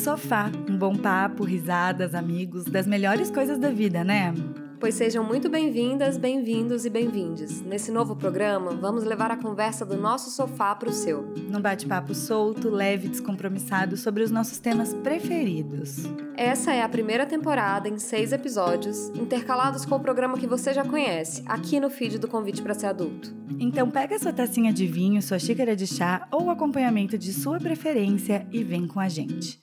[0.00, 0.50] Sofá.
[0.66, 4.32] Um bom papo, risadas, amigos, das melhores coisas da vida, né?
[4.80, 7.60] Pois sejam muito bem-vindas, bem-vindos e bem-vindes.
[7.60, 11.34] Nesse novo programa, vamos levar a conversa do nosso sofá para o seu.
[11.50, 15.98] Num bate-papo solto, leve e descompromissado sobre os nossos temas preferidos.
[16.34, 20.82] Essa é a primeira temporada em seis episódios, intercalados com o programa que você já
[20.82, 23.34] conhece, aqui no feed do Convite para Ser Adulto.
[23.58, 28.46] Então pega sua tacinha de vinho, sua xícara de chá ou acompanhamento de sua preferência
[28.50, 29.60] e vem com a gente.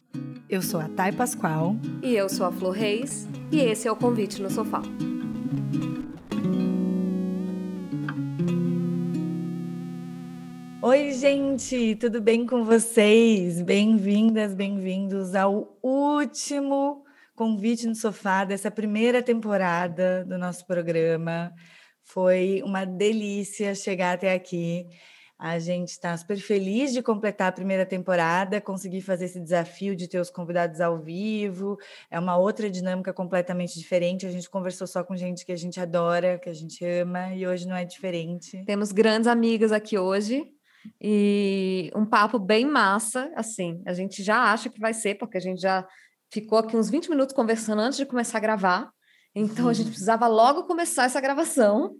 [0.49, 1.75] Eu sou a Thay Pascoal.
[2.01, 3.27] E eu sou a Flor Reis.
[3.51, 4.81] E esse é o Convite no Sofá.
[10.81, 13.61] Oi, gente, tudo bem com vocês?
[13.61, 17.03] Bem-vindas, bem-vindos ao último
[17.35, 21.51] Convite no Sofá dessa primeira temporada do nosso programa.
[22.05, 24.87] Foi uma delícia chegar até aqui.
[25.39, 30.07] A gente está super feliz de completar a primeira temporada, conseguir fazer esse desafio de
[30.07, 31.77] ter os convidados ao vivo.
[32.09, 34.25] É uma outra dinâmica completamente diferente.
[34.25, 37.45] A gente conversou só com gente que a gente adora, que a gente ama, e
[37.45, 38.63] hoje não é diferente.
[38.65, 40.43] Temos grandes amigas aqui hoje
[40.99, 43.31] e um papo bem massa.
[43.35, 45.87] Assim, a gente já acha que vai ser, porque a gente já
[46.31, 48.89] ficou aqui uns 20 minutos conversando antes de começar a gravar.
[49.35, 51.95] Então a gente precisava logo começar essa gravação.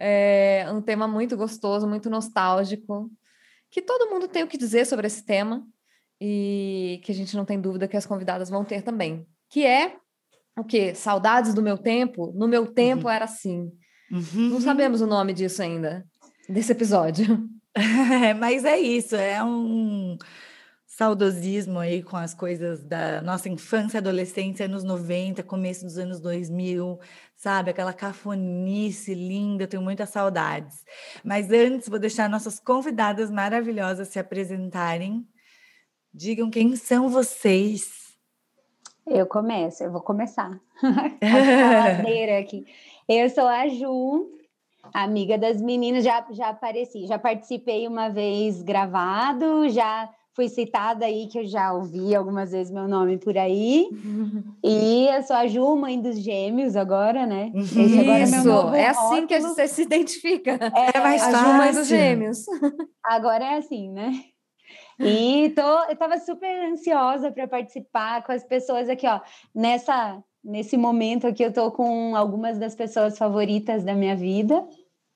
[0.00, 3.10] É um tema muito gostoso, muito nostálgico,
[3.70, 5.62] que todo mundo tem o que dizer sobre esse tema
[6.20, 9.26] e que a gente não tem dúvida que as convidadas vão ter também.
[9.50, 9.96] Que é
[10.58, 10.94] o quê?
[10.94, 12.32] Saudades do meu tempo?
[12.34, 13.10] No meu tempo uhum.
[13.10, 13.70] era assim.
[14.10, 14.48] Uhum.
[14.50, 16.04] Não sabemos o nome disso ainda,
[16.48, 17.48] desse episódio.
[18.38, 20.18] Mas é isso, é um
[20.86, 26.98] saudosismo aí com as coisas da nossa infância, adolescência, anos 90, começo dos anos 2000,
[27.40, 27.70] sabe?
[27.70, 30.84] Aquela cafonice linda, eu tenho muitas saudades.
[31.24, 35.26] Mas antes, vou deixar nossas convidadas maravilhosas se apresentarem.
[36.12, 38.14] Digam quem são vocês.
[39.06, 40.60] Eu começo, eu vou começar.
[40.84, 42.66] a aqui.
[43.08, 44.38] Eu sou a Ju,
[44.92, 51.26] amiga das meninas, já, já apareci, já participei uma vez gravado, já fui citada aí,
[51.26, 53.88] que eu já ouvi algumas vezes meu nome por aí.
[54.62, 57.50] E eu sou a Ju, mãe dos gêmeos agora, né?
[57.54, 60.52] Esse agora Isso, é, é assim que você se identifica.
[60.52, 61.46] É, é mais a fácil.
[61.46, 62.44] Ju, mãe dos gêmeos.
[63.02, 64.12] Agora é assim, né?
[64.98, 69.20] E tô, eu estava super ansiosa para participar com as pessoas aqui, ó.
[69.54, 74.66] Nessa, nesse momento aqui, eu tô com algumas das pessoas favoritas da minha vida,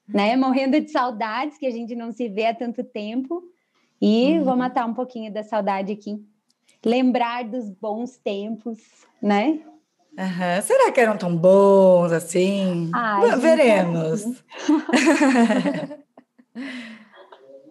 [0.08, 0.36] né?
[0.36, 3.42] Morrendo de saudades, que a gente não se vê há tanto tempo.
[4.00, 4.44] E uhum.
[4.44, 6.22] vou matar um pouquinho da saudade aqui.
[6.84, 8.78] Lembrar dos bons tempos,
[9.22, 9.60] né?
[10.16, 10.62] Uhum.
[10.62, 12.90] Será que eram tão bons assim?
[12.94, 14.24] Ai, Veremos.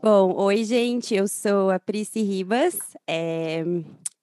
[0.04, 1.16] Bom, oi, gente.
[1.16, 2.78] Eu sou a Prisci Ribas.
[3.08, 3.64] É,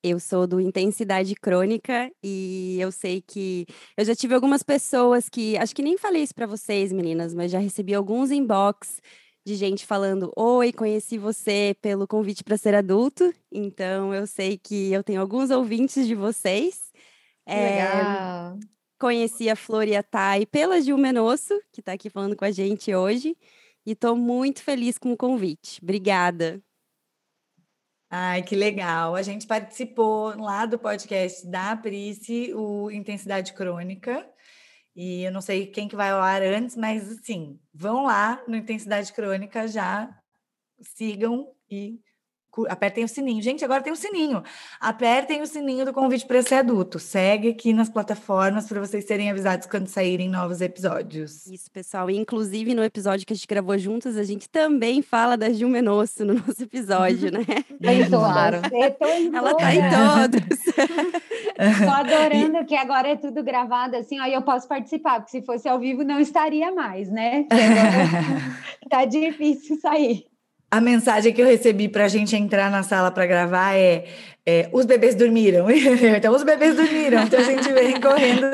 [0.03, 5.57] eu sou do Intensidade Crônica e eu sei que eu já tive algumas pessoas que
[5.59, 9.01] acho que nem falei isso para vocês, meninas, mas já recebi alguns inbox
[9.45, 13.33] de gente falando: Oi, conheci você pelo convite para ser adulto.
[13.51, 16.81] Então, eu sei que eu tenho alguns ouvintes de vocês.
[17.47, 18.59] É, legal.
[18.99, 22.51] Conheci a Flor e a Thay pela Gil Menosso, que está aqui falando com a
[22.51, 23.37] gente hoje.
[23.87, 25.81] E estou muito feliz com o convite.
[25.83, 26.63] Obrigada.
[28.11, 29.15] Ai, que legal.
[29.15, 34.29] A gente participou lá do podcast da Price, o Intensidade Crônica.
[34.95, 38.57] E eu não sei quem que vai ao ar antes, mas assim, vão lá no
[38.57, 40.11] Intensidade Crônica já,
[40.83, 42.01] sigam e
[42.69, 43.43] apertem o sininho.
[43.43, 44.43] Gente, agora tem o um sininho.
[44.81, 46.99] Apertem o sininho do convite para ser adulto.
[46.99, 51.47] Segue aqui nas plataformas para vocês serem avisados quando saírem novos episódios.
[51.47, 52.11] Isso, pessoal.
[52.11, 56.25] inclusive, no episódio que a gente gravou juntas, a gente também fala da Gil Menosso
[56.25, 57.45] no nosso episódio, né?
[57.81, 58.59] Bem claro.
[59.35, 60.59] Ela tá em todos.
[61.85, 65.69] Tô adorando que agora é tudo gravado assim, aí eu posso participar, porque se fosse
[65.69, 67.47] ao vivo não estaria mais, né?
[68.89, 70.30] tá difícil sair.
[70.71, 74.05] A mensagem que eu recebi para a gente entrar na sala para gravar é,
[74.47, 75.67] é, os bebês dormiram.
[76.17, 77.23] então, os bebês dormiram.
[77.23, 78.47] Então, a gente vem correndo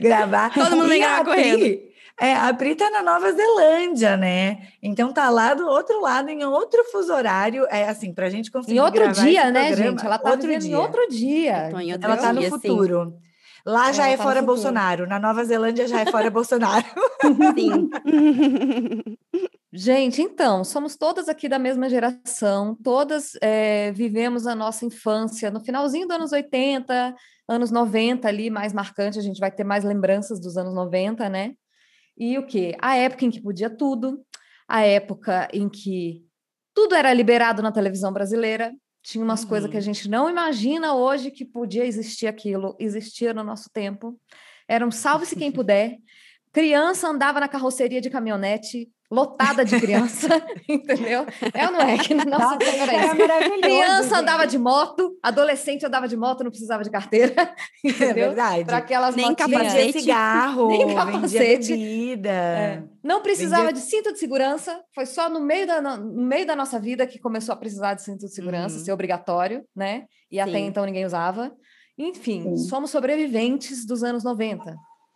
[0.00, 0.52] gravar.
[0.52, 1.92] Todo mundo vem gravar correndo.
[2.20, 4.58] É, a Pri tá na Nova Zelândia, né?
[4.82, 7.66] Então tá lá do outro lado, em outro fuso horário.
[7.70, 8.76] É assim, pra gente conseguir.
[8.76, 10.06] Em outro dia, né, programa, gente?
[10.06, 10.70] Ela tá outro dia.
[10.70, 11.70] em outro dia.
[11.82, 13.06] Em outro ela tá no futuro.
[13.06, 13.32] Sim.
[13.64, 16.84] Lá já é tá fora Bolsonaro, na Nova Zelândia já é fora Bolsonaro.
[17.56, 17.90] Sim.
[19.74, 25.60] Gente, então, somos todas aqui da mesma geração, todas é, vivemos a nossa infância no
[25.64, 27.14] finalzinho dos anos 80,
[27.48, 31.54] anos 90 ali, mais marcante, a gente vai ter mais lembranças dos anos 90, né?
[32.18, 32.76] E o quê?
[32.82, 34.22] A época em que podia tudo,
[34.68, 36.22] a época em que
[36.74, 38.72] tudo era liberado na televisão brasileira,
[39.04, 39.84] Tinha umas coisas que a Uhum.
[39.84, 44.16] gente não imagina hoje que podia existir aquilo, existia no nosso tempo.
[44.68, 45.98] Era um salve-se quem puder.
[46.52, 50.28] Criança andava na carroceria de caminhonete, lotada de criança,
[50.68, 51.26] entendeu?
[51.52, 51.98] É ou não é?
[51.98, 53.60] Que nosso Nossa, era maravilhoso.
[53.60, 54.14] Criança gente.
[54.14, 57.34] andava de moto, adolescente andava de moto, não precisava de carteira,
[57.84, 58.14] É entendeu?
[58.14, 58.64] verdade.
[58.64, 59.50] Para aquelas Nem motinhas.
[59.52, 60.00] capacete.
[60.00, 61.68] Cigarro, Nem capacete.
[61.76, 62.30] bebida.
[62.30, 62.82] É.
[63.04, 66.56] Não precisava Vendia- de cinto de segurança, foi só no meio, da, no meio da
[66.56, 68.84] nossa vida que começou a precisar de cinto de segurança, Uhum.
[68.84, 70.04] ser obrigatório, né?
[70.30, 70.66] E até Sim.
[70.66, 71.52] então ninguém usava.
[71.98, 72.68] Enfim, Sim.
[72.68, 74.74] somos sobreviventes dos anos 90.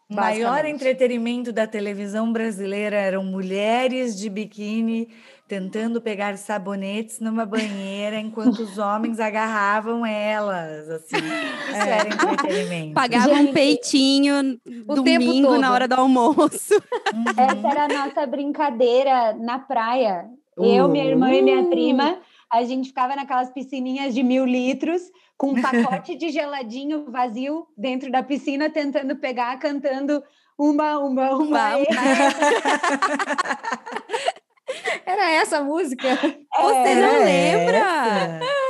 [0.09, 5.09] O maior entretenimento da televisão brasileira eram mulheres de biquíni
[5.49, 11.17] tentando pegar sabonetes numa banheira enquanto os homens agarravam elas, assim.
[11.17, 11.91] Isso É.
[11.99, 12.95] era entretenimento.
[12.95, 15.61] Pagava um peitinho o tempo domingo todo.
[15.61, 16.75] na hora do almoço.
[17.37, 20.27] Essa era a nossa brincadeira na praia.
[20.57, 21.69] Eu, minha irmã e minha Uh!
[21.71, 22.19] prima,
[22.51, 25.03] a gente ficava naquelas piscininhas de mil litros,
[25.37, 30.23] com um pacote de geladinho vazio dentro da piscina, tentando pegar, cantando
[30.59, 31.77] uma, uma, uma.
[31.77, 31.87] Uma,
[35.07, 36.17] Era essa a música?
[36.17, 37.79] Você não lembra?
[37.79, 38.66] essa.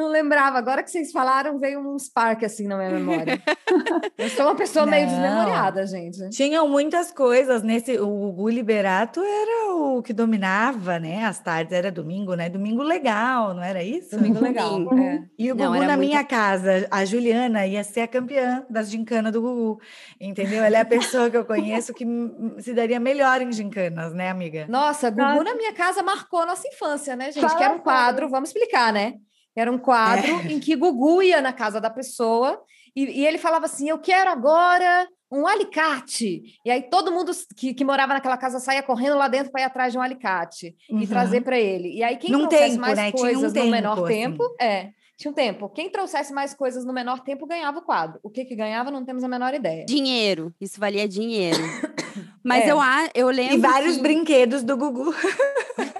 [0.00, 0.56] Não lembrava.
[0.56, 3.38] Agora que vocês falaram, veio um spark assim na minha memória.
[4.16, 5.12] Eu sou uma pessoa meio Não.
[5.12, 6.30] desmemoriada, gente.
[6.30, 7.98] Tinham muitas coisas nesse.
[7.98, 11.24] O Gugu Liberato era o que dominava, né?
[11.26, 12.48] As tardes era domingo, né?
[12.48, 14.16] Domingo legal, não era isso?
[14.16, 14.70] Domingo legal.
[14.70, 15.00] Sim.
[15.04, 15.22] é.
[15.38, 18.64] E o Não, Gugu era na muito- minha casa, a Juliana ia ser a campeã
[18.70, 19.80] das gincanas do Gugu,
[20.18, 20.64] entendeu?
[20.64, 22.06] Ela é a pessoa que eu conheço que
[22.58, 24.64] se daria melhor em gincanas, né, amiga?
[24.68, 25.44] Nossa, Gugu Nossa.
[25.44, 27.42] na minha casa marcou a nossa infância, né, gente?
[27.42, 29.14] Fala, que era um quadro, vamos explicar, né?
[29.56, 32.60] Era um quadro em que Gugu ia na casa da pessoa
[32.94, 36.42] e, e ele falava assim: Eu quero agora um alicate.
[36.64, 39.64] E aí todo mundo que, que morava naquela casa saía correndo lá dentro para ir
[39.64, 41.06] atrás de um alicate e Uhum.
[41.06, 41.92] trazer para ele.
[41.96, 43.08] E aí quem Num trouxesse tempo, mais né?
[43.08, 44.06] Um coisas tempo, no menor assim.
[44.06, 44.90] tempo, é.
[45.16, 45.68] Tinha um tempo.
[45.68, 48.18] Quem trouxesse mais coisas no menor tempo ganhava o quadro.
[48.22, 49.84] O que que ganhava, não temos a menor ideia.
[49.84, 50.50] Dinheiro.
[50.58, 51.58] Isso valia dinheiro.
[52.42, 52.72] Mas É.
[52.72, 52.78] eu,
[53.14, 53.54] eu lembro.
[53.54, 55.14] E vários que- brinquedos do Gugu.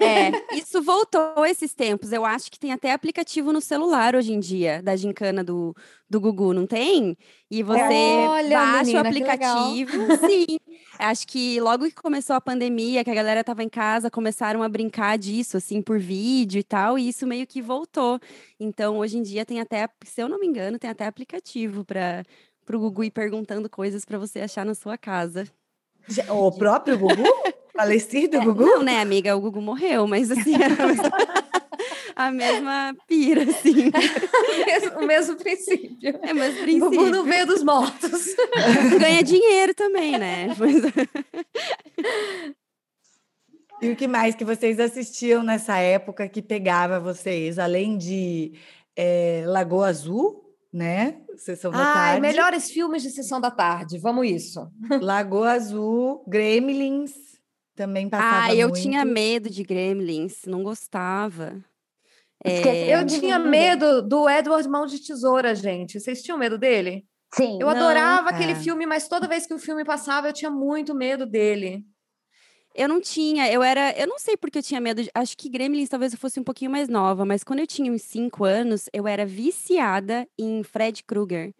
[0.01, 2.11] É, isso voltou esses tempos.
[2.11, 5.75] Eu acho que tem até aplicativo no celular hoje em dia, da gincana do,
[6.09, 7.17] do Gugu, não tem?
[7.49, 7.83] E você
[8.27, 9.91] Olha, baixa menina, o aplicativo.
[10.27, 10.57] Sim.
[10.99, 14.69] Acho que logo que começou a pandemia, que a galera tava em casa, começaram a
[14.69, 18.19] brincar disso, assim, por vídeo e tal, e isso meio que voltou.
[18.59, 22.23] Então, hoje em dia tem até, se eu não me engano, tem até aplicativo para
[22.71, 25.47] o Gugu ir perguntando coisas para você achar na sua casa.
[26.29, 27.23] O próprio Gugu?
[27.75, 28.63] Falecido Gugu?
[28.65, 29.35] Não, né, amiga?
[29.35, 31.11] O Gugu morreu, mas assim, era a mesma,
[32.15, 33.89] a mesma pira, assim.
[33.89, 36.19] o, mesmo, o mesmo princípio.
[36.21, 37.09] É mais Gugu princípio.
[37.11, 38.25] não veio dos mortos.
[38.99, 40.47] Ganha dinheiro também, né?
[40.57, 40.81] Mas-
[43.81, 47.57] E o que mais que vocês assistiam nessa época que pegava vocês?
[47.57, 48.53] Além de
[48.95, 51.17] eh, Lagoa Azul, né?
[51.37, 52.21] Sessão da Ai, tarde.
[52.21, 53.97] melhores filmes de sessão da tarde.
[53.97, 54.69] Vamos isso.
[55.01, 57.11] Lagoa Azul, Gremlins,
[57.81, 58.79] também passava Ah, eu muito.
[58.81, 61.59] tinha medo de Gremlins, não gostava.
[62.43, 65.99] É, Eu tinha medo do Edward Mão de Tesoura, gente.
[65.99, 67.05] Vocês tinham medo dele?
[67.33, 67.57] Sim.
[67.59, 67.75] Eu Não.
[67.75, 68.55] adorava aquele É.
[68.55, 71.83] filme, mas toda vez que o filme passava, eu tinha muito medo dele.
[72.73, 75.49] eu não tinha, eu era, eu não sei porque eu tinha medo, de, acho que
[75.49, 78.85] Gremlins talvez eu fosse um pouquinho mais nova, mas quando eu tinha uns 5 anos,
[78.93, 81.53] eu era viciada em Fred Krueger.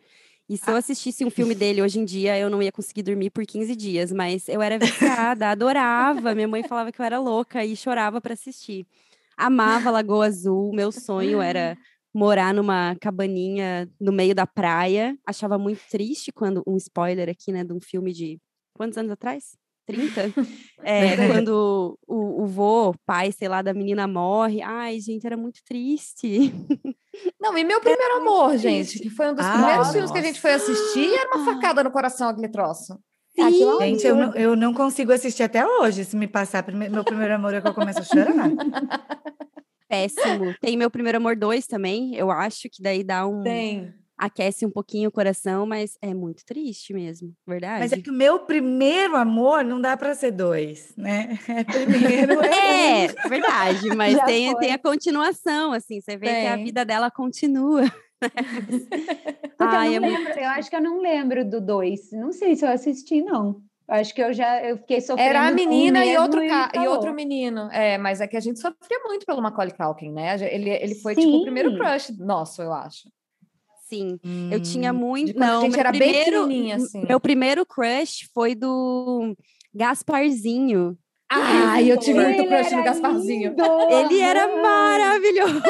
[0.51, 3.29] E se eu assistisse um filme dele hoje em dia, eu não ia conseguir dormir
[3.29, 6.35] por 15 dias, mas eu era viciada, adorava.
[6.35, 8.85] Minha mãe falava que eu era louca e chorava para assistir.
[9.37, 11.77] Amava Lagoa Azul, meu sonho era
[12.13, 15.17] morar numa cabaninha no meio da praia.
[15.25, 18.37] Achava muito triste quando um spoiler aqui, né, de um filme de
[18.73, 19.55] quantos anos atrás?
[19.85, 20.33] 30?
[20.83, 24.61] É, quando o, o vô, pai, sei lá, da menina morre.
[24.61, 26.51] Ai, gente, era muito triste.
[27.41, 28.99] Não, e meu primeiro amor, gente, triste.
[28.99, 30.27] que foi um dos Ah, primeiros filmes que a nossa.
[30.33, 32.97] gente foi assistir, e era uma facada no coração aquele troço.
[33.39, 36.03] Aquilo é Gente, eu não, eu não consigo assistir até hoje.
[36.05, 38.35] Se me passar prime- meu primeiro amor, é que eu começo a chorar.
[39.87, 40.53] Péssimo.
[40.61, 42.15] Tem meu primeiro amor 2 também.
[42.15, 43.41] Eu acho que daí dá um.
[43.41, 43.93] Tem.
[44.23, 47.79] Aquece um pouquinho o coração, mas é muito triste mesmo, verdade?
[47.79, 51.39] Mas é que o meu primeiro amor não dá para ser dois, né?
[51.49, 52.39] É primeiro.
[52.43, 54.59] É, verdade, mas Já tem, foi.
[54.59, 56.65] tem a continuação, assim, você vê que a Tem.
[56.65, 57.81] vida dela continua.
[59.59, 62.11] Ai, eu é não muito- lembro, eu acho que eu não lembro do dois.
[62.11, 63.61] Não sei se eu assisti, não.
[63.87, 65.29] Acho que eu já eu fiquei sofrendo.
[65.29, 67.69] Era a menina e outro, ca- e outro menino.
[67.71, 70.35] É, mas é que a gente sofria muito pelo Macaulay Culkin, né?
[70.53, 71.77] Ele, ele foi, tipo, o primeiro Sim.
[71.77, 73.09] crush nosso, eu acho.
[73.91, 74.17] Sim,
[74.49, 75.37] eu tinha Hum, muito.
[75.37, 77.05] Não, gente meu era bem primeiro, pequenininha, assim.
[77.05, 79.35] Meu primeiro crush foi do
[79.75, 80.97] Gasparzinho.
[81.33, 83.49] Ai, eu tive muito crush no Gasparzinho.
[83.51, 83.63] lindo!
[83.89, 85.61] Ele era maravilhoso.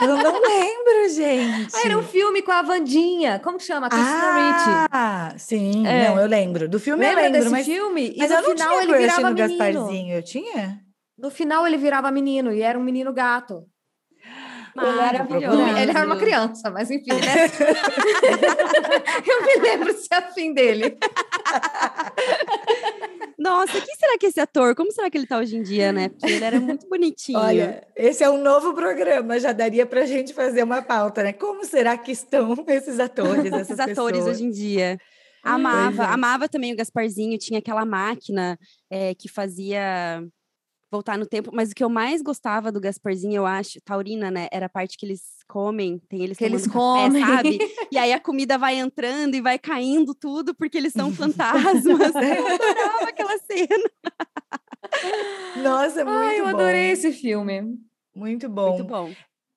[0.00, 1.72] Eu não lembro, gente.
[1.74, 3.38] Ah, era um filme com a Vandinha.
[3.40, 3.88] Como que chama?
[3.88, 4.88] Christina Ricci.
[4.92, 6.08] Ah, sim, É.
[6.08, 6.68] não, eu lembro.
[6.68, 8.12] Do filme Lembra eu lembro, desse mas, filme?
[8.14, 9.58] E mas no eu não final tinha ele virava no menino.
[9.58, 10.80] Gasparzinho, eu tinha?
[11.16, 13.64] No final ele virava menino e era um menino gato.
[14.80, 15.78] Ele era Maravilhoso.
[15.78, 17.10] Ele era uma criança, mas enfim.
[17.12, 17.46] né?
[19.26, 20.98] eu me lembro se afim dele.
[23.38, 24.74] Nossa, quem será que é esse ator?
[24.74, 26.08] Como será que ele tá hoje em dia, né?
[26.08, 27.38] Porque ele era muito bonitinho.
[27.38, 31.32] Olha, esse é um novo programa, já daria pra gente fazer uma pauta, né?
[31.32, 34.36] Como será que estão esses atores, essas esses atores pessoas?
[34.36, 34.98] hoje em dia.
[35.44, 36.06] Amava, é.
[36.06, 38.58] amava também o Gasparzinho, tinha aquela máquina
[38.90, 40.22] eh, que fazia
[40.90, 44.48] voltar no tempo, mas o que eu mais gostava do Gasparzinho, eu acho, Taurina, né,
[44.50, 46.72] era a parte que eles comem, tem eles Que eles tomando
[47.12, 47.20] comem.
[47.22, 47.58] café, sabe?
[47.92, 51.84] E aí a comida vai entrando e vai caindo tudo, porque eles são fantasmas.
[52.14, 53.90] eu adorava aquela cena.
[55.62, 56.50] Nossa, muito Ai, eu bom.
[56.50, 57.76] adorei esse filme.
[58.14, 58.70] Muito bom.
[58.70, 59.12] Muito bom.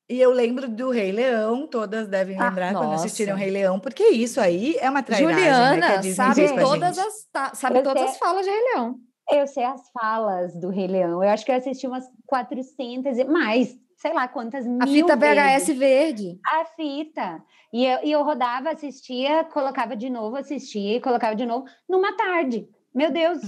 [0.10, 3.44] E eu lembro do Rei Leão, todas devem Ah, lembrar quando assistiram nossa.
[3.46, 6.96] Rei Leão, porque isso aí é uma trairagem, né, que a Juliana Disney sabe todas
[6.98, 7.08] gente.
[7.34, 8.12] as sabe Eu todas sei.
[8.12, 8.96] as falas de Rei Leão.
[9.30, 11.24] Eu sei as falas do Rei Leão.
[11.24, 15.16] Eu acho que eu assisti umas 400 e mais, sei lá quantas A mil fita
[15.16, 15.78] VHS vezes.
[15.78, 16.40] verde.
[16.46, 17.44] A fita.
[17.72, 22.16] E eu, e eu rodava, assistia, colocava de novo, assistia e colocava de novo numa
[22.18, 22.68] tarde.
[22.94, 23.40] Meu Deus,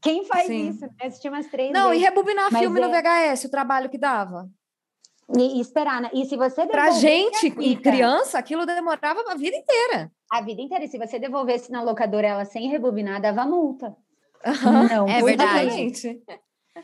[0.00, 0.68] quem faz Sim.
[0.68, 0.84] isso?
[0.84, 2.04] Eu assisti umas três Não, e vezes.
[2.04, 4.48] rebobinar Mas filme no é- VHS, o trabalho que dava.
[5.36, 6.10] E, e esperar, né?
[6.12, 10.12] E se você Pra gente, a e fita criança, aquilo demorava a vida inteira.
[10.30, 13.96] a vida inteira, e se você devolvesse na locadora ela sem rebobinar, dava multa.
[14.90, 16.20] Não, É verdade.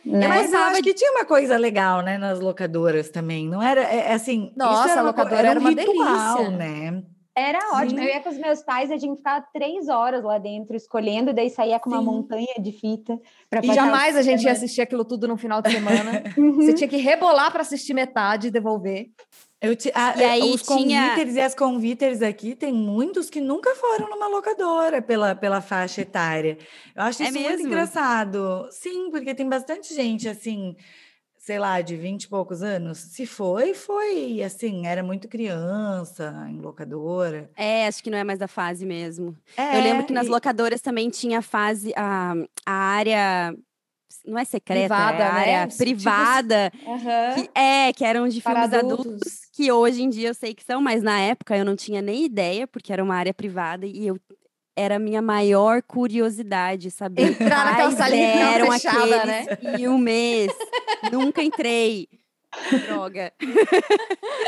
[0.05, 0.29] Né?
[0.29, 3.49] Mas eu acho que tinha uma coisa legal, né, nas locadoras também.
[3.49, 4.53] Não era, é, é assim...
[4.57, 6.51] Nossa, isso era a locadora era um uma ritual, delícia.
[6.57, 7.03] né?
[7.39, 8.01] Era ótimo.
[8.01, 8.05] Sim.
[8.05, 11.49] Eu ia com os meus pais, a gente ficava três horas lá dentro escolhendo, daí
[11.49, 12.05] saía com uma Sim.
[12.05, 13.17] montanha de fita.
[13.49, 16.25] pra E jamais a gente ia assistir aquilo tudo no final de semana.
[16.37, 16.57] Uhum.
[16.57, 19.07] Você tinha que rebolar para assistir metade e devolver.
[19.61, 23.29] Eu ti- ah, E é, aí os tinha- convíters e as convíters aqui, tem muitos
[23.29, 26.57] que nunca foram numa locadora pela, pela faixa etária.
[26.95, 27.67] Eu acho É isso muito mesmo?
[27.67, 28.69] engraçado.
[28.71, 30.77] Sim, porque tem bastante gente, assim,
[31.37, 32.99] sei lá, de 20 e poucos anos.
[32.99, 37.51] Se foi, foi, assim, era muito criança em locadora.
[37.57, 39.37] É, acho que não é mais da fase mesmo.
[39.57, 42.33] É, Eu lembro que nas e- locadoras também tinha a fase, a,
[42.65, 43.57] a área,
[44.27, 45.41] não é secreta, Privada, é a né?
[45.55, 46.73] área Tipo, privada,
[47.35, 49.07] que, é, que eram de Para filmes adultos.
[49.07, 49.41] adultos.
[49.53, 52.25] que hoje em dia eu sei que são, mas na época eu não tinha nem
[52.25, 54.19] ideia, porque era uma área privada e eu
[54.77, 59.45] era a minha maior curiosidade, saber Entrar naquela salinha eram fechada, né?
[59.77, 60.53] filmes.
[61.11, 62.07] Nunca entrei.
[62.87, 63.33] Droga.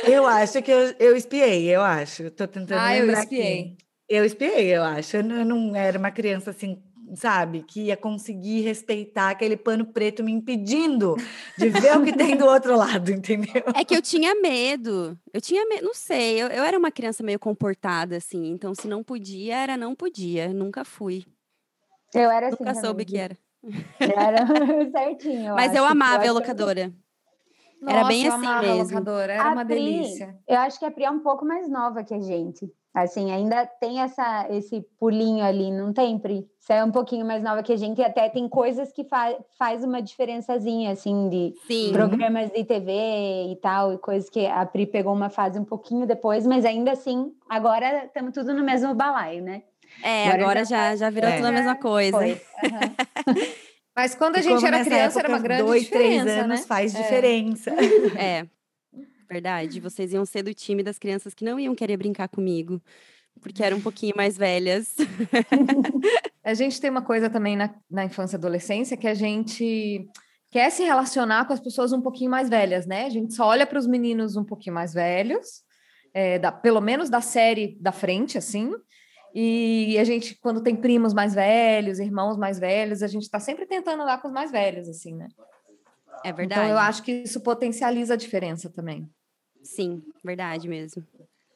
[0.04, 2.30] Eu acho que eu, eu espiei, eu acho.
[2.30, 3.34] Tô tentando Ah, eu lembrar aqui.
[3.36, 3.76] espiei.
[4.08, 5.16] Eu espiei, eu acho.
[5.18, 6.82] Eu não, eu não era uma criança assim,
[7.14, 11.16] sabe, que ia conseguir respeitar aquele pano preto me impedindo
[11.56, 13.62] de ver o que tem do outro lado, entendeu?
[13.74, 15.18] É que eu tinha medo.
[15.32, 16.40] Eu tinha medo, não sei.
[16.42, 18.46] Eu, eu era uma criança meio comportada, assim.
[18.50, 20.48] Então, se não podia, era não podia.
[20.52, 21.24] Nunca fui.
[22.14, 22.56] Eu era assim.
[22.58, 23.36] Nunca também, soube que era.
[23.98, 24.46] Era
[24.90, 25.54] certinho.
[25.54, 27.09] Mas eu amava a acho que-
[27.80, 27.98] locadora.
[28.00, 28.82] Era bem eu assim amava mesmo.
[28.84, 30.36] locadora, era A uma Pri, delícia.
[30.46, 32.70] Eu acho que a Pri é um pouco mais nova que a gente.
[32.92, 36.44] Assim, ainda tem essa, esse pulinho ali, não tem, Pri?
[36.58, 39.32] Você é um pouquinho mais nova que a gente e até tem coisas que fa
[39.56, 41.92] faz uma diferençazinha, assim, de Sim.
[41.92, 42.90] programas de TV
[43.52, 46.90] e tal, e coisas que a Pri pegou uma fase um pouquinho depois, mas ainda
[46.90, 49.62] assim, agora estamos tudo no mesmo balaio, né?
[50.02, 51.36] É, Agora agora já já, já virou É.
[51.36, 52.16] tudo a mesma coisa.
[52.18, 52.40] Foi.
[54.00, 56.66] Mas quando a gente era criança, era uma grande dois, diferença, três anos né?
[56.66, 57.02] faz É.
[57.02, 57.70] diferença.
[58.18, 58.46] É,
[59.28, 59.78] verdade.
[59.78, 62.80] Vocês iam ser do time das crianças que não iam querer brincar comigo,
[63.42, 64.96] porque eram um pouquinho mais velhas.
[66.42, 70.08] A gente tem uma coisa também na, na infância e adolescência que a gente
[70.50, 73.04] quer se relacionar com as pessoas um pouquinho mais velhas, né?
[73.04, 75.60] A gente só olha para os meninos um pouquinho mais velhos,
[76.14, 78.72] é, da, pelo menos da série da frente, assim.
[79.34, 83.66] E a gente, quando tem primos mais velhos, irmãos mais velhos, a gente está sempre
[83.66, 85.28] tentando andar com os mais velhos, assim, né?
[86.24, 86.60] É verdade.
[86.62, 89.08] Então eu acho que isso potencializa a diferença também.
[89.62, 91.04] Sim, verdade mesmo.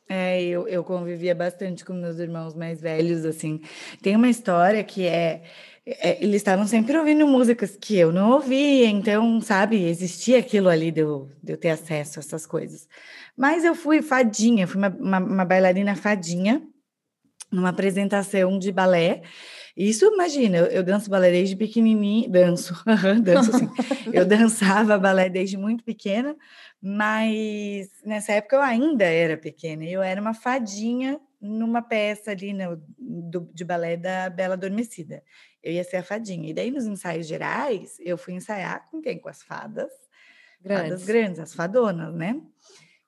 [0.09, 3.61] É, eu, eu convivia bastante com meus irmãos mais velhos, assim.
[4.02, 5.43] Tem uma história que é,
[5.87, 10.90] é, eles estavam sempre ouvindo músicas que eu não ouvia, então, sabe, existia aquilo ali
[10.90, 12.87] de eu, de eu ter acesso a essas coisas.
[13.35, 16.62] Mas eu fui fadinha, fui uma, uma, uma bailarina fadinha,
[17.54, 19.23] numa apresentação de balé.
[19.76, 22.75] Isso, imagina, eu, eu danço balé desde pequenininha, danço,
[23.23, 23.68] danço sim.
[24.12, 26.37] Eu dançava balé desde muito pequena,
[26.80, 32.82] mas nessa época eu ainda era pequena, eu era uma fadinha numa peça ali no,
[32.99, 35.23] do, de balé da Bela Adormecida.
[35.62, 36.49] Eu ia ser a fadinha.
[36.49, 39.18] E daí, nos ensaios gerais, eu fui ensaiar com quem?
[39.18, 39.92] Com as fadas.
[40.62, 40.84] Grandes.
[40.84, 42.40] Fadas grandes, as fadonas, né?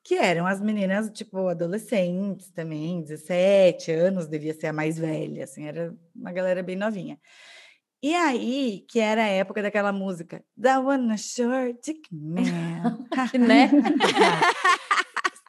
[0.07, 5.67] Que eram as meninas, tipo, adolescentes também, 17 anos, devia ser a mais velha, assim,
[5.67, 7.19] era uma galera bem novinha.
[8.01, 13.05] E aí, que era a época daquela música, The One Short Dick Man.
[13.37, 13.69] né?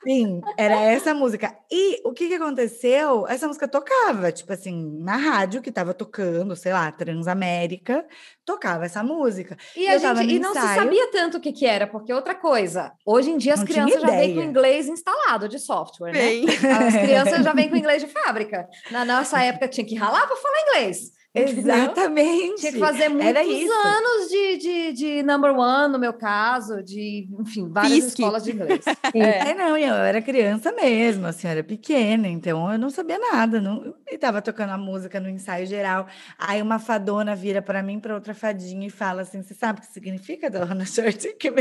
[0.07, 1.53] Sim, era essa música.
[1.69, 3.27] E o que que aconteceu?
[3.27, 8.05] Essa música tocava, tipo assim, na rádio que tava tocando, sei lá, Transamérica,
[8.45, 9.57] tocava essa música.
[9.75, 12.93] E, a gente, e não se sabia tanto o que, que era, porque outra coisa,
[13.05, 16.19] hoje em dia as crianças já vêm com inglês instalado de software, né?
[16.19, 16.45] Bem.
[16.47, 18.65] As crianças já vêm com inglês de fábrica.
[18.89, 21.16] Na nossa época tinha que ralar para falar inglês.
[21.43, 22.61] Exatamente.
[22.61, 27.69] Tinha que fazer muitos anos de, de, de number one, no meu caso, de, enfim,
[27.69, 28.21] várias Pisque.
[28.21, 28.85] escolas de inglês.
[29.13, 33.17] É, não, e eu era criança mesmo, assim, eu era pequena, então eu não sabia
[33.17, 36.07] nada, não, e tava tocando a música no ensaio geral.
[36.37, 39.81] Aí uma fadona vira para mim, para outra fadinha e fala assim: "Você sabe o
[39.81, 41.51] que significa Dona Short que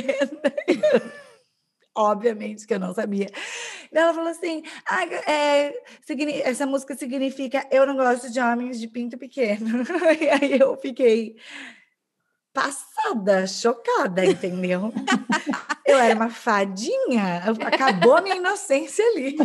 [1.96, 3.28] Obviamente que eu não sabia.
[3.92, 5.72] Ela falou assim: "Ah, é,
[6.44, 9.84] essa música significa eu não gosto de homens de pinto pequeno.
[10.20, 11.36] E aí eu fiquei
[12.56, 14.90] passada, chocada, entendeu?
[15.86, 19.36] Eu era uma fadinha, acabou a minha inocência ali.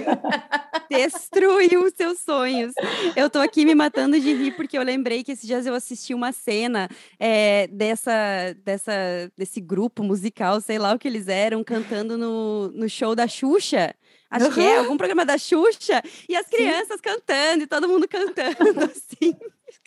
[0.90, 2.74] Destruiu os seus sonhos.
[3.16, 6.16] Eu tô aqui me matando de rir porque eu lembrei que esses dias eu assisti
[6.16, 6.90] uma cena
[7.20, 8.92] é, dessa, dessa,
[9.38, 13.94] desse grupo musical, sei lá o que eles eram, cantando no, no show da Xuxa.
[14.32, 18.86] Acho que é algum programa da Xuxa, e as crianças cantando, e todo mundo cantando,
[18.90, 19.36] assim.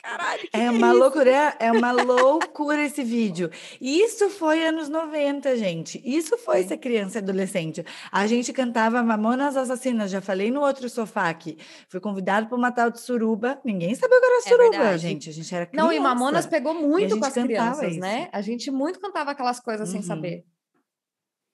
[0.04, 0.98] Caralho, que É que uma isso?
[0.98, 3.50] loucura, é uma loucura esse vídeo.
[3.80, 5.98] Isso foi anos 90, gente.
[6.04, 7.82] Isso foi ser criança e adolescente.
[8.12, 11.56] A gente cantava Mamonas Assassinas, já falei no outro sofá aqui.
[11.88, 13.58] Fui convidado para uma tal de suruba.
[13.64, 14.98] Ninguém sabia o que era suruba, verdade.
[14.98, 15.30] gente.
[15.30, 15.86] A gente era criança.
[15.86, 18.20] Não, e Mamonas pegou muito com as crianças, né?
[18.24, 18.28] isso.
[18.32, 20.06] A gente muito cantava aquelas coisas sem Uhum.
[20.06, 20.44] saber.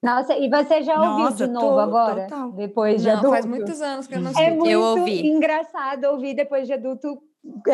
[0.02, 2.22] Nossa, e você já ouviu Nossa, de novo to- agora?
[2.24, 2.52] total.
[2.52, 3.30] Depois de Não, adulto?
[3.30, 4.56] faz muitos anos que eu não É escuto.
[4.56, 5.26] muito Eu ouvi.
[5.26, 7.22] engraçado ouvir depois de adulto,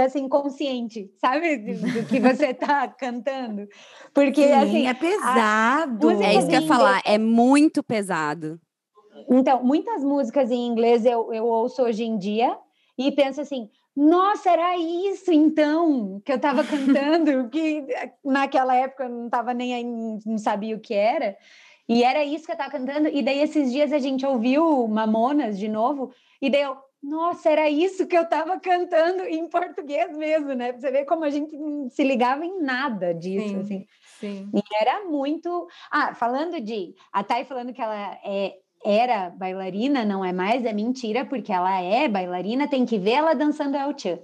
[0.04, 1.56] assim, consciente, sabe?
[1.56, 3.68] Do, do que você tá cantando.
[4.14, 6.10] Porque, Sim, assim, é pesado.
[6.22, 8.60] É isso que eu ia falar, é muito pesado.
[9.28, 12.56] Então, muitas músicas em inglês eu, eu ouço hoje em dia
[12.98, 17.86] e penso assim: nossa, era isso então que eu estava cantando, que
[18.24, 21.36] naquela época eu não estava nem aí, não sabia o que era.
[21.88, 23.08] E era isso que eu estava cantando.
[23.08, 27.68] E daí, esses dias, a gente ouviu Mamonas de novo, e daí eu, nossa, era
[27.70, 30.72] isso que eu estava cantando em português mesmo, né?
[30.72, 33.60] Você ver como a gente não se ligava em nada disso, Sim.
[33.60, 33.86] assim.
[34.18, 34.50] Sim.
[34.54, 35.68] E era muito.
[35.90, 36.94] Ah, falando de.
[37.12, 38.54] A Thay falando que ela é,
[38.84, 43.34] era bailarina, não é mais, é mentira, porque ela é bailarina, tem que ver ela
[43.34, 44.18] dançando El Chan.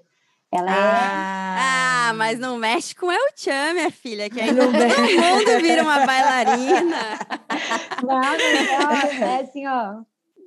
[0.51, 5.63] Ela Ah, mas não mexe com El Chan, minha filha, que aí Não todo mundo
[5.63, 6.97] vira uma bailarina.
[6.97, 7.43] é.
[8.03, 10.03] Não, não, não, é assim, ó.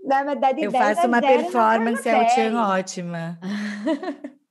[0.06, 3.40] Na verdade, Eu 10 a faço uma 0 na performance forma El Chan ótima.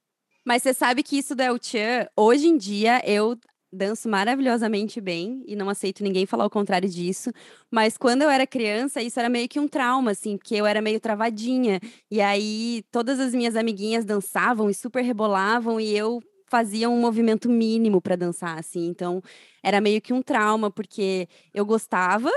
[0.44, 3.38] Mas você sabe que isso do El Chan, hoje em dia, eu
[3.72, 7.30] danço maravilhosamente bem e não aceito ninguém falar o contrário disso.
[7.70, 10.80] Mas quando eu era criança, isso era meio que um trauma, assim, porque eu era
[10.82, 11.80] meio travadinha.
[12.10, 17.48] E aí todas as minhas amiguinhas dançavam e super rebolavam e eu fazia um movimento
[17.48, 18.86] mínimo para dançar, assim.
[18.86, 19.22] Então
[19.62, 22.30] era meio que um trauma, porque eu gostava.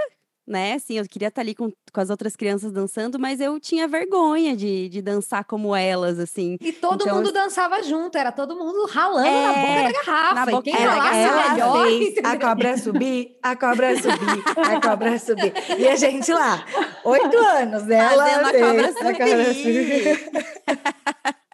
[0.48, 3.86] Né, assim, eu queria estar ali com, com as outras crianças dançando, mas eu tinha
[3.86, 6.58] vergonha de, de dançar como elas, assim.
[6.62, 10.36] E todo Então, mundo dançava junto, era todo mundo ralando É, na boca da garrafa.
[10.36, 14.80] na e boca- quem ralasse ela melhor, fez a cobra subir, a cobra subir, a
[14.82, 15.54] cobra subir.
[15.78, 16.66] E a gente lá,
[17.04, 20.30] oito anos, ela Fazendo a fez cobra a cobra subir.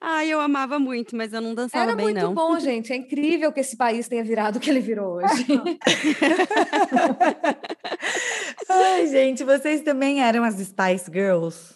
[0.00, 2.34] Ai, eu amava muito, mas eu não dançava Era bem, muito não.
[2.34, 2.92] bom, gente.
[2.92, 5.46] É incrível que esse país tenha virado o que ele virou hoje.
[8.68, 11.74] Ai, gente, vocês também eram as Spice Girls?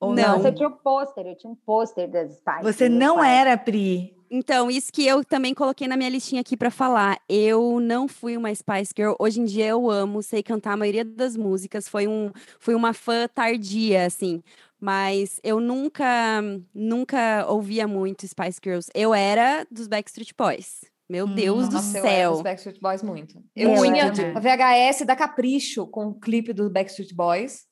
[0.00, 0.38] Ou Não.
[0.38, 0.46] não?
[0.46, 2.62] Eu tinha um pôster, eu tinha um pôster das Spice.
[2.62, 3.30] Você não Spice.
[3.30, 4.14] era, Pri.
[4.30, 7.18] Então, isso que eu também coloquei na minha listinha aqui pra falar.
[7.28, 9.14] Eu não fui uma Spice Girl.
[9.18, 11.88] Hoje em dia eu amo, sei cantar a maioria das músicas.
[11.88, 14.42] Foi um, fui uma fã tardia, assim.
[14.80, 16.40] Mas eu nunca,
[16.74, 18.90] nunca ouvia muito Spice Girls.
[18.94, 20.84] Eu era dos Backstreet Boys.
[21.08, 22.32] Meu Hum, Deus do Nossa, eu céu.
[22.32, 23.42] dos Backstreet Boys muito.
[23.56, 27.66] Eu Eu tinha a VHS da Capricho com o clipe do Backstreet Boys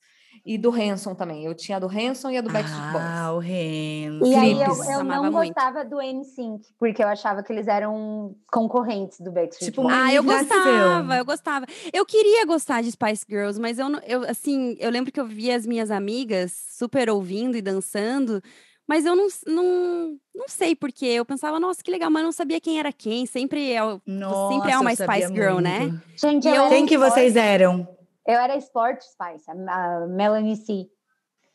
[0.47, 1.43] e do Hanson também.
[1.43, 3.35] Eu tinha a do Hanson e a do Backstreet Ah, Boys.
[3.35, 4.25] o Renzo.
[4.25, 5.53] E aí eu, eu não muito.
[5.53, 9.95] gostava do NSYNC, porque eu achava que eles eram concorrentes do Backstreet Tipo, Boys.
[9.95, 11.65] Ah, eu gostava, eu gostava.
[11.93, 15.25] Eu queria gostar de Spice Girls, mas eu, não- eu assim, eu lembro que eu
[15.27, 18.41] via as minhas amigas super ouvindo e dançando,
[18.89, 21.05] Mas eu não, não, não sei porque.
[21.05, 23.25] Eu pensava, nossa, que legal, mas não sabia quem era quem.
[23.25, 25.79] Sempre é, Nossa, sempre é uma Spice Girl, né?
[25.79, 26.01] muito.
[26.15, 27.96] Gente, E eu Quem que vocês eram?
[28.27, 30.87] Eu era Sport Spice, a Melanie C.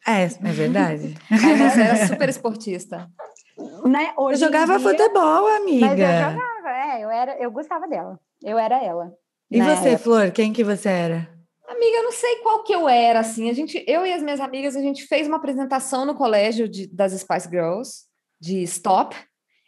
[0.06, 1.14] É, é verdade.
[1.30, 3.08] Você era super esportista.
[3.86, 4.12] Né?
[4.18, 5.86] Eu jogava dia- futebol, amiga.
[5.86, 8.18] Mas eu jogava, é, eu, era, eu gostava dela.
[8.42, 9.12] Eu era ela.
[9.50, 9.98] E você, época.
[9.98, 11.28] Flor, quem que você era?
[11.68, 13.48] Amiga, eu não sei qual que eu era, assim.
[13.50, 16.86] A gente, eu e as minhas amigas, a gente fez uma apresentação no colégio de-
[16.88, 18.04] das Spice Girls,
[18.40, 19.14] de Stop,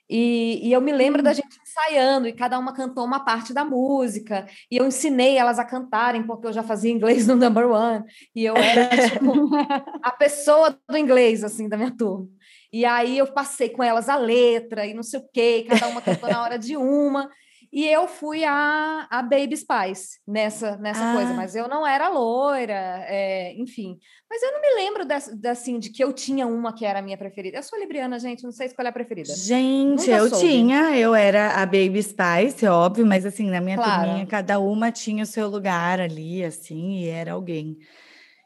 [0.08, 3.64] e, e eu me lembro da gente ensaiando, e cada uma cantou uma parte da
[3.64, 8.04] música, e eu ensinei elas a cantarem, porque eu já fazia inglês no number one,
[8.34, 9.50] e eu era, tipo,
[10.02, 12.28] a pessoa do inglês, assim, da minha turma.
[12.72, 16.02] E aí eu passei com elas a letra, e não sei o quê, cada uma
[16.02, 17.30] cantou na hora de uma,
[17.76, 21.34] e eu fui a, a Baby Spice nessa, nessa coisa, Ah.
[21.34, 22.72] mas eu não era loira,
[23.08, 23.98] é, enfim.
[24.30, 27.02] Mas eu não me lembro da- assim, de que eu tinha uma que era a
[27.02, 27.58] minha preferida.
[27.58, 29.34] Eu sou libriana, gente, não sei escolher a preferida.
[29.34, 30.46] Gente, Nunca eu soube.
[30.48, 34.04] tinha, eu era a Baby Spice, óbvio, mas assim, na minha Claro.
[34.04, 37.76] turminha, cada uma tinha o seu lugar ali, assim, e era alguém.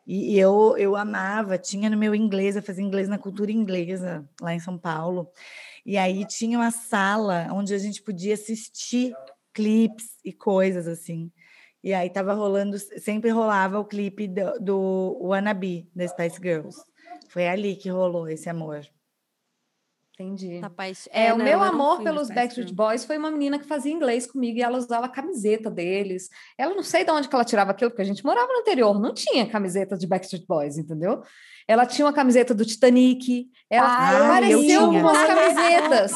[0.06, 4.26] E, e eu, eu amava, tinha no meu inglês, eu fazia inglês na cultura inglesa,
[4.40, 5.28] lá em São Paulo.
[5.88, 9.14] E aí tinha uma sala onde a gente podia assistir
[9.54, 11.32] clipes e coisas assim.
[11.82, 16.78] E aí tava rolando, sempre rolava o clipe do, do Wannabe, da Spice Girls.
[17.30, 18.86] Foi ali que rolou esse amor.
[20.20, 20.58] Entendi.
[20.58, 22.74] Rapaz, É, o não, meu eu amor pelos Backstreet.
[22.74, 26.28] Boys foi uma menina que fazia inglês comigo e ela usava a camiseta deles.
[26.58, 28.98] Ela não sei de onde que ela tirava aquilo, porque a gente morava no interior,
[29.00, 31.22] não tinha camiseta de Backstreet Boys, entendeu?
[31.68, 34.78] Ela tinha uma camiseta do Titanic, ela Ah, eu apareceu tinha.
[34.80, 36.12] com umas camisetas.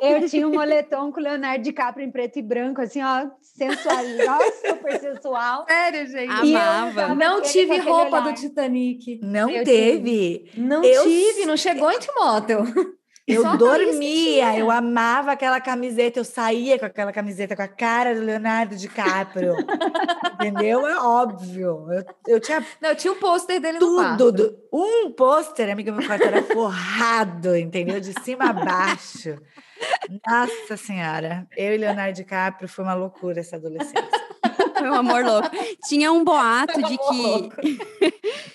[0.00, 4.40] Eu tinha um moletom com o Leonardo DiCaprio em preto e branco, assim, ó, sensual,
[4.66, 5.66] super sensual.
[5.68, 6.46] Sério, gente.
[6.46, 7.14] E eu Amava.
[7.14, 8.32] Não tive roupa do.
[8.32, 9.20] Titanic.
[9.22, 10.50] Não Eu teve.
[10.56, 12.64] Não Eu tive, não chegou em Timóteo.
[13.34, 18.14] Eu Só dormia, eu amava aquela camiseta, eu saía com aquela camiseta com a cara
[18.14, 19.54] do Leonardo DiCaprio.
[20.34, 20.86] entendeu?
[20.86, 21.86] É óbvio.
[21.90, 24.18] Eu, eu tinha Não, eu tinha um pôster dele no quarto.
[24.18, 24.48] tudo.
[24.50, 28.00] do- um pôster, amiga, meu quarto era forrado, entendeu?
[28.00, 29.36] De cima a baixo.
[30.26, 34.00] Nossa Senhora, eu e Leonardo DiCaprio foi uma loucura essa adolescência.
[34.80, 35.50] Foi um amor louco.
[35.86, 37.50] Tinha um boato de Amor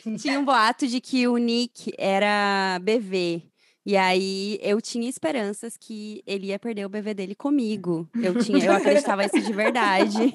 [0.02, 3.44] que tinha um boato de que o Nick era BV.
[3.86, 8.10] E aí eu tinha esperanças que ele ia perder o BV dele comigo.
[8.22, 10.34] Eu tinha, eu acreditava isso de verdade.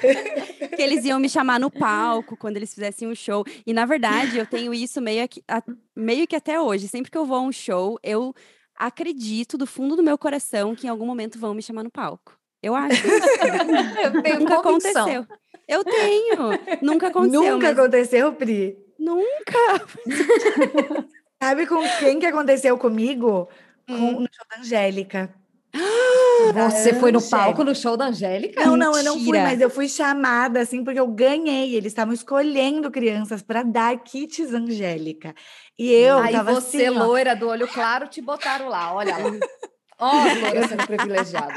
[0.74, 3.44] que eles iam me chamar no palco quando eles fizessem um show.
[3.66, 5.42] E na verdade, eu tenho isso meio que,
[5.94, 6.88] meio que até hoje.
[6.88, 8.34] Sempre que eu vou a um show, eu
[8.74, 12.38] acredito do fundo do meu coração que em algum momento vão me chamar no palco.
[12.62, 13.02] Eu acho.
[14.02, 15.02] Eu tenho Nunca convicção.
[15.06, 15.26] aconteceu.
[15.68, 16.38] Eu tenho.
[16.82, 17.42] Nunca aconteceu.
[17.52, 18.76] Nunca mas- aconteceu, Pri.
[18.98, 19.86] Nunca.
[21.42, 23.48] Sabe com quem que aconteceu comigo?
[23.86, 24.12] Com, Hum.
[24.20, 25.34] no show da Angélica.
[26.54, 28.64] Você foi no palco no show da Angélica?
[28.64, 29.42] Não, não, eu não fui, Mentira.
[29.44, 31.74] mas eu fui chamada assim porque eu ganhei.
[31.74, 35.34] Eles estavam escolhendo crianças para dar kits Angélica.
[35.78, 38.92] E eu Aí tava você, assim, loira do olho claro, te botaram lá.
[38.94, 39.30] Olha lá.
[40.00, 41.54] Ó, a loira sendo privilegiada.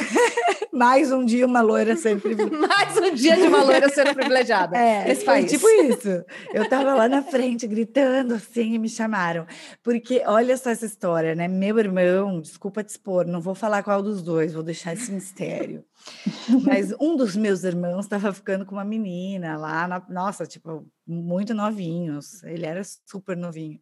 [0.72, 2.34] mais um dia uma loira sempre.
[2.44, 4.76] Mais um dia de uma loira sendo privilegiada.
[4.76, 5.50] É, nesse país.
[5.50, 6.24] tipo isso.
[6.52, 9.46] Eu tava lá na frente gritando assim e me chamaram.
[9.82, 11.48] Porque olha só essa história, né?
[11.48, 15.84] Meu irmão, desculpa te expor, não vou falar qual dos dois, vou deixar esse mistério.
[16.66, 21.54] Mas um dos meus irmãos estava ficando com uma menina lá, na- nossa, tipo, muito
[21.54, 22.42] novinhos.
[22.44, 23.78] Ele era super novinho,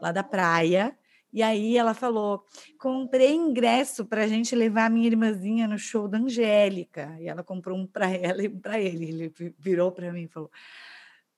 [0.00, 0.96] lá da praia.
[1.36, 2.42] E aí ela falou:
[2.78, 7.14] comprei ingresso para a gente levar a minha irmãzinha no show da Angélica.
[7.20, 9.04] E ela comprou um para ela e um para ele.
[9.04, 10.50] Ele vi- virou para mim e falou: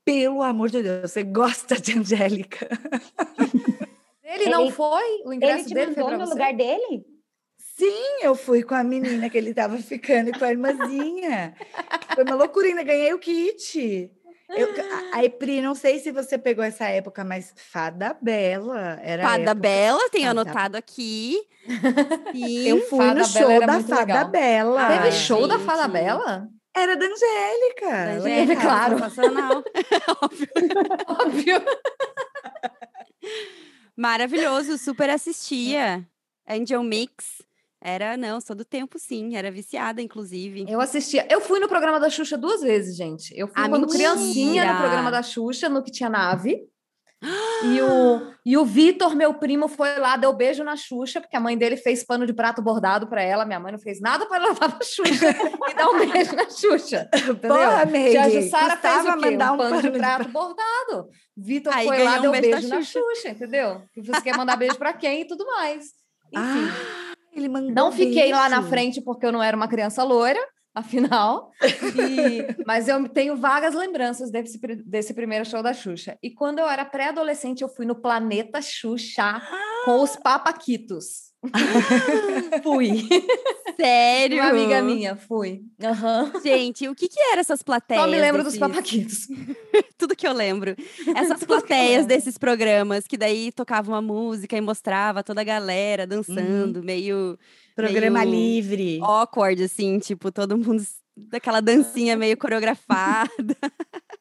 [0.05, 2.69] pelo amor de Deus, você gosta de Angélica?
[4.23, 5.23] Ele não Ele- foi?
[5.25, 6.33] O Ele ingresso te dele foi no você?
[6.33, 7.05] lugar dele?
[7.59, 11.55] Sim, eu fui com a menina que ele estava ficando e com a irmãzinha.
[12.15, 14.11] Foi uma loucura, ainda ganhei o kit.
[14.51, 14.69] Eu,
[15.13, 19.23] a, a Pri, não sei se você pegou essa época, mas Fada Bela era.
[19.23, 21.37] a Fada época- Bela, tenho Fada- anotado aqui.
[22.33, 22.67] Sim.
[22.69, 24.29] Eu fui Fada no Bela show da Fada legal.
[24.29, 24.89] Bela.
[24.89, 25.67] Teve Ah, show da gente.
[25.67, 26.49] Fada Bela?
[26.75, 27.91] Era da Angélica.
[27.91, 28.99] Da Angélica, claro.
[28.99, 29.65] sensacional.
[30.23, 30.49] Óbvio.
[31.09, 31.63] Óbvio.
[33.97, 36.07] Maravilhoso, super assistia.
[36.49, 37.43] Angel Mix.
[37.81, 39.37] Era, não, sou do tempo, sim.
[39.37, 40.65] Era viciada, inclusive.
[40.69, 41.27] Eu assistia.
[41.31, 43.33] Eu fui no programa da Xuxa duas vezes, gente.
[43.37, 43.99] Eu fui Ah, quando mentira!
[44.15, 46.61] criancinha no programa da Xuxa, no que tinha nave.
[47.65, 51.41] E o, e o Vitor, meu primo, foi lá, deu beijo na Xuxa, porque a
[51.41, 53.45] mãe dele fez pano de prato bordado para ela.
[53.45, 55.31] Minha mãe não fez nada para levar a Xuxa
[55.69, 57.09] e dar um beijo na Xuxa.
[57.43, 59.31] Porra, Meire, Tia Jussara fez o quê?
[59.33, 61.09] mandar Um um pano, pano de de prato bordado.
[61.37, 63.29] Vitor Aí foi lá, ganhou deu um beijo beijo, na Xuxa.
[63.31, 63.83] Entendeu?
[63.93, 65.87] Que você quer mandar beijo para quem e tudo mais.
[66.33, 70.03] Enfim, Ah, ele mandou não fiquei lá na frente porque eu não era uma criança
[70.03, 70.41] loira,
[70.79, 71.51] afinal.
[71.63, 76.17] E- mas eu tenho vagas lembranças desse, desse primeiro show da Xuxa.
[76.23, 79.41] E quando eu era pré-adolescente, eu fui no Planeta Xuxa
[79.85, 81.29] com os Papaquitos.
[82.63, 83.07] fui.
[83.81, 84.39] Sério?
[84.43, 85.61] Uma amiga minha, fui.
[85.83, 86.33] Aham.
[86.43, 88.03] Gente, o que que eram essas plateias?
[88.03, 89.29] Só me lembro dos desses- Papaquitos.
[89.97, 90.75] Tudo que eu lembro.
[91.17, 92.09] Essas plateias lembro.
[92.09, 96.09] desses programas, que daí tocava uma música e mostrava toda a galera Uhum.
[96.09, 97.39] dançando, meio
[97.87, 98.99] Programa meio livre.
[99.03, 100.83] awkward, assim, tipo, todo mundo
[101.17, 103.57] daquela dancinha meio coreografada.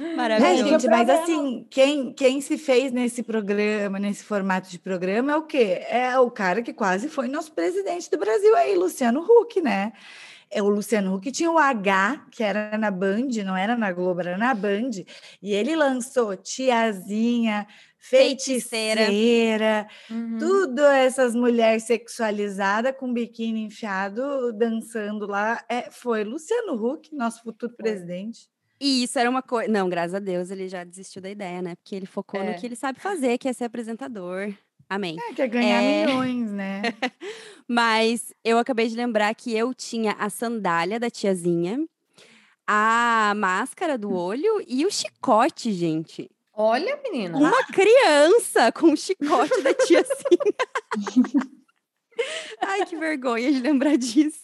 [0.00, 0.68] É, Maravilhoso.
[0.68, 5.42] gente, mas assim, quem, quem se fez nesse programa, nesse formato de programa, é o
[5.42, 5.84] quê?
[5.88, 9.92] É o cara que quase foi nosso presidente do Brasil aí, Luciano Huck, né?
[10.50, 14.20] É, o Luciano Huck tinha o H, que era na Band, não era na Globo,
[14.20, 14.90] era na Band,
[15.42, 17.66] e ele lançou Tiazinha,
[18.08, 19.06] Feiticeira.
[19.06, 20.38] Feiticeira, Uhum.
[20.38, 25.64] tudo essas mulheres sexualizadas com biquíni enfiado, dançando lá.
[25.68, 28.46] É, foi Luciano Huck, nosso futuro presidente.
[28.80, 29.70] E isso era uma coisa.
[29.70, 31.74] Não, graças a Deus ele já desistiu da ideia, né?
[31.76, 32.52] Porque ele focou É.
[32.52, 34.52] no que ele sabe fazer, que é ser apresentador.
[34.86, 35.16] Amém.
[35.30, 36.04] É, quer ganhar É.
[36.06, 36.82] milhões, né?
[37.66, 41.82] Mas eu acabei de lembrar que eu tinha a sandália da tiazinha,
[42.66, 46.30] a máscara do olho e o chicote, gente.
[46.56, 47.36] Olha, menina.
[47.36, 50.54] Uma criança com o chicote da tiazinha.
[52.62, 54.42] Ai, que vergonha de lembrar disso.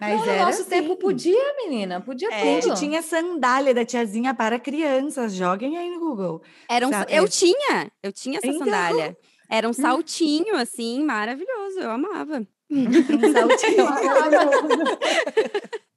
[0.00, 0.70] Mas Não, no nosso assim.
[0.70, 2.00] tempo podia, menina.
[2.00, 2.60] Podia É.
[2.60, 2.68] tudo.
[2.68, 5.34] Gente, tinha sandália da tiazinha para crianças.
[5.34, 6.40] Joguem aí no Google.
[6.70, 8.60] Era um, eu tinha, eu tinha essa Então.
[8.64, 9.16] sandália.
[9.50, 11.80] Era um saltinho, assim, maravilhoso.
[11.80, 12.46] Eu amava.
[12.70, 13.84] Um saltinho.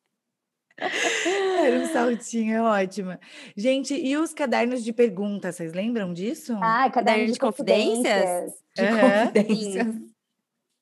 [1.55, 3.17] Era um saltinho, é ótimo.
[3.55, 6.53] Gente, e os cadernos de perguntas, vocês lembram disso?
[6.61, 8.31] Ah, caderno Caderno de de confidências?
[8.33, 8.53] confidências.
[8.75, 8.87] De Aham.
[8.87, 9.95] confidências.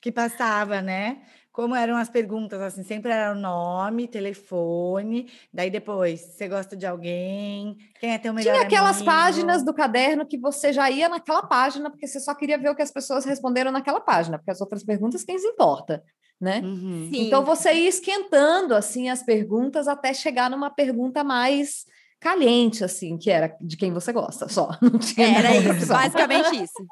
[0.01, 1.23] Que passava, né?
[1.51, 6.85] Como eram as perguntas, assim, sempre era o nome, telefone, daí depois, você gosta de
[6.85, 9.11] alguém, quem é teu melhor Tinha aquelas amigo?
[9.11, 12.75] páginas do caderno que você já ia naquela página, porque você só queria ver o
[12.75, 16.01] que as pessoas responderam naquela página, porque as outras perguntas, quem se importa,
[16.39, 16.61] né?
[16.63, 17.09] Uhum.
[17.11, 17.27] Sim.
[17.27, 21.85] Então você ia esquentando assim as perguntas até chegar numa pergunta mais
[22.19, 24.69] caliente, assim, que era de quem você gosta, só.
[24.81, 25.97] Não tinha Era isso, opção.
[25.97, 26.87] basicamente isso.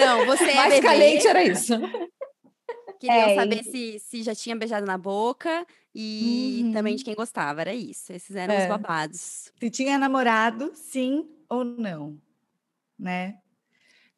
[0.00, 1.74] Não, você é Mais bebê, caliente era isso.
[3.06, 6.96] Queriam É, saber e- se, se já tinha beijado na boca e também Uhum.
[6.98, 8.12] de quem gostava, era isso.
[8.12, 8.68] Esses eram os É.
[8.68, 9.52] babados.
[9.58, 12.16] Se tinha namorado, sim ou não,
[12.98, 13.36] né?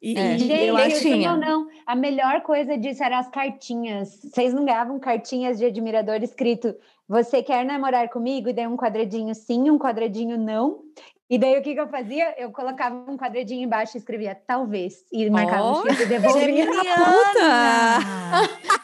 [0.01, 0.35] E, É.
[0.35, 1.35] e Gente, eu tinha.
[1.35, 1.67] não, não.
[1.85, 4.21] A melhor coisa disso eram as cartinhas.
[4.21, 6.75] Vocês não ganhavam cartinhas de admirador escrito
[7.07, 8.49] você quer namorar comigo?
[8.49, 10.83] E daí um quadradinho sim, um quadradinho não.
[11.27, 12.35] E daí o que, que eu fazia?
[12.37, 15.03] Eu colocava um quadradinho embaixo e escrevia talvez.
[15.11, 16.41] E marcava Ó, o X e devolvia.
[16.45, 17.99] Geminiana!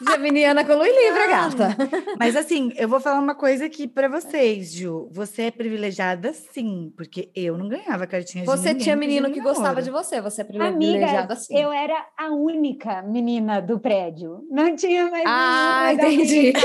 [0.10, 1.76] Geminiana com Lui Livre, gata.
[2.18, 5.08] Mas assim, eu vou falar uma coisa aqui pra vocês, Ju.
[5.12, 9.30] Você é privilegiada, sim, porque eu não ganhava cartinha de Você ninguém tinha no menino
[9.30, 11.56] que gostava de você, você é privilegiada Amiga, assim.
[11.56, 14.44] eu era a única menina do prédio.
[14.50, 16.52] Não tinha mais Ah, entendi.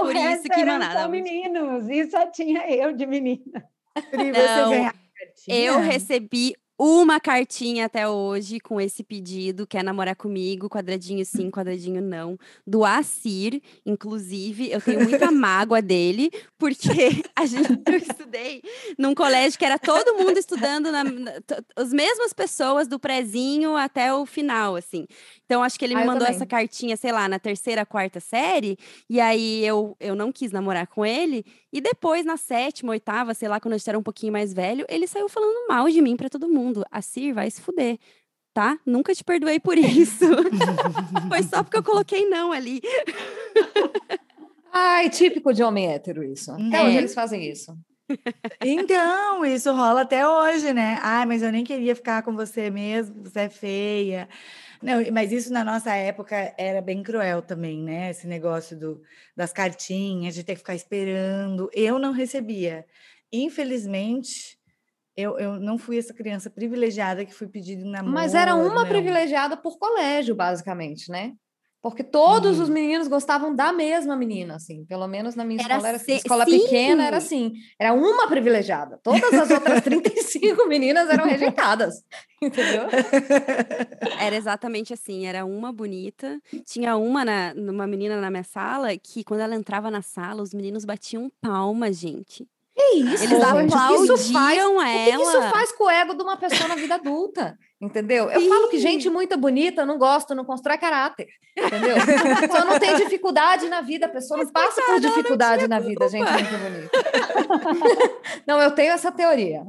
[0.00, 1.00] o Por resto isso que eram manada.
[1.02, 1.88] só meninos.
[1.88, 3.64] E só tinha eu de menina.
[4.12, 4.92] Não?
[5.48, 12.00] Eu recebi uma cartinha até hoje com esse pedido, quer namorar comigo, quadradinho sim, quadradinho
[12.00, 16.88] não, do Assir, inclusive, eu tenho muita mágoa dele, porque
[17.36, 18.62] a gente, eu estudei
[18.98, 23.76] num colégio que era todo mundo estudando, na, na- t- as mesmas pessoas do prezinho
[23.76, 25.06] até o final, assim.
[25.50, 28.20] Então, acho que ele me Ah, eu mandou essa cartinha, sei lá, na terceira, quarta
[28.20, 33.34] série, e aí eu, eu não quis namorar com ele, e depois, na sétima, oitava,
[33.34, 36.00] sei lá, quando a gente era um pouquinho mais velho, ele saiu falando mal de
[36.00, 36.84] mim pra todo mundo.
[36.88, 37.98] A Cir vai se fuder,
[38.54, 38.78] tá?
[38.86, 40.24] Nunca te perdoei por isso.
[41.26, 42.80] Foi só porque eu coloquei não ali.
[44.72, 46.52] Ai, típico de homem hétero isso.
[46.52, 46.84] Até É.
[46.84, 47.76] hoje eles fazem isso.
[48.62, 50.98] Então, isso rola até hoje, né?
[51.02, 54.28] Ai, mas eu nem queria ficar com você mesmo, você é feia.
[54.82, 58.10] Não, mas isso na nossa época era bem cruel também, né?
[58.10, 59.02] Esse negócio do,
[59.36, 61.70] das cartinhas, de ter que ficar esperando.
[61.74, 62.86] Eu não recebia.
[63.30, 64.58] Infelizmente,
[65.16, 68.14] eu, eu não fui essa criança privilegiada que fui pedido namoro.
[68.14, 68.88] Mas era uma não.
[68.88, 71.34] privilegiada por colégio, basicamente, né?
[71.82, 74.84] Porque todos os meninos gostavam da mesma menina, assim.
[74.84, 76.58] Pelo menos na minha Era escola, era assim, escola sim!
[76.60, 77.52] pequena, era assim.
[77.78, 79.00] Era uma privilegiada.
[79.02, 81.94] Todas as outras 35 meninas eram rejeitadas.
[82.42, 82.82] Entendeu?
[84.20, 86.38] Era exatamente assim, era uma bonita.
[86.66, 90.52] Tinha uma, na, uma menina na minha sala que quando ela entrava na sala, os
[90.52, 92.46] meninos batiam palma, gente.
[92.76, 95.50] Que isso, Eles que isso faz aplaudiam O que isso ela.
[95.50, 97.58] faz com o ego de uma pessoa na vida adulta?
[97.80, 98.30] Entendeu?
[98.30, 98.48] Eu Sim.
[98.50, 101.28] falo que gente muito bonita, não gosto, não constrói caráter.
[101.56, 101.96] Entendeu?
[102.38, 106.30] Pessoa não tem dificuldade na vida, a pessoa não passa por dificuldade na vida, gente
[106.30, 106.90] muito bonita.
[108.46, 109.62] Não, eu tenho essa teoria.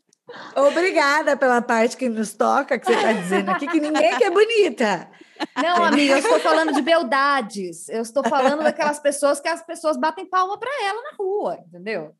[0.56, 4.30] Obrigada pela parte que nos toca, que você está dizendo aqui, que ninguém que é
[4.30, 5.10] bonita.
[5.56, 7.88] Não, amiga, eu estou falando de beldades.
[7.88, 12.14] Eu estou falando daquelas pessoas que as pessoas batem palma para ela na rua, entendeu?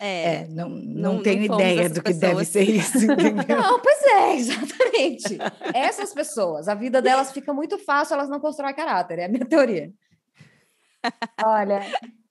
[0.00, 2.48] É, É, não, não, não tenho fomos ideia do que deve pessoas.
[2.48, 3.56] ser isso, entendeu?
[3.60, 5.38] Não, pois é, exatamente.
[5.74, 9.46] Essas pessoas, a vida delas fica muito fácil, elas não constroem caráter, é a minha
[9.46, 9.92] teoria.
[11.44, 11.80] Olha,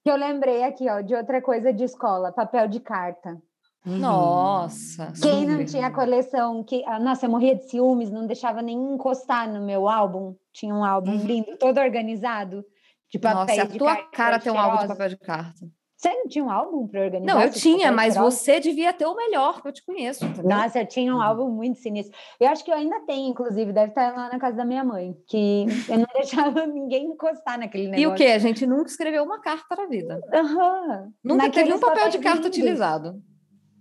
[0.04, 3.38] que eu lembrei aqui, ó, de outra coisa de escola, papel de carta.
[3.86, 3.97] Uhum.
[3.97, 5.12] Nossa.
[5.21, 8.78] Quem não tinha a coleção, que, ah, nossa, eu morria de ciúmes, não deixava nem
[8.78, 10.36] encostar no meu álbum.
[10.54, 11.26] Tinha um álbum Uhum.
[11.26, 12.63] lindo, todo organizado,
[13.12, 15.67] de papéis Nossa, a de tua carta cara tem um álbum de papel de carta.
[16.04, 17.34] Você não tinha um álbum para organizar?
[17.34, 20.26] Não, eu tinha, mas você devia ter o melhor, que eu te conheço.
[20.26, 20.50] entendeu?
[20.50, 22.13] Nossa, eu tinha um álbum muito sinistro.
[22.38, 25.16] Eu acho que eu ainda tenho, inclusive, deve estar lá na casa da minha mãe,
[25.28, 28.04] que eu não deixava ninguém encostar naquele negócio.
[28.04, 28.26] E o que?
[28.26, 30.20] A gente nunca escreveu uma carta na vida.
[30.34, 31.10] Aham.
[31.24, 32.58] Nunca teve um Naqueles papel de carta lindos.
[32.58, 33.24] utilizado.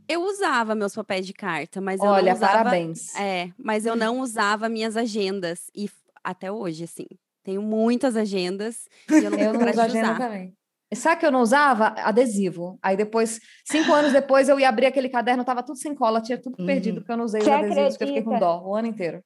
[0.08, 2.52] eu usava meus papéis de carta, mas eu Olha, não usava.
[2.58, 3.16] parabéns.
[3.16, 5.70] É, mas eu não usava minhas agendas.
[5.74, 5.90] E
[6.22, 7.06] até hoje, assim.
[7.42, 10.18] Tenho muitas agendas e eu não Eu tenho não uso agenda usar.
[10.18, 10.56] também.
[10.94, 11.94] Sabe que eu não usava?
[11.98, 12.78] Adesivo.
[12.82, 16.40] Aí depois, cinco anos depois, eu ia abrir aquele caderno, tava tudo sem cola, tinha
[16.40, 16.66] tudo Uhum.
[16.66, 18.46] perdido, porque eu não usei os Você adesivos, que eu fiquei com acredita?
[18.58, 19.20] dó o ano inteiro.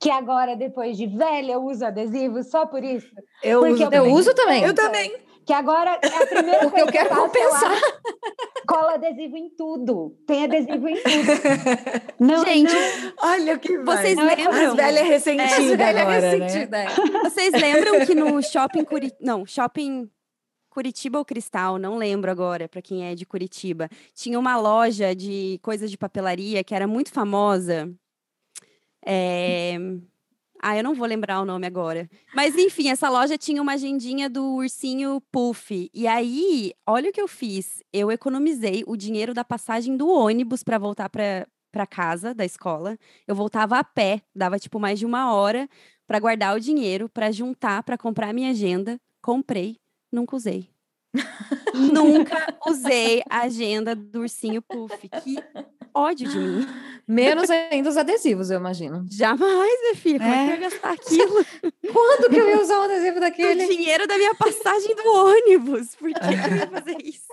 [0.00, 3.08] Que agora, depois de velha, eu uso adesivo só por isso.
[3.42, 4.14] Eu Porque uso eu Eu também.
[4.14, 4.62] uso também.
[4.64, 5.12] Eu também.
[5.44, 7.72] Que agora é a primeira Porque eu quero faço, compensar.
[8.66, 10.16] cola adesivo em tudo.
[10.26, 11.04] Tem adesivo em tudo.
[12.20, 13.96] Não, Gente, não, Olha o que vai.
[13.96, 14.76] Vocês As lembram?
[14.76, 16.30] velhas ressentidas Essa velha agora, né?
[16.46, 16.86] ressentida, é.
[17.24, 19.12] Vocês lembram que no shopping Curi...
[19.20, 20.08] não, shopping
[20.70, 25.58] Curitiba ou Cristal, não lembro agora, para quem é de Curitiba, tinha uma loja de
[25.62, 27.92] coisas de papelaria que era muito famosa.
[29.04, 29.76] É...
[30.62, 32.08] Ah, eu não vou lembrar o nome agora.
[32.34, 35.90] Mas enfim, essa loja tinha uma agendinha do ursinho Puff.
[35.92, 37.82] E aí, olha o que eu fiz.
[37.92, 42.98] Eu economizei o dinheiro da passagem do ônibus para voltar para para casa da escola.
[43.26, 45.68] Eu voltava a pé, dava tipo mais de uma hora
[46.06, 49.00] para guardar o dinheiro, para juntar, para comprar a minha agenda.
[49.22, 49.78] Comprei,
[50.12, 50.68] nunca usei.
[51.74, 54.96] nunca usei a agenda do ursinho Puff.
[55.08, 55.36] Que
[55.92, 56.66] ódio de mim.
[57.06, 59.04] Menos ainda os adesivos, eu imagino.
[59.10, 60.18] Jamais, minha filha.
[60.20, 60.60] Como é, que eu É.
[60.60, 61.44] ia gastar aquilo?
[61.92, 63.66] Quando que eu ia usar um adesivo O daquele?
[63.66, 65.96] dinheiro da minha passagem do ônibus.
[65.96, 67.28] Por que, que eu ia fazer isso?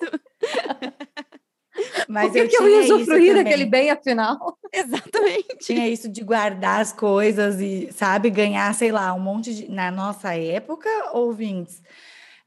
[2.08, 4.58] Mas Por que, eu que eu ia usufruir daquele bem, afinal?
[4.74, 5.58] Exatamente.
[5.60, 9.70] Tinha isso de guardar as coisas e, sabe, ganhar, sei lá, um monte de.
[9.72, 11.84] Na nossa época, ouvintes,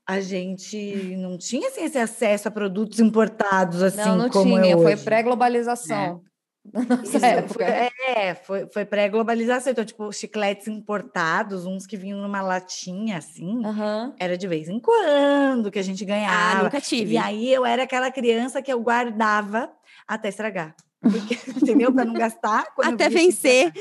[0.07, 4.73] a gente não tinha assim, esse acesso a produtos importados assim não, não como tinha.
[4.75, 5.05] é Foi hoje.
[5.05, 6.23] pré-globalização.
[6.73, 7.65] Nossa Isso, época.
[7.65, 9.73] foi- é, foi, foi pré-globalização.
[9.73, 14.15] Então, tipo, chicletes importados, uns que vinham numa latinha, assim, Aham.
[14.19, 16.65] era de vez em quando que a gente Ah, ganhava.
[16.65, 17.15] nunca tive.
[17.15, 19.73] E aí eu era aquela criança que eu guardava
[20.07, 20.75] até estragar.
[21.01, 21.35] Porque,
[21.89, 21.93] entendeu?
[21.95, 22.67] Para não gastar.
[22.83, 23.73] Até vencer.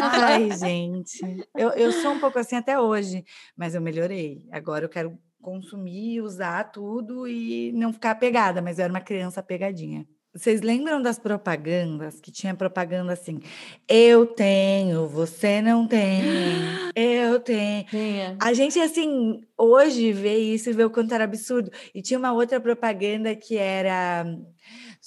[0.00, 1.18] Ai, gente.
[1.56, 3.24] Eu, eu sou um pouco assim até hoje,
[3.56, 4.46] mas eu melhorei.
[4.52, 9.38] Agora eu quero consumir, usar tudo e não ficar apegada, mas eu era uma criança
[9.38, 10.04] apegadinha.
[10.34, 13.38] Vocês lembram das propagandas que tinha propaganda assim?
[13.88, 16.20] Eu tenho, você não tem.
[16.94, 17.84] Eu tenho.
[17.88, 18.36] Tinha.
[18.42, 21.70] A gente, assim, hoje vê isso e vê o quanto era absurdo.
[21.94, 24.26] E tinha uma outra propaganda que era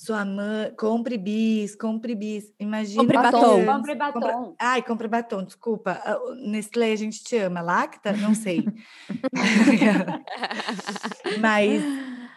[0.01, 2.53] sua mãe, compre bis, compre bis.
[2.57, 3.01] Imagina.
[3.03, 3.65] Compre batom.
[3.65, 4.55] Compre batom.
[4.57, 6.01] Ai, compre batom, desculpa.
[6.05, 7.59] Ah, Nestlé a gente te ama.
[7.59, 8.13] Lacta?
[8.13, 8.63] Não sei.
[11.41, 11.83] Mas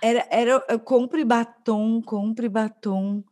[0.03, 3.23] era, era compre batom, compre batom.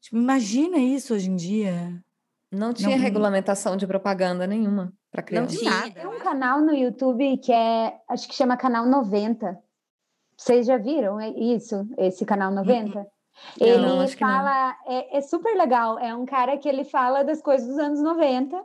[0.00, 2.02] Tipo, imagina isso hoje em dia.
[2.50, 5.56] Não tinha Não- regulamentação de propaganda nenhuma para Não criança.
[5.58, 5.94] tinha Tinha.
[5.94, 9.58] Tem um canal no YouTube que é, acho que chama Canal 90.
[10.38, 13.06] Vocês já viram é isso, esse Canal 90?
[13.60, 15.98] Ele Não, fala, é, é super legal.
[15.98, 18.60] É um cara que ele fala das coisas dos anos 90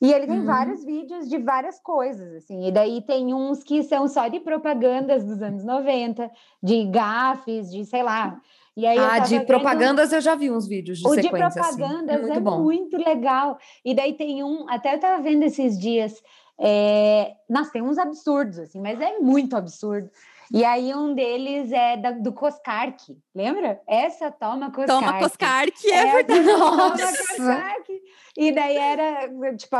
[0.00, 0.44] e ele tem Uhum.
[0.46, 2.66] vários vídeos de várias coisas, assim.
[2.66, 6.30] E daí tem uns que são só de propagandas dos anos 90,
[6.62, 8.38] de gafes, de sei lá.
[8.76, 11.22] E aí Ah, tava de vendo- propagandas eu já vi uns vídeos de o de
[11.22, 11.76] sequência assim.
[11.78, 12.58] propagandas É muito é bom.
[12.62, 13.58] muito legal.
[13.84, 16.22] E daí tem um, até eu estava vendo esses dias,
[16.58, 20.10] É, nossa, tem uns absurdos, assim, mas é muito absurdo.
[20.52, 23.80] E aí um deles é da, do Coscarque, lembra?
[23.86, 25.04] Essa toma Coscarque.
[25.04, 26.44] Toma Coscarque, é, é verdade.
[26.44, 28.02] Toma Coscarque.
[28.36, 29.76] E daí era, tipo...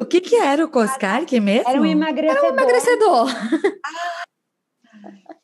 [0.00, 1.68] O que que era o Coscarque mesmo?
[1.68, 2.44] Era um emagrecedor.
[2.44, 3.28] Era um emagrecedor.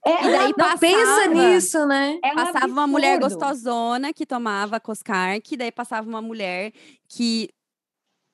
[0.05, 2.19] É, e daí passava, pensa nisso, né?
[2.23, 2.73] É um passava absurdo.
[2.73, 6.73] uma mulher gostosona que tomava Coscarque, daí passava uma mulher
[7.09, 7.49] que,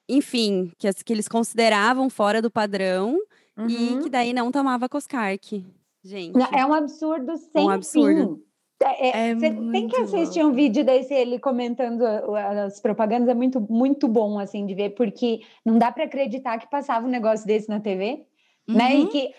[0.06, 3.16] enfim, que, que eles consideravam fora do padrão
[3.56, 3.68] uhum.
[3.68, 5.64] e que daí não tomava Coscarque.
[6.04, 6.38] Gente.
[6.52, 8.36] É um absurdo sem um absurdo.
[8.36, 8.52] fim.
[8.84, 12.02] É, é tem que assistir um vídeo desse ele comentando
[12.36, 16.68] as propagandas é muito muito bom assim de ver porque não dá para acreditar que
[16.68, 18.26] passava um negócio desse na TV,
[18.68, 18.74] uhum.
[18.74, 18.96] né?
[18.96, 19.06] E uhum.
[19.06, 19.30] que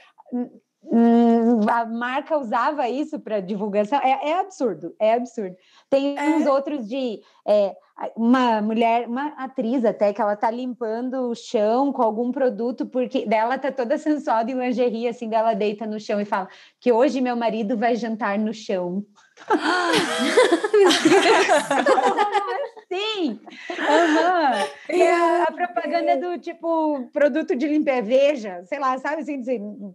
[1.69, 3.99] a marca usava isso para divulgação.
[3.99, 5.55] É, é, absurdo, é absurdo.
[5.89, 6.29] Tem é.
[6.29, 7.75] uns outros de é,
[8.15, 13.25] uma mulher, uma atriz até, que ela tá limpando o chão com algum produto, porque
[13.25, 17.21] dela tá toda sensual de lingerie, assim, dela deita no chão e fala que hoje
[17.21, 19.03] meu marido vai jantar no chão.
[22.93, 23.39] Sim!
[23.69, 24.73] Uhum.
[24.93, 29.41] E a, a, propaganda do tipo produto de limpeza, veja, sei lá, sabe assim,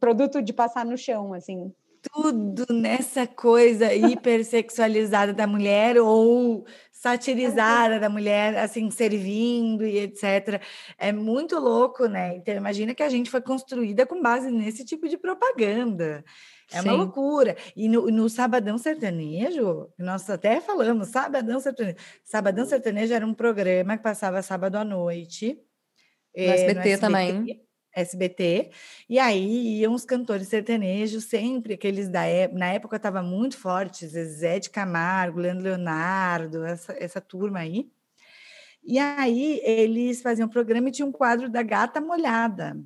[0.00, 6.64] produto de passar no chão, assim tudo nessa coisa hipersexualizada da mulher ou
[6.98, 10.60] satirizada da mulher, assim, servindo e etc.
[10.98, 12.34] É muito louco, né?
[12.34, 16.24] Então, imagina que a gente foi construída com base nesse tipo de propaganda.
[16.72, 16.88] É Sim.
[16.88, 17.56] uma loucura.
[17.76, 21.96] E no, no, Sabadão Sertanejo, nós até falamos, Sabadão Sertanejo.
[22.24, 25.56] Sabadão Sertanejo era um programa que passava sábado à noite.
[26.36, 27.67] No é, SBT, no SBT também.
[27.94, 28.70] SBT,
[29.08, 34.06] e aí iam os cantores sertanejos, sempre aqueles da época, na época estava muito forte,
[34.06, 37.90] Zezé de Camargo, Leandro Leonardo, essa, essa turma aí.
[38.84, 42.76] E aí eles faziam um programa e tinha um quadro da gata molhada.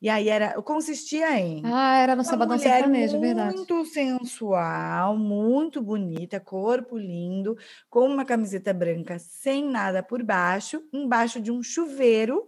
[0.00, 1.62] E aí era, consistia em.
[1.64, 3.56] Ah, era no Sabadão Sertanejo, verdade.
[3.56, 7.56] Muito sensual, muito bonita, corpo lindo,
[7.88, 12.46] com uma camiseta branca sem nada por baixo, embaixo de um chuveiro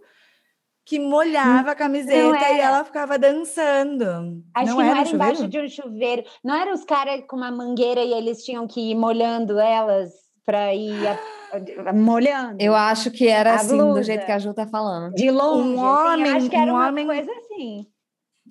[0.89, 4.43] que molhava a camiseta e ela ficava dançando.
[4.55, 6.23] Acho não que não era, era embaixo de um chuveiro.
[6.43, 10.09] Não eram os caras com uma mangueira e eles tinham que ir molhando elas
[10.43, 11.19] para ir a,
[11.85, 12.55] a, molhando.
[12.59, 13.99] Eu acho que era assim, blusa.
[13.99, 15.13] do jeito que a Ju tá falando.
[15.13, 15.69] De longe.
[15.69, 17.05] Um homem, assim, acho que era um uma homem...
[17.05, 17.85] coisa assim.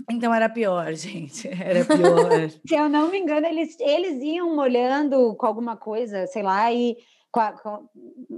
[0.09, 1.49] Então era pior, gente.
[1.49, 2.51] Era pior.
[2.65, 6.97] Se eu não me engano, eles, eles iam molhando com alguma coisa, sei lá, e
[7.31, 7.89] com a, com,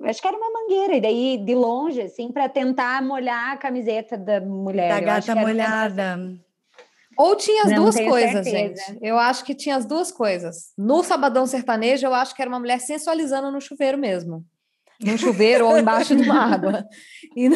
[0.05, 4.17] acho que era uma mangueira, e daí de longe, assim, para tentar molhar a camiseta
[4.17, 4.89] da mulher.
[4.89, 6.19] Da gata molhada.
[7.17, 8.93] Ou tinha as Não duas coisas, certeza.
[8.93, 8.99] gente.
[9.03, 10.73] Eu acho que tinha as duas coisas.
[10.79, 14.45] No Sabadão Sertanejo, eu acho que era uma mulher sensualizando no chuveiro mesmo.
[15.03, 16.85] No chuveiro ou embaixo de uma água.
[17.37, 17.51] E,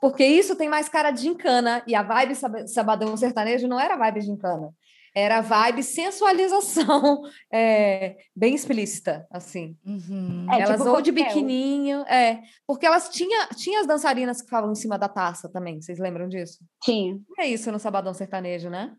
[0.00, 1.82] porque isso tem mais cara de gincana.
[1.86, 2.34] E a vibe
[2.66, 4.72] Sabadão Sertanejo não era vibe de gincana
[5.16, 9.74] era vibe sensualização é, bem explícita, assim.
[9.82, 10.46] Uhum.
[10.52, 14.70] É, elas tipo ou de biquininho, é, porque elas tinham tinha as dançarinas que ficavam
[14.70, 16.58] em cima da taça também, vocês lembram disso?
[16.82, 17.18] Tinha.
[17.38, 18.94] É isso no Sabadão Sertanejo, né?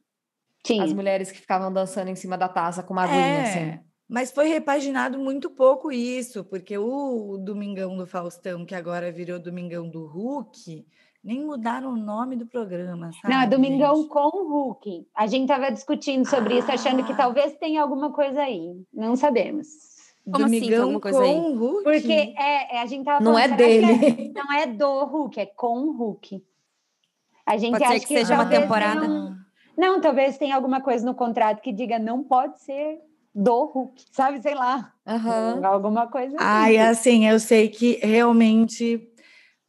[0.66, 0.84] Tinha.
[0.84, 3.42] As mulheres que ficavam dançando em cima da taça com uma aguinha, é.
[3.44, 3.80] assim.
[4.10, 9.88] Mas foi repaginado muito pouco isso, porque o Domingão do Faustão, que agora virou Domingão
[9.88, 10.84] do Hulk,
[11.24, 13.34] nem mudaram o nome do programa, sabe?
[13.34, 14.10] Não, é Domingão gente?
[14.10, 15.08] com o Hulk.
[15.16, 16.60] A gente estava discutindo sobre ah.
[16.60, 17.18] isso, achando que ah.
[17.18, 18.82] talvez tenha alguma coisa aí.
[18.94, 19.68] Não sabemos.
[20.24, 21.56] Como Domingão assim, alguma coisa aí?
[21.56, 21.84] Hulk?
[21.84, 23.86] Porque é, é, a gente tava Não é dele.
[23.86, 26.44] É, não é do Hulk, é com o Hulk.
[27.46, 29.08] A gente pode acha ser que, que seja uma temporada.
[29.08, 29.38] Não,
[29.78, 33.00] não, talvez tenha alguma coisa no contrato que diga não pode ser
[33.34, 34.42] do Hulk, sabe?
[34.42, 34.92] Sei lá.
[35.08, 35.66] Uhum.
[35.66, 36.46] Alguma coisa assim.
[36.46, 39.08] Ai, assim, eu sei que realmente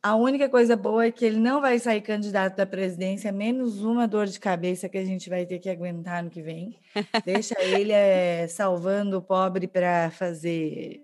[0.09, 4.09] a única coisa boa é que ele não vai sair candidato da presidência, menos uma
[4.09, 6.79] dor de cabeça que a gente vai ter que aguentar no que vem.
[7.27, 11.03] Deixa ele é, salvando o pobre para fazer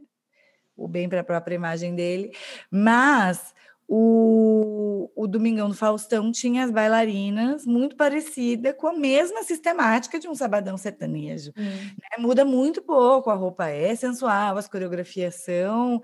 [0.74, 2.32] o bem para a própria imagem dele.
[2.70, 3.54] Mas
[3.86, 10.26] o, o Domingão do Faustão tinha as bailarinas muito parecida com a mesma sistemática de
[10.26, 11.52] um sabadão sertanejo.
[11.58, 11.62] Hum.
[11.62, 12.18] Né?
[12.18, 16.00] Muda muito pouco, a roupa é sensual, as coreografias são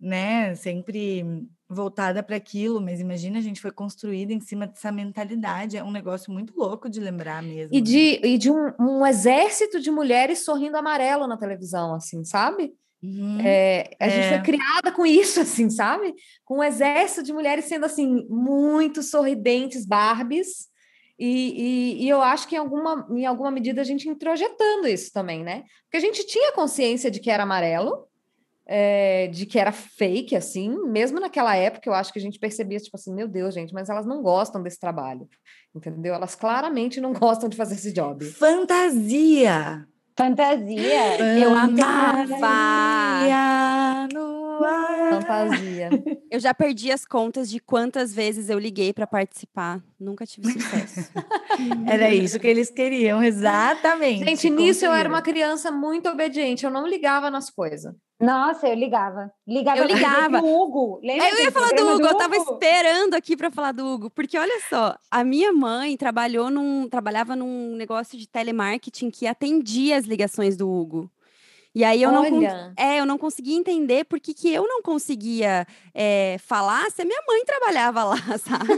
[0.00, 5.76] né, sempre voltada para aquilo, mas imagina, a gente foi construída em cima dessa mentalidade,
[5.76, 7.74] é um negócio muito louco de lembrar mesmo.
[7.74, 12.72] E de, e de um, um exército de mulheres sorrindo amarelo na televisão, assim, sabe?
[13.02, 13.38] Uhum.
[13.40, 14.10] É, a é.
[14.10, 14.42] gente foi é.
[14.42, 16.14] criada com isso, assim, sabe?
[16.44, 20.72] Com um exército de mulheres sendo, assim, muito sorridentes, Barbies,
[21.18, 21.28] e,
[21.96, 25.44] e, e, eu acho que em alguma, em alguma medida a gente introjetando isso também,
[25.44, 25.62] né?
[25.84, 28.08] Porque a gente tinha consciência de que era amarelo,
[28.66, 32.78] é, de que era fake, assim, mesmo naquela época, eu acho que a gente percebia,
[32.78, 35.28] tipo assim, meu Deus, gente, mas elas não gostam desse trabalho,
[35.74, 36.14] entendeu?
[36.14, 38.24] Elas claramente não gostam de fazer esse job.
[38.24, 39.86] Fantasia!
[40.16, 41.38] Fantasia!
[41.38, 42.26] Eu amava!
[42.28, 45.10] Fantasia no ar.
[45.22, 45.90] Fantasia.
[46.30, 49.80] Eu já perdi as contas de quantas vezes eu liguei para participar.
[50.00, 51.12] Nunca tive sucesso.
[51.86, 54.24] Era isso que eles queriam, exatamente.
[54.24, 57.94] Gente, nisso eu era uma criança muito obediente, eu não ligava nas coisas.
[58.20, 59.30] Nossa, eu ligava.
[59.46, 60.40] Ligava Eu ligava.
[60.40, 61.00] do Hugo.
[61.02, 62.52] Lembra eu ia do falar do programa Hugo, eu tava Hugo?
[62.52, 67.36] esperando aqui para falar do Hugo, porque olha só, a minha mãe trabalhou num, trabalhava
[67.36, 71.10] num negócio de telemarketing que atendia as ligações do Hugo.
[71.74, 72.24] E aí eu não,
[72.76, 77.04] é, eu não conseguia entender por que, que eu não conseguia é, falar se a
[77.04, 78.68] minha mãe trabalhava lá, sabe?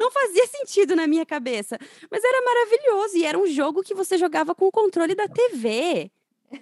[0.00, 1.78] Não fazia sentido na minha cabeça.
[2.10, 6.10] Mas era maravilhoso e era um jogo que você jogava com o controle da TV.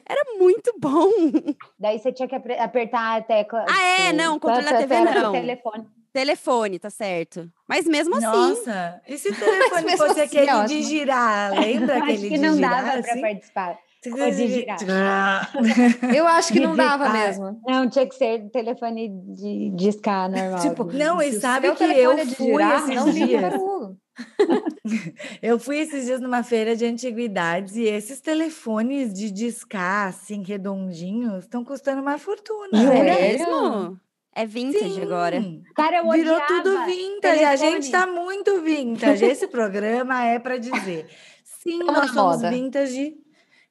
[0.05, 1.11] Era muito bom.
[1.79, 3.67] Daí você tinha que apertar a tecla.
[3.69, 4.12] Ah, é?
[4.12, 5.33] Não, controle da TV não.
[5.33, 5.87] telefone.
[6.12, 7.51] Telefone, tá certo.
[7.69, 8.27] Mas mesmo assim.
[8.27, 10.69] Nossa, e se o telefone fosse assim, aquele ótimo.
[10.69, 11.53] de girar?
[11.53, 12.85] Lembra aquele Acho que de não girar?
[12.85, 13.21] dava para assim?
[13.21, 13.79] participar.
[14.12, 15.52] Girar.
[16.14, 17.61] Eu acho que não dava mesmo.
[17.66, 20.61] Não, tinha que ser telefone de discar normal.
[20.61, 23.55] Tipo, Não, e sabe que eu é fui girar, esses não dias.
[25.42, 31.44] Eu fui esses dias numa feira de antiguidades e esses telefones de discar, assim, redondinhos,
[31.44, 32.70] estão custando uma fortuna.
[32.94, 33.98] É mesmo?
[34.36, 35.02] É vintage Sim.
[35.02, 35.44] agora.
[35.74, 37.44] Cara, eu Virou tudo vintage.
[37.44, 37.70] A telefone.
[37.82, 39.24] gente tá muito vintage.
[39.24, 41.07] Esse programa é para dizer.
[41.62, 42.50] Sim, nós somos moda.
[42.50, 43.14] vintage.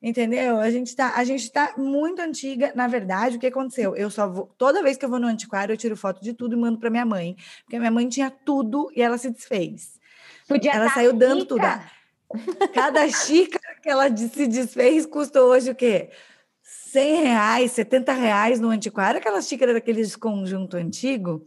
[0.04, 0.60] Entendeu?
[0.60, 2.74] A gente, tá, a gente tá muito antiga.
[2.76, 3.96] Na verdade, o que aconteceu?
[3.96, 4.48] Eu só vou.
[4.58, 6.90] Toda vez que eu vou no antiquário, eu tiro foto de tudo e mando para
[6.90, 7.38] minha mãe.
[7.64, 9.98] Porque minha mãe tinha tudo e ela se desfez.
[10.46, 11.48] Podia Ela tá saiu dando rica.
[11.48, 11.64] tudo.
[11.64, 11.90] Ah,
[12.74, 16.10] Cada xícara que ela se desfez custou hoje o quê?
[16.62, 21.46] 100 reais, 70 reais no antiquário, aquela xícara daqueles conjunto antigo.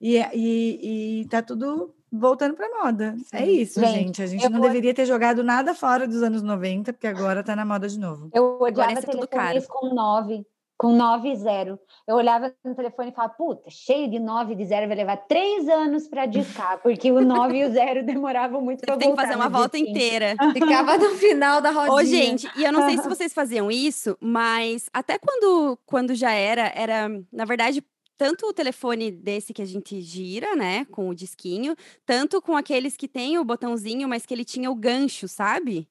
[0.00, 3.14] E, e, e tá tudo voltando para moda.
[3.32, 4.22] É isso, Gente, gente.
[4.22, 7.54] A gente não vou- deveria ter jogado nada fora dos anos 90, porque agora tá
[7.56, 8.28] na moda de novo.
[8.32, 8.58] Eu
[9.00, 10.46] ser tudo telefones com 9,
[10.76, 11.78] com 9 e 0.
[12.06, 15.16] Eu olhava no telefone e falava, puta, cheio de 9 e de 0, vai levar
[15.16, 19.14] 3 anos para discar, porque o 9 e o 0 demoravam muito para tem que
[19.14, 19.22] voltar.
[19.22, 19.96] fazer uma volta disquinho.
[19.96, 20.34] inteira.
[20.52, 21.92] Ficava no final da rodinha.
[21.94, 26.32] Ô, gente, e eu não sei se vocês faziam isso, mas até quando, quando já
[26.32, 27.82] era, era, na verdade,
[28.16, 31.74] tanto o telefone desse que a gente gira, né, com o disquinho,
[32.06, 35.88] tanto com aqueles que tem o botãozinho, mas que ele tinha o gancho, sabe?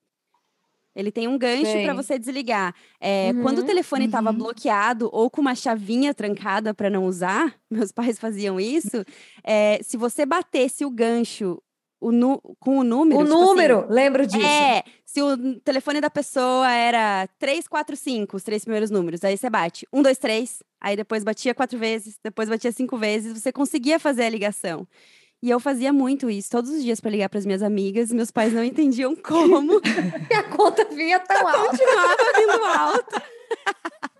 [0.95, 2.75] Ele tem um gancho para você desligar.
[2.99, 4.37] É, Quando o Uhum, telefone estava uhum.
[4.37, 9.03] bloqueado ou com uma chavinha trancada para não usar, meus pais faziam isso.
[9.43, 11.61] é, se você batesse o gancho
[12.07, 14.45] o nu- com o número, O tipo assim, número, lembro disso.
[14.45, 19.87] é, se o telefone da pessoa era 345, os três primeiros números, aí você bate
[19.91, 24.23] 1, 2, 3, aí depois batia quatro vezes, depois batia cinco vezes, você conseguia fazer
[24.25, 24.87] a ligação.
[25.41, 28.31] E eu fazia muito isso todos os dias para ligar para as minhas amigas, meus
[28.31, 29.81] pais não entendiam como,
[30.31, 31.67] E a conta vinha tão alta.
[31.69, 33.21] continuava vindo alto.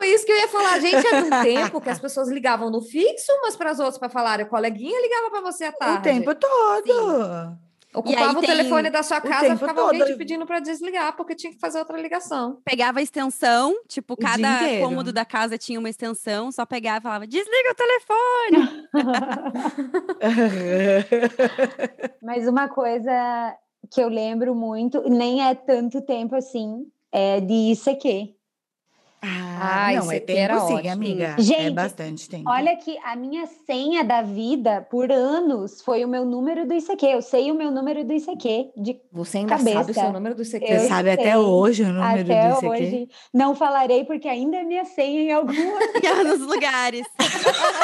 [0.00, 0.78] É isso que eu ia falar.
[0.78, 4.08] Gente, era um tempo que as pessoas ligavam no fixo umas para as outras para
[4.08, 4.40] falar.
[4.40, 5.98] O coleguinha ligava para você à tarde.
[5.98, 7.56] O tempo todo.
[7.96, 10.18] Ocupava aí o telefone da sua casa, ficava alguém te todo.
[10.18, 12.60] pedindo para desligar, porque tinha que fazer outra ligação.
[12.62, 17.26] Pegava a extensão, tipo, cada cômodo da casa tinha uma extensão, só pegava e falava,
[17.26, 18.86] desliga o telefone.
[22.22, 23.56] Mas uma coisa
[23.90, 28.36] que eu lembro muito, nem é tanto tempo assim, é de ICQ.
[29.28, 30.92] Ah, Ah, não, isso é era tempo sim, ótimo.
[30.92, 31.34] amiga.
[31.38, 32.48] é Gente, bastante tempo.
[32.48, 37.06] Olha que a minha senha da vida por anos foi o meu número do ICQ.
[37.06, 39.78] Eu sei o meu número do ICQ de Você ainda Cabeça.
[39.78, 40.64] sabe o seu número do CQ?
[40.64, 42.66] Eu Você sabe até hoje o número até do ICQ?
[42.68, 43.08] hoje.
[43.34, 45.52] Não falarei porque ainda é minha senha em algum
[46.24, 47.06] nos lugares.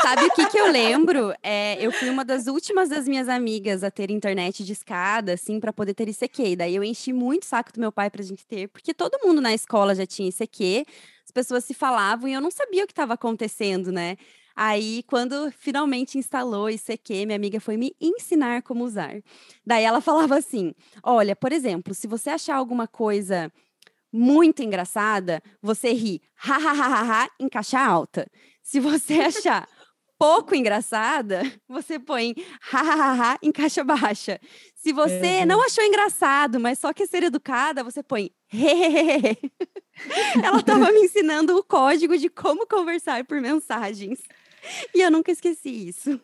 [0.03, 1.33] Sabe o que que eu lembro?
[1.43, 5.59] É, eu fui uma das últimas das minhas amigas a ter internet de escada, assim,
[5.59, 6.57] para poder ter ICQ.
[6.57, 9.41] Daí eu enchi muito o saco do meu pai pra gente ter, porque todo mundo
[9.41, 10.85] na escola já tinha ICQ,
[11.33, 14.19] as pessoas se falavam e eu não sabia o que estava acontecendo, né?
[14.55, 19.23] Aí, quando finalmente instalou ICQ, minha amiga foi me ensinar como usar.
[19.65, 23.51] Daí ela falava assim: olha, por exemplo, se você achar alguma coisa
[24.13, 28.31] muito engraçada, você ri, ha, ha, ha, ha, ha, em caixa alta.
[28.63, 29.67] Se você achar
[30.23, 32.35] pouco engraçada, você põe
[32.73, 34.39] ha, ha, ha, ha, em caixa baixa.
[34.77, 35.47] Se você Uhum.
[35.47, 39.51] não achou engraçado, mas só quer ser educada, você põe he, he, he, he.
[40.45, 44.21] Ela estava me ensinando o código de como conversar por mensagens.
[44.95, 46.21] E eu nunca esqueci isso.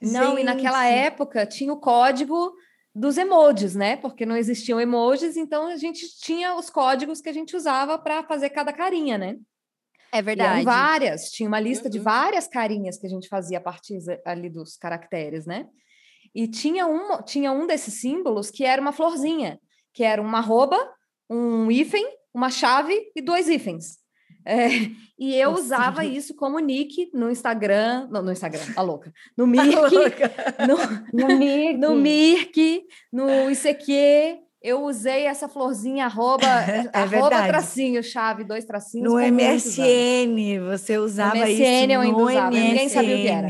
[0.00, 0.98] Não, e naquela Gente.
[1.06, 2.54] época tinha o código
[2.94, 3.96] dos emojis, né?
[3.96, 8.22] Porque não existiam emojis, então a gente tinha os códigos que a gente usava para
[8.22, 9.36] fazer cada carinha, né?
[10.14, 10.62] É verdade.
[10.62, 11.90] E várias, tinha uma lista uhum.
[11.90, 15.66] de várias carinhas que a gente fazia a partir ali dos caracteres, né?
[16.32, 19.58] E tinha um, tinha um desses símbolos que era uma florzinha,
[19.92, 20.78] que era uma arroba,
[21.28, 23.98] um hífen, uma chave e dois hífens.
[24.46, 24.68] É,
[25.18, 25.62] e eu Nossa.
[25.62, 29.72] usava isso como nick no Instagram, no, no Instagram, a louca, no Mirk,
[30.68, 31.78] no, no, Mirk.
[31.78, 39.12] no Mirk, no ICQ, eu usei essa florzinha arroba, é arroba tracinho, chave, dois tracinhos.
[39.12, 42.68] No MSN, você usava no MSN, isso eu ainda usava, MSN.
[42.68, 43.48] ninguém sabia o que era.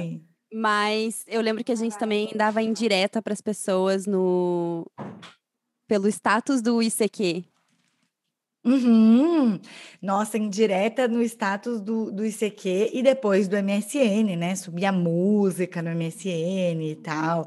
[0.53, 4.85] Mas eu lembro que a gente também dava indireta para as pessoas no
[5.87, 7.45] pelo status do ICQ.
[8.65, 9.61] Uhum.
[10.03, 14.57] Nossa, indireta no status do, do ICQ e depois do MSN, né?
[14.57, 17.47] Subia música no MSN e tal.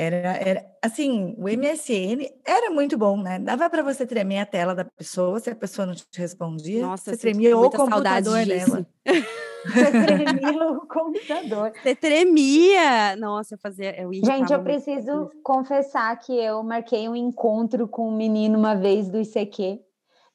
[0.00, 3.40] Era, era assim, o MSN era muito bom, né?
[3.40, 7.10] Dava para você tremer a tela da pessoa, se a pessoa não te respondia, Nossa,
[7.10, 8.86] você tremia o computador dela.
[9.64, 11.72] Você tremia o computador.
[11.82, 13.16] Você tremia.
[13.16, 14.00] Nossa, eu fazia.
[14.00, 19.08] Eu Gente, eu preciso confessar que eu marquei um encontro com um menino uma vez
[19.08, 19.80] do ICQ.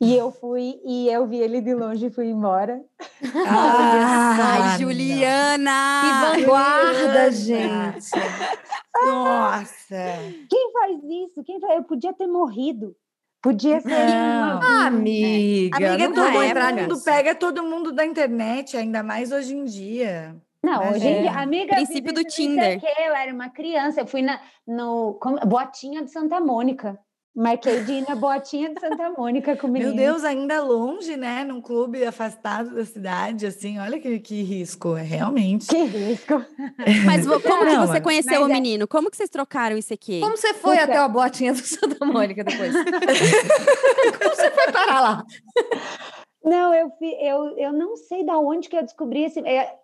[0.02, 2.82] E eu fui e eu vi ele de longe e fui embora.
[3.48, 6.02] Ah, Ai, Juliana!
[6.36, 8.10] Que vanguarda, gente!
[9.06, 10.06] Nossa!
[10.50, 11.44] Quem faz isso?
[11.44, 11.76] Quem faz?
[11.76, 12.96] Eu podia ter morrido.
[13.42, 13.90] Podia ser.
[13.90, 14.58] Não.
[14.58, 14.88] Uma...
[14.88, 20.36] Amiga, amiga todo mundo pega todo mundo da internet, ainda mais hoje em dia.
[20.64, 21.76] Não, hoje em dia, amiga.
[21.76, 22.80] Princípio do Tinder.
[23.00, 26.98] Eu era uma criança, eu fui na no Botinha de Santa Mônica.
[27.36, 29.96] Marquei de ir na botinha de Santa Mônica com o menino.
[29.96, 31.44] Meu Deus, ainda longe, né?
[31.44, 35.66] Num clube afastado da cidade, assim, olha que, que risco, é realmente.
[35.66, 36.34] Que risco.
[37.08, 38.54] Mas como que você conheceu Mas o é...
[38.54, 38.88] menino?
[38.88, 40.20] Como que vocês trocaram isso aqui?
[40.20, 40.84] Como você foi Puta.
[40.84, 42.72] até a botinha do Santa Mônica depois?
[42.72, 45.26] como você foi parar lá?
[46.44, 49.40] Não, eu, eu, eu não sei da onde que eu descobri esse.
[49.40, 49.76] É,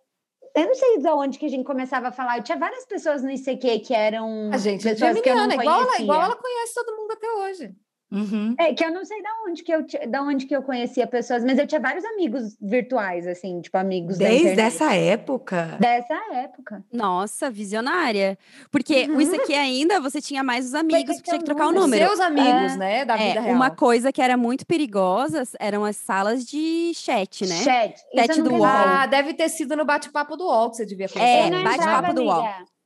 [0.55, 2.37] eu não sei de onde que a gente começava a falar.
[2.37, 4.49] Eu tinha várias pessoas no ICQ que eram.
[4.53, 7.31] A gente é pessoas que eu não igual, ela, igual ela conhece todo mundo até
[7.31, 7.75] hoje.
[8.11, 8.55] Uhum.
[8.59, 11.43] É, que eu não sei da onde que eu, da onde que eu conhecia pessoas,
[11.43, 15.77] mas eu tinha vários amigos virtuais, assim, tipo amigos Desde essa época?
[15.79, 16.83] Dessa época.
[16.91, 18.37] Nossa, visionária.
[18.71, 19.21] Porque uhum.
[19.21, 22.05] isso aqui ainda, você tinha mais os amigos, que tinha que trocar o número.
[22.07, 22.77] Seus amigos, é.
[22.77, 23.55] né, da vida é, real.
[23.55, 27.55] Uma coisa que era muito perigosa eram as salas de chat, né?
[27.57, 28.01] Chat.
[28.15, 28.65] Chat do UOL.
[28.65, 31.53] Ah, deve ter sido no bate-papo do UOL que você devia conhecer.
[31.53, 32.43] É, bate-papo do UOL.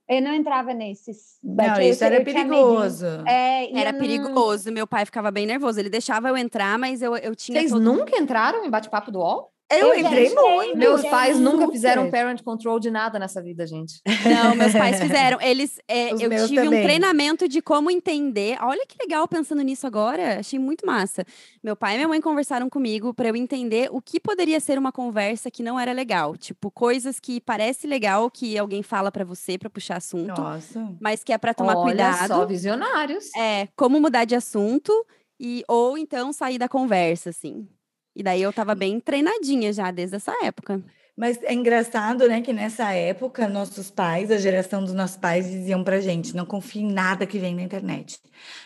[0.08, 1.40] Eu não entrava nesses.
[1.42, 3.06] Não, isso era perigoso.
[3.26, 4.72] É, era perigoso.
[4.72, 5.80] Meu pai ficava bem nervoso.
[5.80, 7.60] Ele deixava eu entrar, mas eu, eu tinha.
[7.60, 7.82] Vocês todo...
[7.82, 9.53] nunca entraram em bate-papo do UOL?
[9.80, 10.78] Eu, eu entrei muito.
[10.78, 14.02] Meus pais nunca fizeram parent control de nada nessa vida, gente.
[14.06, 15.40] Não, meus pais fizeram.
[15.42, 16.80] Eles, é, eu tive também.
[16.80, 18.58] um treinamento de como entender.
[18.62, 20.40] Olha que legal pensando nisso agora.
[20.40, 21.26] Achei muito massa.
[21.64, 24.92] Meu pai e minha mãe conversaram comigo para eu entender o que poderia ser uma
[24.92, 26.36] conversa que não era legal.
[26.38, 30.40] Tipo, coisas que parece legal que alguém fala para você para puxar assunto.
[30.42, 30.94] Nossa.
[31.00, 32.28] Mas que é para tomar Olha cuidado.
[32.28, 33.34] Só visionários.
[33.36, 34.92] É, como mudar de assunto
[35.40, 37.68] e ou então sair da conversa, assim.
[38.16, 40.84] E daí eu tava bem treinadinha já desde essa época.
[41.16, 45.84] Mas é engraçado, né, que nessa época nossos pais, a geração dos nossos pais diziam
[45.84, 48.20] pra gente, não confie em nada que vem na internet.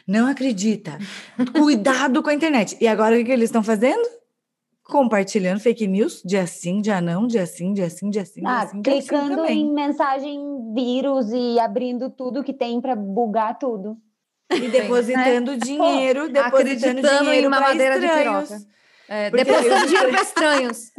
[0.07, 0.97] Não acredita.
[1.57, 2.77] Cuidado com a internet.
[2.79, 4.07] E agora o que eles estão fazendo?
[4.81, 8.67] Compartilhando fake news, dia sim, dia não, dia sim, dia sim, dia sim, ah, dia
[8.69, 10.39] sim, clicando em mensagem
[10.73, 13.97] vírus e abrindo tudo que tem para bugar tudo.
[14.49, 15.57] E depositando né?
[15.57, 18.61] dinheiro, depositando dinheiro em mamadeira de piroca.
[19.09, 20.91] É, depositando dinheiro para estranhos.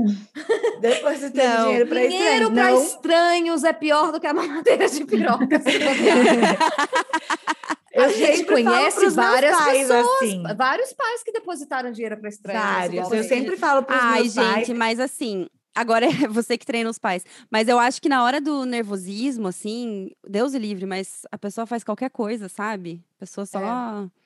[0.80, 2.14] Depositando dinheiro para estranhos.
[2.14, 5.62] Dinheiro para estranhos é pior do que a mamadeira de piroca.
[7.92, 10.42] Eu a gente conhece várias pais, pessoas, assim.
[10.56, 12.62] vários pais que depositaram dinheiro para estranhos.
[12.62, 13.10] Vários.
[13.12, 14.38] Eu sempre falo para os meus pais.
[14.38, 17.24] Ai, gente, mas assim, agora é você que treina os pais.
[17.50, 21.66] Mas eu acho que na hora do nervosismo, assim, Deus o livre, mas a pessoa
[21.66, 23.02] faz qualquer coisa, sabe?
[23.16, 23.60] A pessoa só.
[23.60, 24.18] É.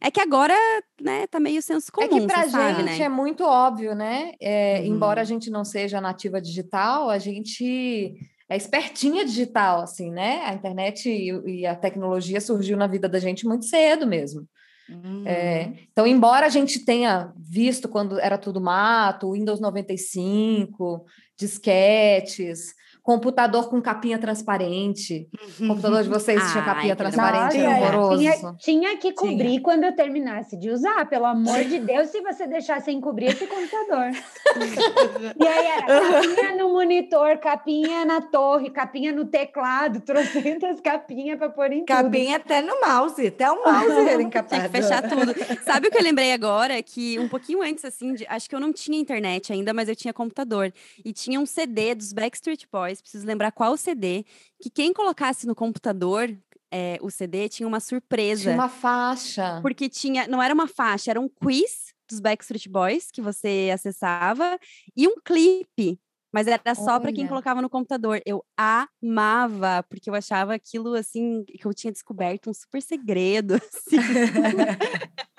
[0.00, 0.54] É que agora,
[1.00, 2.98] né, tá meio senso comum, É que pra gente sabe, né?
[2.98, 4.32] é muito óbvio, né?
[4.40, 4.86] É, uhum.
[4.86, 8.14] Embora a gente não seja nativa digital, a gente
[8.48, 10.42] é espertinha digital, assim, né?
[10.44, 14.46] A internet e, e a tecnologia surgiu na vida da gente muito cedo mesmo.
[14.90, 15.22] Uhum.
[15.24, 21.04] É, então, embora a gente tenha visto quando era tudo mato, Windows 95,
[21.38, 25.28] disquetes, computador com capinha transparente.
[25.60, 28.18] O computador de vocês tinha Ai, capinha que transparente, Nossa, era horroroso.
[28.18, 32.46] Tinha, tinha que cobrir quando eu terminasse de usar, pelo amor de Deus, se você
[32.46, 34.10] deixar sem cobrir esse computador.
[35.40, 41.48] e aí era capinha no monitor, capinha na torre, capinha no teclado, trocentas capinhas para
[41.50, 41.86] pôr em tudo.
[41.86, 44.48] Cabinha até no mouse, até o mouse era encapado.
[44.56, 45.32] Tinha que fechar tudo.
[45.64, 46.82] Sabe o que eu lembrei agora?
[46.82, 49.94] Que um pouquinho antes, assim, de- acho que eu não tinha internet ainda, mas eu
[49.96, 50.72] tinha computador.
[51.04, 54.24] E tinha um CD dos Backstreet Boys, preciso lembrar qual CD,
[54.60, 56.34] que quem colocasse no computador
[56.72, 58.42] é, o CD tinha uma surpresa.
[58.42, 59.60] Tinha uma faixa.
[59.60, 64.58] Porque tinha, não era uma faixa, era um quiz dos Backstreet Boys que você acessava
[64.96, 65.98] e um clipe.
[66.32, 68.22] Mas era só para quem colocava no computador.
[68.24, 73.54] Eu amava, porque eu achava aquilo assim, que eu tinha descoberto um super segredo.
[73.74, 73.96] assim.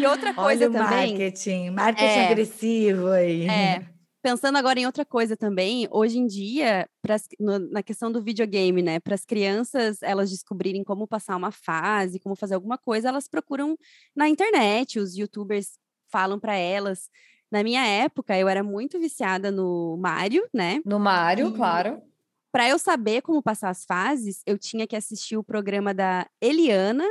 [0.00, 1.10] E outra coisa Olha também.
[1.10, 2.26] marketing, marketing É.
[2.26, 3.48] agressivo aí.
[3.48, 3.86] É,
[4.22, 8.82] pensando agora em outra coisa também, hoje em dia, pras, no- na questão do videogame,
[8.82, 9.00] né?
[9.00, 13.76] Para as crianças elas descobrirem como passar uma fase, como fazer alguma coisa, elas procuram
[14.14, 15.78] na internet, os youtubers
[16.10, 17.08] falam para elas.
[17.50, 20.80] Na minha época, eu era muito viciada no Mario, né?
[20.84, 22.02] No Mário, E- claro.
[22.52, 27.04] Para eu saber como passar as fases, eu tinha que assistir o programa da Eliana.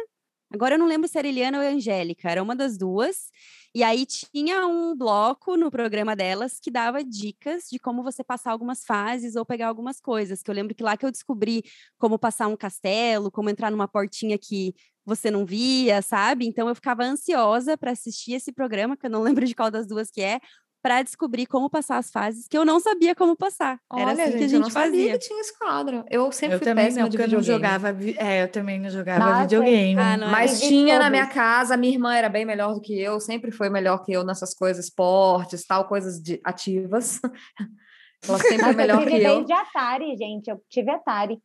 [0.52, 3.30] Agora eu não lembro se era Eliana ou Angélica, era uma das duas.
[3.76, 8.52] E aí tinha um bloco no programa delas que dava dicas de como você passar
[8.52, 10.42] algumas fases ou pegar algumas coisas.
[10.42, 11.64] Que eu lembro que lá que eu descobri
[11.98, 14.74] como passar um castelo, como entrar numa portinha que
[15.06, 16.46] você não via, sabe?
[16.46, 19.88] Então eu ficava ansiosa para assistir esse programa, que eu não lembro de qual das
[19.88, 20.40] duas que é,
[20.88, 23.78] para descobrir como passar as fases que eu não sabia como passar.
[23.92, 25.12] Era Olha, assim que a gente, eu gente não sabia fazia.
[25.12, 26.06] que tinha esse quadro.
[26.10, 27.90] Eu sempre Eu fui também péssima não, de eu não jogava.
[28.18, 30.00] É, eu também não jogava Nossa, videogame.
[30.00, 32.98] Ah, não, Mas de tinha na minha casa, minha irmã era bem melhor do que
[32.98, 37.20] eu, sempre foi melhor que eu nessas coisas, esportes, tal, coisas de, ativas.
[38.26, 39.36] Ela sempre foi Mas eu melhor que tive eu.
[39.36, 40.48] desde Atari, gente.
[40.50, 41.38] Eu tive Atari.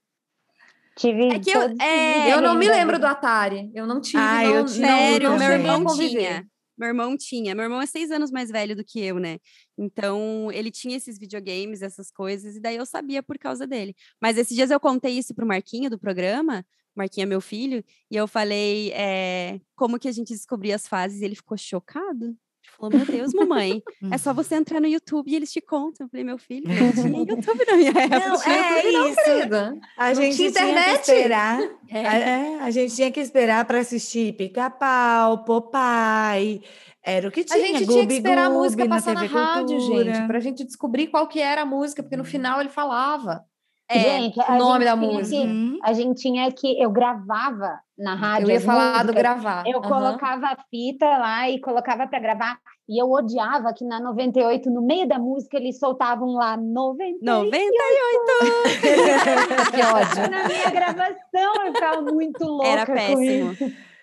[0.95, 3.73] Tive É que eu- é, Eu não me lembro do Atari.
[3.75, 4.23] Eu não tive.
[4.23, 6.52] Ah, não, eu não, tive, Sério, não meu cheguei a irmão tinha.
[6.77, 7.55] Meu irmão tinha.
[7.55, 9.39] Meu irmão é seis anos mais velho do que eu, né?
[9.79, 13.95] Então, ele tinha esses videogames, essas coisas, e daí eu sabia por causa dele.
[14.21, 16.65] Mas esses dias eu contei isso pro Marquinho do programa,
[16.95, 21.21] Marquinho é meu filho, e eu falei eh, como que a gente descobria as fases,
[21.21, 22.37] e ele ficou chocado.
[22.79, 26.07] Falou, meu Deus, mamãe, é só você entrar no YouTube e eles te contam.
[26.07, 28.19] Eu falei, meu filho, não tinha YouTube na minha época.
[28.19, 29.25] Não, é não, isso.
[29.25, 29.79] querida.
[29.97, 31.01] A Não gente tinha tinha que internet.
[31.01, 31.61] esperar.
[31.89, 32.07] É.
[32.07, 36.63] A, é, a gente tinha que esperar para assistir Pica-Pau, Popeye.
[37.05, 37.59] Era o que A tinha.
[37.59, 40.15] gente tinha que Gubi esperar a Gubi música passar na TV rádio, Cultura.
[40.15, 43.45] gente, pra gente descobrir qual que era a música, porque no final ele falava
[43.93, 45.37] É, Gente, o nome gente da música.
[45.43, 45.79] que- Uhum.
[45.83, 46.83] a gente tinha que.
[46.83, 48.49] Eu gravava na rádio.
[48.49, 49.15] Eu ia falar do músicas.
[49.23, 49.65] gravar.
[49.67, 49.89] Eu Aham.
[49.89, 52.59] colocava a fita lá e colocava para gravar.
[52.89, 57.25] E eu odiava que na 98, no meio da música, eles soltavam lá 98.
[57.25, 58.63] 98!
[59.73, 60.31] Que ódio.
[60.31, 63.57] Na minha gravação, eu ficava muito louca Era péssimo.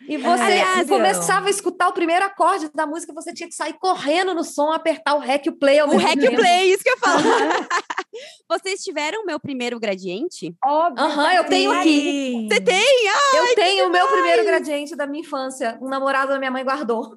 [0.10, 3.74] E você Aliás, começava a escutar o primeiro acorde da música, você tinha que sair
[3.74, 6.36] correndo no som, apertar o rec e o play O mesmo Hack tempo.
[6.36, 7.22] Play, isso que eu falo.
[8.50, 10.56] Vocês tiveram o meu primeiro gradiente?
[10.66, 11.06] Óbvio.
[11.06, 12.48] Aham, eu tenho aqui.
[12.52, 13.08] Você tem?
[13.36, 15.78] Eu tenho o meu primeiro gradiente da minha infância.
[15.80, 17.16] Um namorado da minha mãe guardou.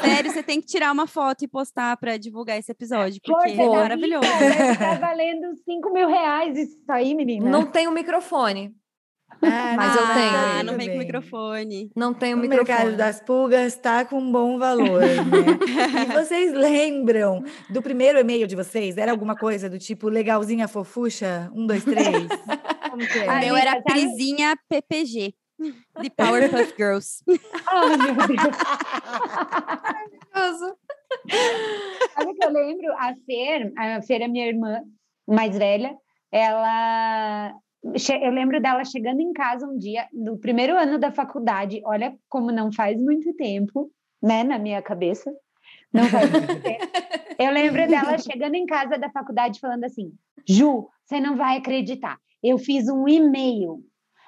[0.00, 3.62] Sério, você tem que tirar uma foto e postar para divulgar esse episódio, porque Força
[3.62, 4.26] é da maravilhoso.
[4.26, 7.48] estar valendo 5 mil reais isso aí, menina.
[7.48, 8.74] Não tem o microfone.
[9.42, 10.30] Ah, Mas eu não, tenho.
[10.36, 10.98] Ah, não vem com bem.
[10.98, 11.90] Não microfone.
[12.18, 12.48] tem o O microfone.
[12.78, 15.16] mercado das pulgas está com um bom valor, né?
[16.08, 18.96] e vocês lembram do primeiro e-mail de vocês?
[18.96, 21.50] Era alguma coisa do tipo legalzinha fofucha?
[21.54, 22.28] Um, dois, três?
[22.90, 23.28] Como que O é?
[23.28, 25.34] Ai, meu era sabe- Prisinha PPG,
[26.00, 27.22] de Powerpuff Girls.
[27.66, 28.56] Ai, meu Deus.
[30.34, 30.76] Maravilhoso.
[32.14, 32.92] Sabe o que eu lembro?
[32.98, 34.80] A Fer, a Fer é minha irmã
[35.26, 35.94] mais velha,
[36.32, 37.52] ela.
[38.22, 42.50] Eu lembro dela chegando em casa um dia, no primeiro ano da faculdade, olha como
[42.50, 43.90] não faz muito tempo,
[44.22, 45.30] né, na minha cabeça.
[45.92, 46.86] Não faz muito tempo.
[47.38, 50.12] Eu lembro dela chegando em casa da faculdade falando assim:
[50.48, 53.80] Ju, você não vai acreditar, eu fiz um e-mail.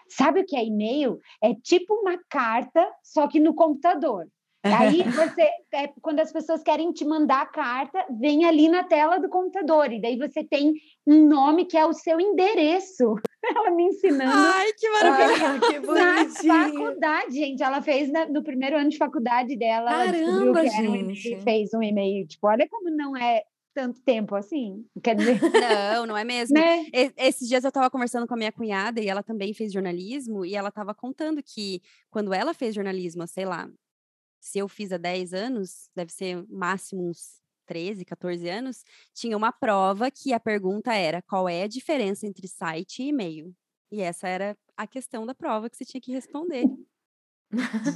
[0.08, 1.18] Sabe o que é e-mail?
[1.42, 4.28] É tipo uma carta, só que no computador.
[4.74, 5.42] Aí você,
[5.74, 9.92] é, quando as pessoas querem te mandar a carta, vem ali na tela do computador,
[9.92, 10.72] e daí você tem
[11.06, 13.14] um nome que é o seu endereço.
[13.56, 15.60] Ela me ensinando Ai, que maravilhoso.
[15.60, 16.52] Que na bonitinho.
[16.74, 17.62] faculdade, gente.
[17.62, 19.88] Ela fez na- no primeiro ano de faculdade dela.
[19.90, 21.34] Caramba, que um gente.
[21.34, 22.26] e fez um e-mail.
[22.26, 23.42] Tipo, olha como não é
[23.72, 24.84] tanto tempo assim.
[25.00, 25.38] Quer dizer,
[25.96, 26.58] Não, não é mesmo.
[26.58, 26.86] né?
[27.16, 30.56] Esses dias eu estava conversando com a minha cunhada e ela também fez jornalismo e
[30.56, 33.68] ela estava contando que quando ela fez jornalismo, sei lá,
[34.46, 39.50] se eu fiz há 10 anos, deve ser máximo uns 13, 14 anos, tinha uma
[39.50, 43.52] prova que a pergunta era qual é a diferença entre site e e-mail.
[43.90, 46.64] E essa era a questão da prova que você tinha que responder.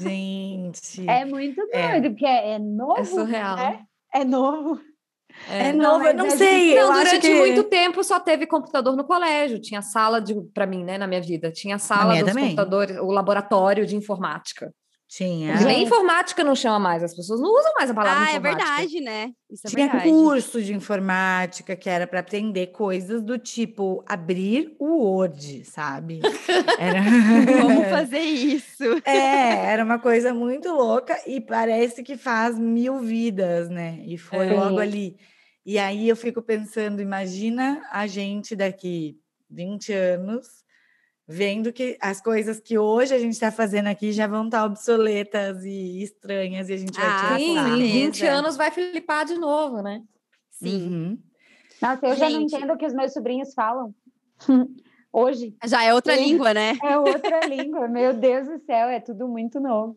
[0.00, 1.08] Gente.
[1.08, 1.92] É muito é.
[1.92, 2.10] doido, é.
[2.10, 3.00] porque é, novo.
[3.00, 3.56] É surreal.
[3.56, 3.86] Né?
[4.12, 4.80] É novo.
[5.48, 6.74] É, é novo, eu não sei.
[6.74, 7.34] Não, durante que...
[7.34, 9.60] muito tempo só teve computador no colégio.
[9.60, 12.44] Tinha sala de, para mim, né, na minha vida, tinha sala dos também.
[12.46, 14.74] computadores, o laboratório de informática.
[15.10, 15.60] Tinha.
[15.62, 18.62] Nem informática não chama mais, as pessoas não usam mais a palavra ah, é informática.
[18.62, 19.32] é verdade, né?
[19.50, 20.08] Isso é Tinha verdade.
[20.08, 26.20] curso de informática que era para aprender coisas do tipo abrir o Word, sabe?
[26.78, 27.02] Era...
[27.60, 28.84] Como fazer isso?
[29.04, 33.98] É, era uma coisa muito louca e parece que faz mil vidas, né?
[34.06, 34.52] E foi é.
[34.52, 35.16] logo ali.
[35.66, 39.18] E aí eu fico pensando, imagina a gente daqui
[39.50, 40.46] 20 anos
[41.32, 44.64] vendo que as coisas que hoje a gente está fazendo aqui já vão estar tá
[44.64, 49.36] obsoletas e estranhas e a gente vai ah, Sim, em 20 anos vai flipar de
[49.36, 50.02] novo, né?
[50.50, 50.88] Sim.
[50.88, 51.18] Uhum.
[51.80, 52.18] Nossa, eu gente.
[52.18, 53.94] já não entendo o que os meus sobrinhos falam.
[55.12, 55.54] hoje.
[55.64, 56.76] Já é outra língua, né?
[56.82, 57.86] É outra língua.
[57.86, 59.96] Meu Deus do céu, é tudo muito novo.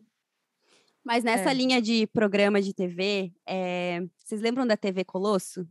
[1.04, 1.54] Mas nessa é.
[1.54, 4.02] linha de programa de TV, é...
[4.24, 5.66] vocês lembram da TV Colosso?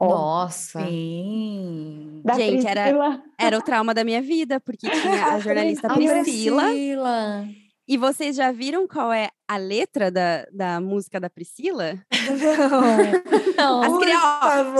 [0.00, 0.84] Nossa!
[0.84, 2.22] Sim!
[2.36, 6.62] Gente, era, era o trauma da minha vida, porque tinha a jornalista Priscila.
[6.64, 7.48] Priscila.
[7.86, 11.98] E vocês já viram qual é a letra da, da música da Priscila?
[12.12, 12.82] Não.
[13.54, 13.98] Não, As ó,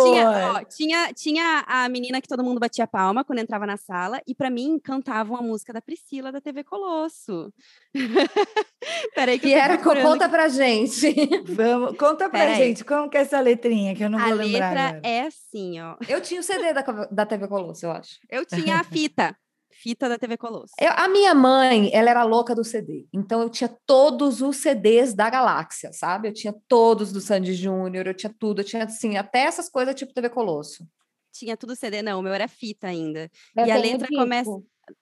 [0.03, 4.21] tinha, ó, tinha, tinha a menina que todo mundo batia palma quando entrava na sala,
[4.27, 7.53] e para mim cantavam a música da Priscila da TV Colosso.
[9.15, 11.15] Peraí, que e era conta pra gente.
[11.45, 12.57] Vamos, conta pra Peraí.
[12.57, 14.67] gente como que é essa letrinha que eu não a vou lembrar.
[14.67, 15.01] A letra agora.
[15.05, 15.97] é assim, ó.
[16.09, 18.19] Eu tinha o CD da, da TV Colosso, eu acho.
[18.31, 19.37] Eu tinha a fita
[19.83, 20.73] fita da TV Colosso.
[20.81, 23.09] Eu, a minha mãe, ela era louca do CD.
[23.13, 26.29] Então eu tinha todos os CDs da Galáxia, sabe?
[26.29, 29.95] Eu tinha todos do Sandy Júnior, eu tinha tudo, eu tinha assim, até essas coisas
[29.95, 30.87] tipo TV Colosso.
[31.33, 33.31] Tinha tudo CD, não, o meu era fita ainda.
[33.57, 34.23] Eu e a letra disco.
[34.23, 34.51] começa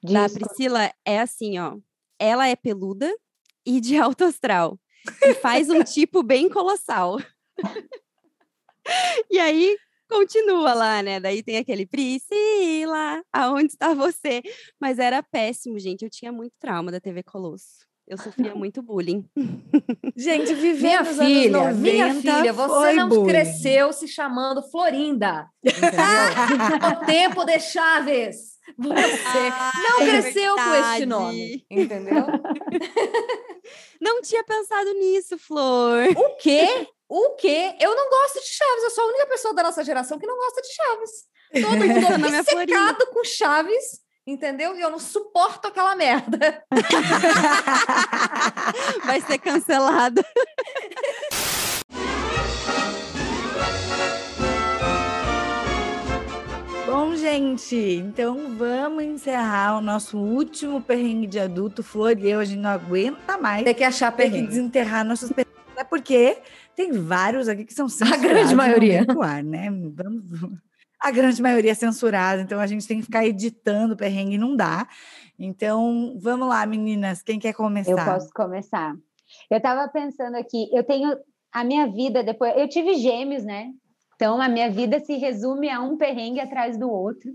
[0.03, 0.13] disco.
[0.13, 1.77] da Priscila é assim, ó.
[2.19, 3.13] Ela é peluda
[3.67, 4.79] e de alto astral.
[5.23, 7.19] E faz um tipo bem colossal.
[9.31, 9.77] e aí
[10.11, 11.21] continua lá, né?
[11.21, 14.43] Daí tem aquele Priscila, aonde está você?
[14.81, 16.03] Mas era péssimo, gente.
[16.03, 17.89] Eu tinha muito trauma da TV Colosso.
[18.11, 19.25] Eu sofria muito bullying.
[20.17, 23.29] Gente, vivendo minha filha, 90, minha filha, você não bullying.
[23.29, 28.59] cresceu se chamando Florinda, o tempo de Chaves.
[28.77, 30.71] Você ah, não é cresceu verdade.
[30.71, 32.27] com este nome, entendeu?
[34.01, 36.05] Não tinha pensado nisso, Flor.
[36.17, 36.87] O quê?
[37.11, 37.75] O quê?
[37.81, 40.37] Eu não gosto de Chaves, eu sou a única pessoa da nossa geração que não
[40.37, 41.11] gosta de Chaves.
[41.61, 44.77] Todo mundo é secado com Chaves, entendeu?
[44.77, 46.63] E eu não suporto aquela merda.
[49.05, 50.25] Vai ser cancelada.
[56.87, 61.83] Bom, gente, então vamos encerrar o nosso último perrengue de adulto.
[61.83, 63.65] Flor e eu, a gente não aguenta mais.
[63.65, 64.37] Tem que achar perrengue.
[64.37, 65.60] Tem que desenterrar nossos perrengues.
[65.73, 66.39] Até porque
[66.75, 68.25] tem vários aqui que são censurados.
[68.25, 69.07] A grande maioria.
[69.23, 69.71] Ar, né?
[69.71, 70.25] Vamos...
[71.01, 74.55] A grande maioria é censurada, então a gente tem que ficar editando o perrengue, não
[74.55, 74.87] dá.
[75.39, 77.91] Então, vamos lá, meninas, quem quer começar?
[77.93, 78.95] Eu posso começar.
[79.51, 81.17] Eu estava pensando aqui, eu tenho
[81.51, 82.53] a minha vida depois.
[82.55, 83.71] Eu tive gêmeos, né?
[84.15, 87.31] Então, a minha vida se resume a um perrengue atrás do outro.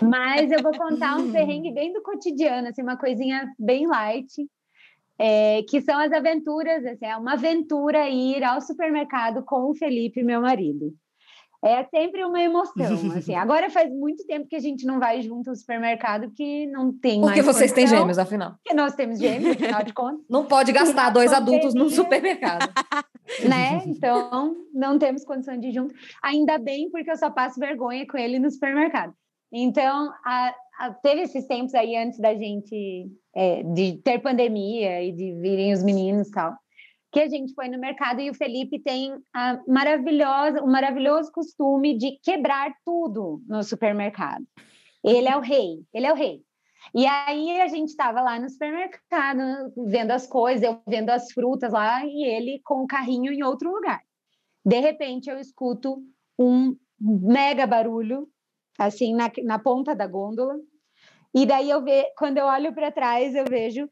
[0.00, 4.32] Mas eu vou contar um perrengue bem do cotidiano, assim, uma coisinha bem light
[5.18, 10.22] é, que são as aventuras, assim, é uma aventura ir ao supermercado com o Felipe,
[10.22, 10.94] meu marido.
[11.62, 12.76] É sempre uma emoção,
[13.16, 13.34] assim.
[13.34, 17.20] Agora faz muito tempo que a gente não vai junto ao supermercado, que não tem
[17.20, 18.52] Porque vocês têm gêmeos, afinal.
[18.62, 20.24] Porque nós temos gêmeos, afinal de contas.
[20.30, 22.68] Não pode gastar dois adultos num supermercado.
[23.48, 23.82] né?
[23.86, 25.92] Então, não temos condição de ir junto.
[26.22, 29.12] Ainda bem, porque eu só passo vergonha com ele no supermercado.
[29.52, 35.12] Então, a, a, teve esses tempos aí antes da gente é, de ter pandemia e
[35.12, 36.56] de virem os meninos e tal,
[37.12, 41.96] que a gente foi no mercado e o Felipe tem a maravilhosa, o maravilhoso costume
[41.96, 44.44] de quebrar tudo no supermercado.
[45.04, 46.42] Ele é o rei, ele é o rei.
[46.92, 51.72] E aí a gente estava lá no supermercado, vendo as coisas, eu vendo as frutas
[51.72, 54.02] lá e ele com o carrinho em outro lugar.
[54.66, 56.02] De repente eu escuto
[56.36, 58.28] um mega barulho
[58.76, 60.56] assim na, na ponta da gôndola
[61.34, 63.88] e daí eu vejo, quando eu olho para trás, eu vejo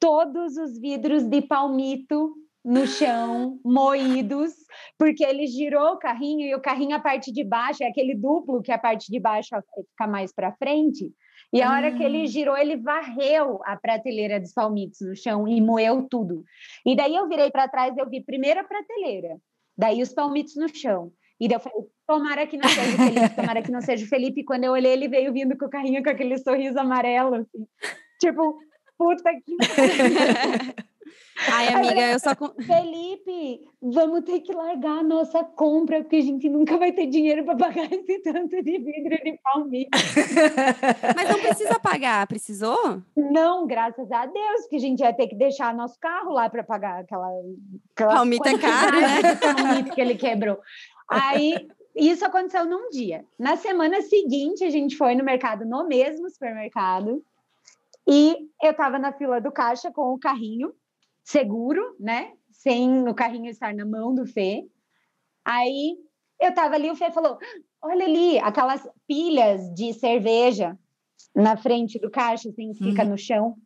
[0.00, 4.52] todos os vidros de palmito no chão, moídos,
[4.98, 8.60] porque ele girou o carrinho e o carrinho a parte de baixo é aquele duplo
[8.60, 11.12] que a parte de baixo fica mais para frente.
[11.52, 12.26] E a hora que ele ah.
[12.26, 16.42] girou, ele varreu a prateleira dos palmitos no chão e moeu tudo.
[16.84, 19.38] E daí eu virei para trás, eu vi primeiro a prateleira,
[19.78, 21.12] Daí os palmitos no chão.
[21.38, 24.08] E daí eu falei, tomara que não seja o Felipe, tomara que não seja o
[24.08, 24.40] Felipe.
[24.40, 27.66] E quando eu olhei, ele veio vindo com o carrinho com aquele sorriso amarelo, assim.
[28.18, 28.58] Tipo,
[28.96, 29.56] puta que.
[31.52, 32.30] Ai, amiga, eu só.
[32.34, 37.44] Felipe, vamos ter que largar a nossa compra, porque a gente nunca vai ter dinheiro
[37.44, 39.90] para pagar esse tanto de vidro de palmito.
[41.14, 43.02] Mas não precisa pagar, precisou?
[43.14, 46.64] Não, graças a Deus, porque a gente ia ter que deixar nosso carro lá para
[46.64, 47.28] pagar aquela.
[47.94, 49.34] aquela palmito é caro, né?
[49.36, 50.58] palmito que ele quebrou.
[51.08, 51.68] Aí.
[51.98, 53.24] Isso aconteceu num dia.
[53.38, 57.24] Na semana seguinte, a gente foi no mercado, no mesmo supermercado,
[58.06, 60.74] e eu estava na fila do caixa com o carrinho
[61.24, 62.32] seguro, né?
[62.52, 64.64] Sem o carrinho estar na mão do Fê.
[65.42, 65.96] Aí
[66.40, 67.38] eu tava ali, o Fê falou:
[67.82, 70.78] olha ali, aquelas pilhas de cerveja
[71.34, 73.10] na frente do caixa, assim, que fica uhum.
[73.10, 73.56] no chão.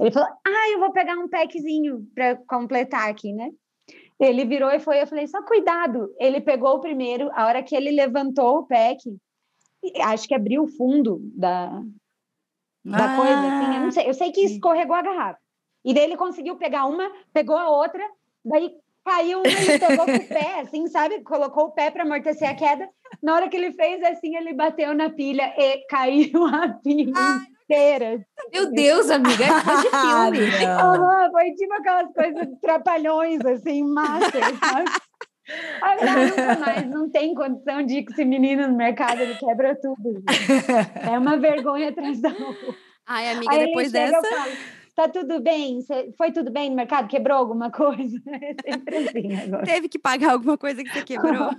[0.00, 3.50] Ele falou: ah, eu vou pegar um packzinho para completar aqui, né?
[4.18, 6.14] Ele virou e foi, eu falei, só cuidado.
[6.18, 9.00] Ele pegou o primeiro, a hora que ele levantou o pack,
[10.00, 11.68] acho que abriu o fundo da,
[12.84, 14.08] da ah, coisa, assim, eu não sei.
[14.08, 15.38] Eu sei que escorregou a garrafa.
[15.84, 18.02] E daí ele conseguiu pegar uma, pegou a outra,
[18.44, 18.72] daí
[19.04, 21.22] caiu e pegou com o pé, assim, sabe?
[21.22, 22.88] Colocou o pé para amortecer a queda.
[23.20, 27.12] Na hora que ele fez assim, ele bateu na pilha e caiu a pilha
[27.72, 28.26] inteira.
[28.52, 30.40] Meu Deus, amiga, é coisa de filme.
[30.68, 34.38] uhum, foi tipo aquelas coisas trapalhões, assim, massa,
[35.80, 39.76] Agora nunca mais, não tem condição de ir com esse menino no mercado, ele quebra
[39.80, 40.22] tudo.
[41.04, 42.74] É uma vergonha atrás da outra.
[43.06, 44.20] Ai, amiga, Aí depois dessa.
[44.22, 44.52] Falo,
[44.94, 45.80] tá tudo bem?
[46.16, 47.08] Foi tudo bem no mercado?
[47.08, 48.16] Quebrou alguma coisa?
[48.64, 49.64] É assim agora.
[49.64, 51.50] Teve que pagar alguma coisa que você quebrou?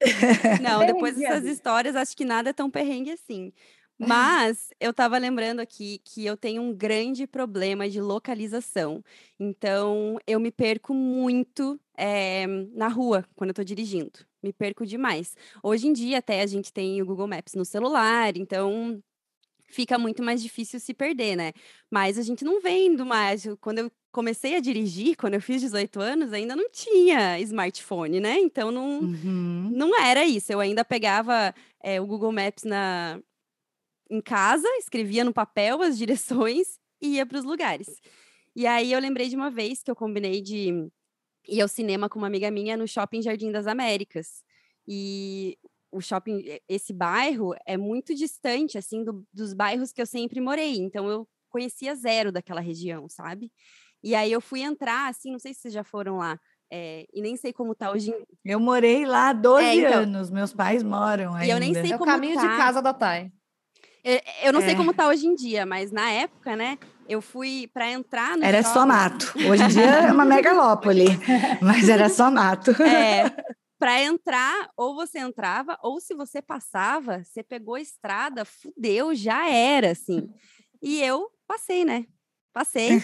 [0.62, 3.52] Não, depois dessas histórias, acho que nada é tão perrengue assim.
[4.06, 9.02] Mas eu estava lembrando aqui que eu tenho um grande problema de localização.
[9.40, 14.20] Então, eu me perco muito é, na rua quando eu estou dirigindo.
[14.42, 15.34] Me perco demais.
[15.62, 19.02] Hoje em dia, até a gente tem o Google Maps no celular, então
[19.68, 21.52] fica muito mais difícil se perder, né?
[21.90, 23.46] Mas a gente não vendo mais.
[23.60, 28.38] Quando eu comecei a dirigir, quando eu fiz 18 anos, ainda não tinha smartphone, né?
[28.38, 29.70] Então não, uhum.
[29.72, 30.52] não era isso.
[30.52, 33.20] Eu ainda pegava é, o Google Maps na,
[34.10, 37.88] em casa, escrevia no papel as direções e ia para os lugares.
[38.54, 40.88] E aí eu lembrei de uma vez que eu combinei de
[41.46, 44.42] ir ao cinema com uma amiga minha no Shopping Jardim das Américas.
[44.88, 45.58] E
[45.90, 50.76] o shopping, esse bairro é muito distante, assim, do, dos bairros que eu sempre morei.
[50.78, 53.50] Então, eu conhecia zero daquela região, sabe?
[54.02, 56.38] E aí eu fui entrar, assim, não sei se vocês já foram lá,
[56.70, 58.14] é, e nem sei como tá hoje.
[58.44, 61.46] Eu morei lá 12 é, então, anos, meus pais moram ainda.
[61.46, 62.40] E eu nem sei é como o caminho tá.
[62.42, 63.32] de casa da Thay.
[64.06, 64.76] Eu, eu não sei é.
[64.76, 66.78] como tá hoje em dia, mas na época, né,
[67.08, 68.72] eu fui para entrar no Era shopping.
[68.72, 69.34] só mato.
[69.50, 71.06] Hoje em dia é uma megalópole,
[71.60, 72.70] mas era só mato.
[72.80, 73.24] É,
[73.76, 79.50] para entrar, ou você entrava, ou se você passava, você pegou a estrada, fudeu, já
[79.50, 80.28] era, assim.
[80.80, 82.06] E eu passei, né?
[82.52, 83.02] Passei.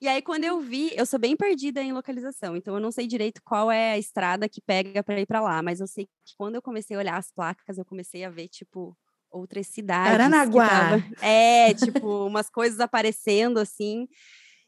[0.00, 3.08] e aí, quando eu vi, eu sou bem perdida em localização, então eu não sei
[3.08, 6.36] direito qual é a estrada que pega para ir para lá, mas eu sei que
[6.38, 8.96] quando eu comecei a olhar as placas, eu comecei a ver, tipo,
[9.34, 10.14] outras cidades.
[10.14, 10.68] Aranaguá.
[10.68, 14.06] Tava, é, tipo, umas coisas aparecendo, assim.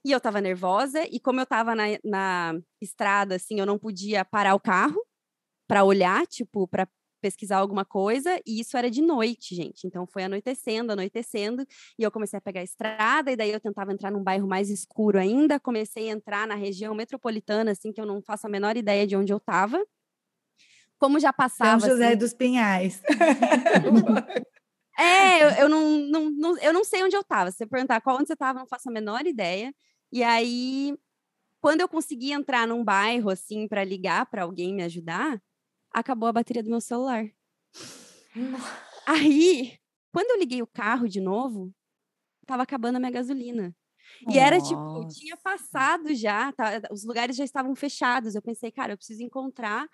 [0.04, 4.24] E eu tava nervosa, e como eu tava na, na estrada, assim, eu não podia
[4.24, 5.00] parar o carro
[5.66, 6.86] para olhar, tipo, para
[7.20, 9.84] pesquisar alguma coisa, e isso era de noite, gente.
[9.84, 11.66] Então foi anoitecendo, anoitecendo,
[11.98, 14.70] e eu comecei a pegar a estrada, e daí eu tentava entrar num bairro mais
[14.70, 18.76] escuro ainda, comecei a entrar na região metropolitana, assim, que eu não faço a menor
[18.76, 19.84] ideia de onde eu tava.
[20.98, 21.80] Como já passava.
[21.80, 22.16] São José assim...
[22.16, 23.02] dos Pinhais.
[24.98, 27.50] é, eu, eu não, não, não, eu não sei onde eu tava.
[27.50, 29.74] Se você perguntar qual onde você tava, eu não faço a menor ideia.
[30.10, 30.96] E aí,
[31.60, 35.42] quando eu consegui entrar num bairro, assim, para ligar para alguém me ajudar,
[35.92, 37.26] acabou a bateria do meu celular.
[39.06, 39.78] Aí,
[40.12, 41.72] quando eu liguei o carro de novo,
[42.46, 43.74] tava acabando a minha gasolina.
[44.22, 44.40] E Nossa.
[44.40, 48.34] era tipo, tinha passado já, tá, os lugares já estavam fechados.
[48.34, 49.88] Eu pensei, cara, eu preciso encontrar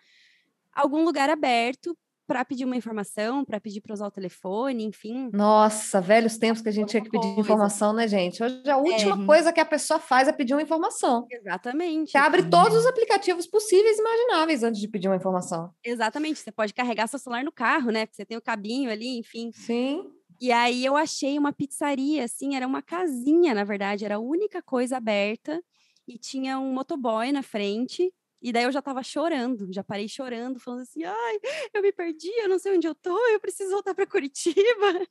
[0.72, 1.96] algum lugar aberto
[2.26, 5.30] para pedir uma informação, para pedir para usar o telefone, enfim.
[5.32, 7.40] Nossa, velhos tempos que a gente tinha que pedir coisa.
[7.40, 8.42] informação, né, gente?
[8.42, 9.26] Hoje a última é.
[9.26, 11.26] coisa que a pessoa faz é pedir uma informação.
[11.30, 12.12] Exatamente.
[12.12, 15.72] Você abre todos os aplicativos possíveis e imagináveis antes de pedir uma informação.
[15.84, 16.38] Exatamente.
[16.38, 18.06] Você pode carregar seu celular no carro, né?
[18.06, 19.50] Porque você tem o cabinho ali, enfim.
[19.52, 20.10] Sim.
[20.40, 24.60] E aí eu achei uma pizzaria, assim, era uma casinha, na verdade, era a única
[24.60, 25.62] coisa aberta
[26.06, 28.12] e tinha um motoboy na frente
[28.42, 31.38] e daí eu já tava chorando, já parei chorando, falando assim: ai,
[31.72, 34.52] eu me perdi, eu não sei onde eu tô, eu preciso voltar para Curitiba.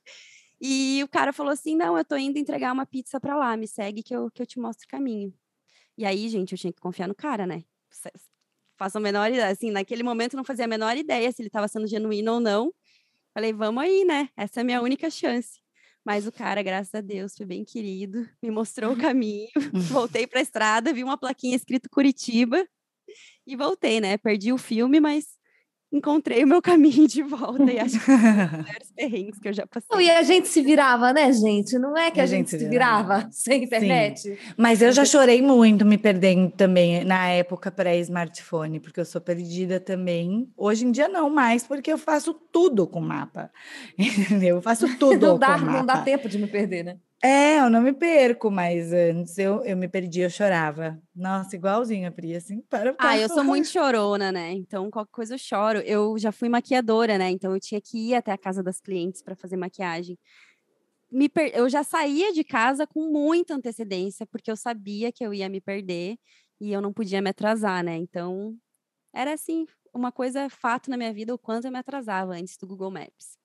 [0.64, 3.68] E o cara falou assim: não, eu tô indo entregar uma pizza para lá, me
[3.68, 5.34] segue que eu, que eu te mostro o caminho.
[5.98, 7.64] E aí, gente, eu tinha que confiar no cara, né?
[8.78, 11.68] faço a menor ideia, assim, naquele momento não fazia a menor ideia se ele estava
[11.68, 12.72] sendo genuíno ou não.
[13.34, 14.30] Falei, vamos aí, né?
[14.38, 15.60] Essa é a minha única chance.
[16.06, 19.50] Mas o cara, graças a Deus, foi bem querido, me mostrou o caminho.
[19.92, 22.68] voltei para a estrada, vi uma plaquinha escrito Curitiba
[23.46, 24.18] e voltei, né?
[24.18, 25.26] Perdi o filme, mas
[25.92, 30.06] encontrei o meu caminho de volta e acho que vários perrengues que eu já passei.
[30.06, 31.78] E a gente se virava, né, gente?
[31.78, 34.22] Não é que a, a gente, gente, se virava, virava sem internet.
[34.22, 34.38] Sim.
[34.58, 39.80] Mas eu já chorei muito me perdendo também na época pré-smartphone, porque eu sou perdida
[39.80, 40.50] também.
[40.56, 43.52] Hoje em dia não mais, porque eu faço tudo com mapa.
[43.98, 44.58] Entendeu?
[44.58, 45.78] Eu faço tudo não dá, com mapa.
[45.78, 46.98] Não dá tempo de me perder, né?
[47.24, 51.00] É, eu não me perco, mas antes eu, eu me perdi, eu chorava.
[51.16, 52.96] Nossa, igualzinho a Pri, assim, para.
[52.98, 54.54] Ah, eu sou muito chorona, né?
[54.54, 55.80] Então, qualquer coisa eu choro.
[55.80, 57.30] Eu já fui maquiadora, né?
[57.30, 60.18] Então, eu tinha que ir até a casa das clientes para fazer maquiagem.
[61.12, 61.52] Me per...
[61.54, 65.62] Eu já saía de casa com muita antecedência, porque eu sabia que eu ia me
[65.62, 66.18] perder
[66.60, 67.98] e eu não podia me atrasar, né?
[67.98, 68.56] Então,
[69.14, 72.68] era assim, uma coisa fato na minha vida, o quanto eu me atrasava antes do
[72.68, 73.41] Google Maps.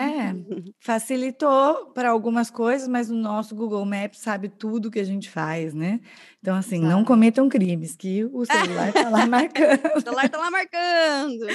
[0.00, 0.34] É,
[0.80, 5.72] facilitou para algumas coisas, mas o nosso Google Maps sabe tudo que a gente faz,
[5.72, 6.00] né?
[6.40, 6.88] Então, assim, sabe.
[6.88, 9.80] não cometam crimes, que o celular está lá marcando.
[9.96, 11.46] o celular está lá marcando.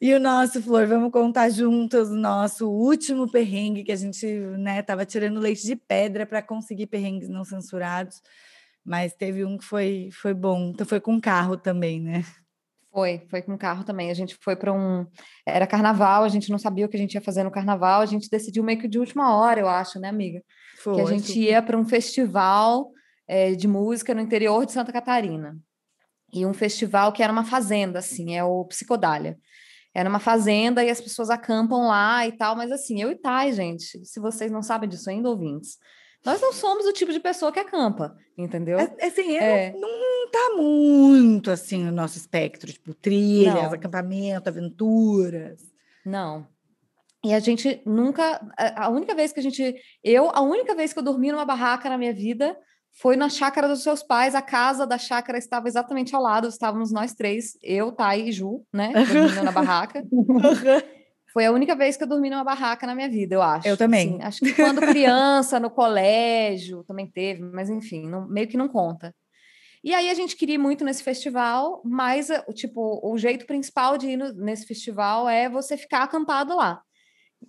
[0.00, 4.26] e o nosso, Flor, vamos contar juntas o nosso último perrengue, que a gente,
[4.58, 8.20] né, tava tirando leite de pedra para conseguir perrengues não censurados,
[8.84, 12.22] mas teve um que foi, foi bom, então foi com carro também, né?
[12.94, 14.08] Foi, foi com carro também.
[14.08, 15.04] A gente foi para um.
[15.44, 18.06] Era carnaval, a gente não sabia o que a gente ia fazer no carnaval, a
[18.06, 20.40] gente decidiu meio que de última hora, eu acho, né, amiga?
[20.78, 20.94] Foi.
[20.94, 22.92] Que a gente ia para um festival
[23.26, 25.58] é, de música no interior de Santa Catarina.
[26.32, 29.36] E um festival que era uma fazenda, assim, é o Psicodália.
[29.92, 33.52] Era uma fazenda e as pessoas acampam lá e tal, mas assim, eu e Thay,
[33.52, 35.78] gente, se vocês não sabem disso ainda, ouvintes,
[36.24, 38.78] nós não somos o tipo de pessoa que acampa, entendeu?
[38.78, 39.72] É, assim, é.
[39.72, 39.88] não,
[40.34, 43.72] não tá muito assim no nosso espectro, tipo trilhas, não.
[43.72, 45.60] acampamento, aventuras.
[46.04, 46.46] Não.
[47.24, 48.40] E a gente nunca,
[48.76, 51.88] a única vez que a gente, eu, a única vez que eu dormi numa barraca
[51.88, 52.54] na minha vida
[53.00, 54.34] foi na chácara dos seus pais.
[54.34, 58.62] A casa da chácara estava exatamente ao lado, estávamos nós três, eu, Thay e Ju,
[58.72, 60.04] né, dormindo na barraca.
[61.32, 63.66] Foi a única vez que eu dormi numa barraca na minha vida, eu acho.
[63.66, 64.16] Eu também.
[64.16, 68.68] Assim, acho que quando criança, no colégio, também teve, mas enfim, não, meio que não
[68.68, 69.12] conta.
[69.84, 73.98] E aí a gente queria ir muito nesse festival, mas eh, tipo, o jeito principal
[73.98, 76.80] de ir no, nesse festival é você ficar acampado lá.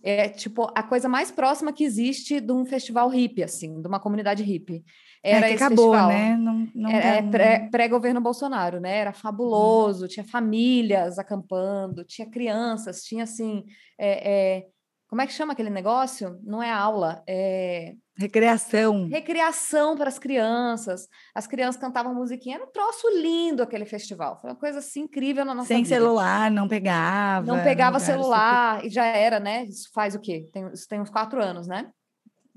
[0.03, 4.01] É tipo a coisa mais próxima que existe de um festival hippie, assim, de uma
[4.01, 4.83] comunidade hippie.
[5.23, 6.09] É Era é que acabou, festival.
[6.09, 6.35] né?
[6.35, 8.97] Não, não é, é pré-governo Bolsonaro, né?
[8.97, 10.07] Era fabuloso, hum.
[10.09, 13.63] tinha famílias acampando, tinha crianças, tinha assim.
[13.97, 14.67] É, é,
[15.07, 16.39] como é que chama aquele negócio?
[16.43, 17.93] Não é aula, é.
[18.17, 19.07] Recreação.
[19.07, 21.07] Recreação para as crianças.
[21.33, 22.55] As crianças cantavam musiquinha.
[22.55, 24.39] Era um troço lindo aquele festival.
[24.39, 25.95] Foi uma coisa assim incrível na nossa Sem vida.
[25.95, 27.45] celular, não pegava.
[27.45, 28.87] Não pegava celular super...
[28.87, 29.65] e já era, né?
[29.65, 30.49] Isso faz o quê?
[30.51, 31.91] Tem, isso tem uns quatro anos, né?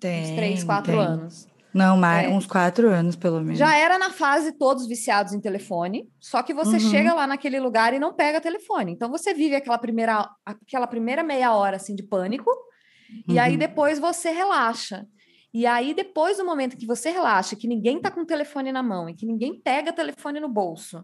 [0.00, 0.22] Tem.
[0.22, 1.00] Uns três, quatro tem.
[1.00, 1.48] anos.
[1.72, 2.28] Não, mais é.
[2.28, 3.58] uns quatro anos, pelo menos.
[3.58, 6.90] Já era na fase todos viciados em telefone, só que você uhum.
[6.90, 8.92] chega lá naquele lugar e não pega telefone.
[8.92, 13.34] Então você vive aquela primeira, aquela primeira meia hora assim de pânico, uhum.
[13.34, 13.58] e aí uhum.
[13.58, 15.06] depois você relaxa.
[15.52, 18.82] E aí, depois do momento que você relaxa, que ninguém tá com o telefone na
[18.82, 21.02] mão e que ninguém pega telefone no bolso,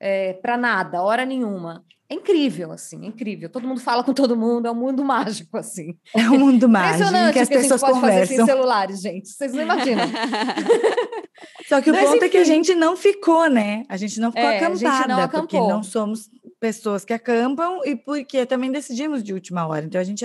[0.00, 1.84] é, para nada, hora nenhuma.
[2.08, 3.50] É incrível, assim, é incrível.
[3.50, 5.96] Todo mundo fala com todo mundo, é um mundo mágico, assim.
[6.14, 8.20] É um mundo mágico que as que pessoas a gente pode conversam.
[8.20, 9.28] fazer sem celulares, gente.
[9.28, 10.04] Vocês não imaginam.
[11.68, 12.26] Só que o Mas, ponto enfim.
[12.26, 13.82] é que a gente não ficou, né?
[13.88, 16.30] A gente não ficou é, acampada, não porque não somos
[16.60, 19.84] pessoas que acampam e porque também decidimos de última hora.
[19.84, 20.24] Então a gente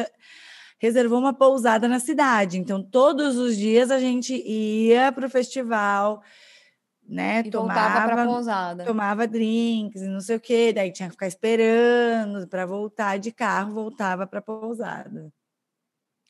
[0.80, 2.60] reservou uma pousada na cidade.
[2.60, 6.22] Então todos os dias a gente ia para o festival
[7.12, 7.44] né?
[7.46, 8.86] E tomava para pousada.
[8.86, 13.34] Tomava drinks e não sei o quê, daí tinha que ficar esperando para voltar de
[13.34, 15.30] carro, voltava para pousada.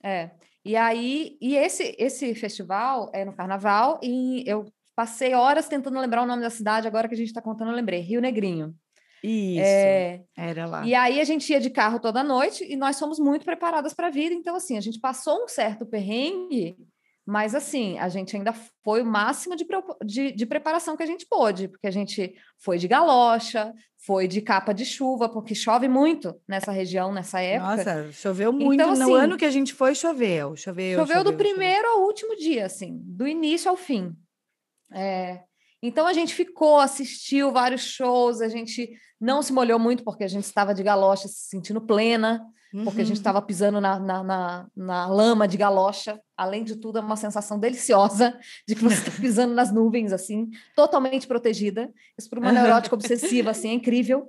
[0.03, 0.31] É.
[0.65, 4.65] E aí, e esse esse festival é no carnaval e eu
[4.95, 7.75] passei horas tentando lembrar o nome da cidade, agora que a gente está contando, eu
[7.75, 8.75] lembrei, Rio Negrinho.
[9.23, 10.83] Isso, é, era lá.
[10.83, 14.07] E aí a gente ia de carro toda noite e nós somos muito preparadas para
[14.07, 16.75] a vida, então assim, a gente passou um certo perrengue
[17.31, 18.51] mas, assim, a gente ainda
[18.83, 19.65] foi o máximo de,
[20.03, 23.73] de, de, preparação que a gente pôde, porque a gente foi de galocha,
[24.05, 27.77] foi de capa de chuva, porque chove muito nessa região, nessa época.
[27.77, 28.73] Nossa, choveu muito.
[28.73, 30.57] Então, assim, no ano que a gente foi, choveu.
[30.57, 32.01] Choveu, choveu, choveu do primeiro choveu.
[32.01, 34.13] ao último dia, assim, do início ao fim.
[34.91, 35.39] É,
[35.81, 38.91] Então a gente ficou, assistiu vários shows, a gente
[39.21, 42.83] não se molhou muito porque a gente estava de galocha se sentindo plena, uhum.
[42.83, 43.45] porque a gente estava uhum.
[43.45, 46.19] pisando na, na, na, na, lama de galocha.
[46.41, 48.35] Além de tudo, é uma sensação deliciosa
[48.67, 51.93] de que você está pisando nas nuvens, assim, totalmente protegida.
[52.17, 54.27] Isso para uma neurótica obsessiva, assim, é incrível.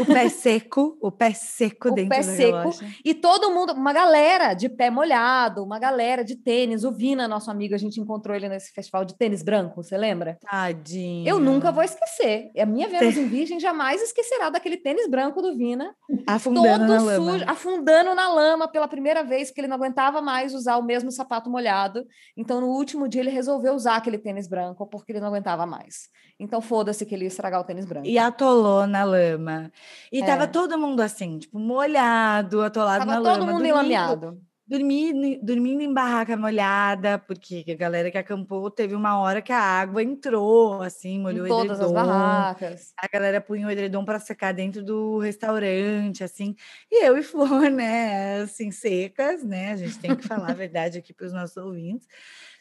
[0.00, 2.84] O pé seco, o pé seco o dentro pé da seco.
[3.04, 6.84] E todo mundo, uma galera de pé molhado, uma galera de tênis.
[6.84, 10.38] O Vina, nosso amigo, a gente encontrou ele nesse festival de tênis branco, você lembra?
[10.40, 11.28] Tadinho.
[11.28, 12.50] Eu nunca vou esquecer.
[12.56, 15.94] A minha Vênus em Virgem jamais esquecerá daquele tênis branco do Vina.
[16.26, 17.44] Afundando na sujo, lama.
[17.46, 21.50] afundando na lama pela primeira vez, porque ele não aguentava mais usar o mesmo sapato
[21.50, 22.04] molhado.
[22.36, 26.08] Então, no último dia, ele resolveu usar aquele tênis branco, porque ele não aguentava mais.
[26.38, 28.06] Então, foda-se que ele ia estragar o tênis branco.
[28.06, 29.70] E atolou na lama.
[30.10, 30.26] E é.
[30.26, 33.38] tava todo mundo assim, tipo, molhado, atolado tava na lama.
[33.38, 34.40] todo mundo enlameado.
[34.66, 39.60] Dormindo, dormindo em barraca molhada, porque a galera que acampou teve uma hora que a
[39.60, 41.86] água entrou, assim, molhou em todas edredom.
[41.86, 42.92] as barracas.
[42.96, 46.56] A galera punha o edredom para secar dentro do restaurante, assim.
[46.90, 49.72] E eu e Flor, né, assim, secas, né?
[49.72, 52.08] A gente tem que falar a verdade aqui para os nossos ouvintes.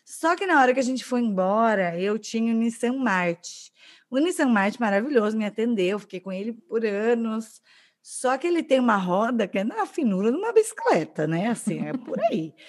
[0.03, 3.71] Só que na hora que a gente foi embora, eu tinha o Nissan Marte.
[4.13, 7.59] O Nissan Marte maravilhoso, me atendeu, fiquei com ele por anos.
[7.99, 11.47] Só que ele tem uma roda que é na finura de uma bicicleta, né?
[11.47, 12.53] Assim, é por aí.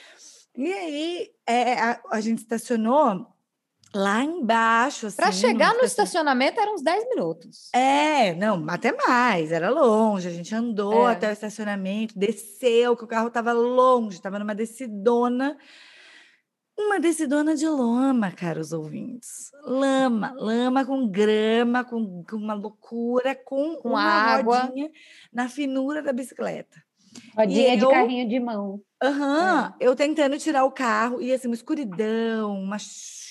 [0.57, 3.27] E aí é, a, a gente estacionou
[3.93, 5.09] lá embaixo.
[5.09, 7.71] Assim, Para chegar no estacionamento eram uns 10 minutos.
[7.75, 10.29] É, não, até mais, era longe.
[10.29, 11.13] A gente andou é.
[11.13, 15.59] até o estacionamento, desceu, que o carro estava longe, estava numa descidona.
[16.77, 19.51] Uma decidona de lama, caros ouvintes.
[19.63, 24.91] Lama, lama com grama, com, com uma loucura, com, com uma água rodinha
[25.33, 26.83] na finura da bicicleta.
[27.37, 28.81] Rodinha de carrinho de mão.
[29.03, 29.75] Aham, uhum, é.
[29.81, 33.24] eu tentando tirar o carro e assim, uma escuridão, uma chuva,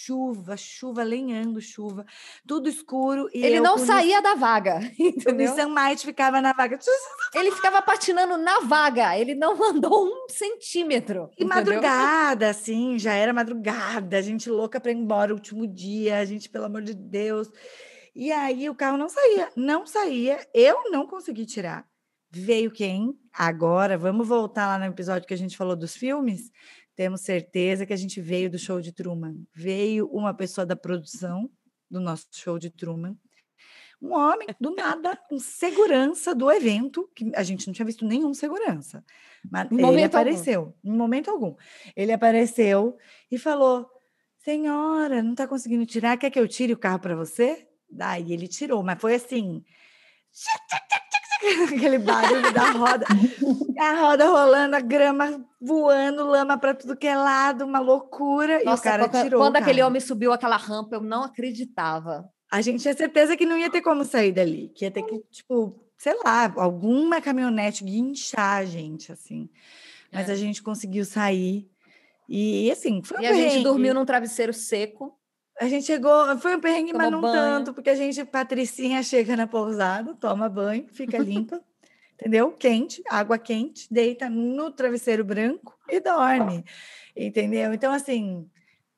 [0.55, 2.05] chuva, lenhando chuva,
[2.47, 3.29] tudo escuro.
[3.33, 5.33] E ele não saía da vaga, entendeu?
[5.33, 6.79] O Nissan Might ficava na vaga.
[7.33, 11.29] Ele ficava patinando na vaga, ele não andou um centímetro.
[11.37, 11.55] E entendeu?
[11.55, 16.25] madrugada, assim, já era madrugada, a gente louca para ir embora o último dia, a
[16.25, 17.49] gente, pelo amor de Deus.
[18.15, 21.85] E aí o carro não saía, não saía, eu não consegui tirar.
[22.35, 23.15] Veio quem?
[23.31, 26.51] Agora, vamos voltar lá no episódio que a gente falou dos filmes
[26.95, 29.35] temos certeza que a gente veio do show de Truman.
[29.53, 31.49] Veio uma pessoa da produção
[31.89, 33.17] do nosso show de Truman.
[34.01, 38.33] Um homem, do nada, com segurança do evento, que a gente não tinha visto nenhum
[38.33, 39.03] segurança.
[39.49, 40.73] Mas em ele apareceu, algum.
[40.83, 41.55] em momento algum.
[41.95, 42.97] Ele apareceu
[43.31, 43.89] e falou:
[44.39, 46.17] Senhora, não está conseguindo tirar?
[46.17, 47.65] Quer que eu tire o carro para você?
[47.89, 49.63] Daí ele tirou, mas foi assim.
[51.75, 53.05] aquele barulho da roda,
[53.79, 58.63] a roda rolando, a grama voando, lama para tudo que é lado, uma loucura.
[58.63, 59.39] Nossa, e o cara tirou.
[59.41, 62.29] Quando aquele homem subiu aquela rampa, eu não acreditava.
[62.51, 65.19] A gente tinha certeza que não ia ter como sair dali, que ia ter que,
[65.31, 69.49] tipo, sei lá, alguma caminhonete guinchar a gente, assim.
[70.11, 70.33] Mas é.
[70.33, 71.67] a gente conseguiu sair.
[72.29, 75.17] E assim, foi E a gente dormiu num travesseiro seco.
[75.59, 77.33] A gente chegou, foi um perrengue, Tomou mas não banho.
[77.33, 81.61] tanto, porque a gente, Patricinha, chega na pousada, toma banho, fica limpa,
[82.19, 82.51] entendeu?
[82.51, 86.65] Quente, água quente, deita no travesseiro branco e dorme,
[87.15, 87.71] entendeu?
[87.73, 88.49] Então, assim,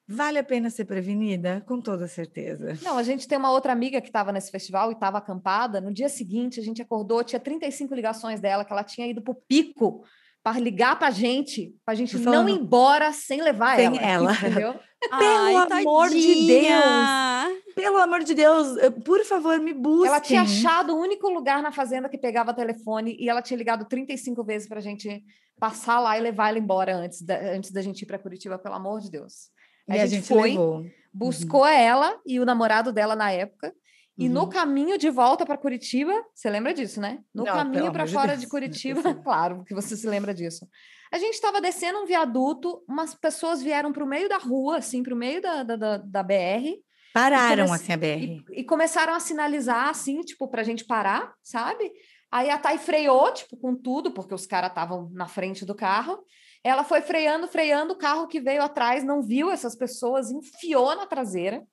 [0.08, 1.62] vale a pena ser prevenida?
[1.68, 2.78] Com toda certeza.
[2.82, 5.82] Não, a gente tem uma outra amiga que estava nesse festival e estava acampada.
[5.82, 9.32] No dia seguinte, a gente acordou, tinha 35 ligações dela, que ela tinha ido para
[9.32, 10.06] o pico
[10.46, 14.00] para ligar para a gente, para a gente não ir embora sem levar sem ela.
[14.00, 14.32] ela.
[14.34, 14.76] Entendeu?
[15.10, 17.74] Pelo Ai, amor de Deus!
[17.74, 18.68] Pelo amor de Deus,
[19.04, 20.08] por favor, me busque.
[20.08, 23.86] Ela tinha achado o único lugar na fazenda que pegava telefone e ela tinha ligado
[23.86, 25.24] 35 vezes para a gente
[25.60, 28.76] passar lá e levar ela embora antes da, antes da gente ir para Curitiba, pelo
[28.76, 29.50] amor de Deus.
[29.90, 30.86] A, e gente, a gente foi, levou.
[31.12, 31.68] buscou uhum.
[31.68, 33.74] ela e o namorado dela na época.
[34.18, 34.34] E uhum.
[34.34, 37.20] no caminho de volta para Curitiba, você lembra disso, né?
[37.34, 38.42] No Não, caminho para fora Deus.
[38.42, 40.68] de Curitiba, claro que você se lembra disso.
[41.12, 45.04] A gente estava descendo um viaduto, umas pessoas vieram para o meio da rua, assim,
[45.04, 46.82] para o meio da, da, da, BR.
[47.14, 48.44] Pararam, assim, a BR.
[48.50, 51.92] E, e, começaram a sinalizar, assim, tipo, para a gente parar, sabe?
[52.32, 56.24] Aí a Thay freou, tipo, com tudo, porque os caras estavam na frente do carro.
[56.64, 61.06] Ela foi freando, freando, o carro que veio atrás não viu essas pessoas, enfiou na
[61.06, 61.66] traseira.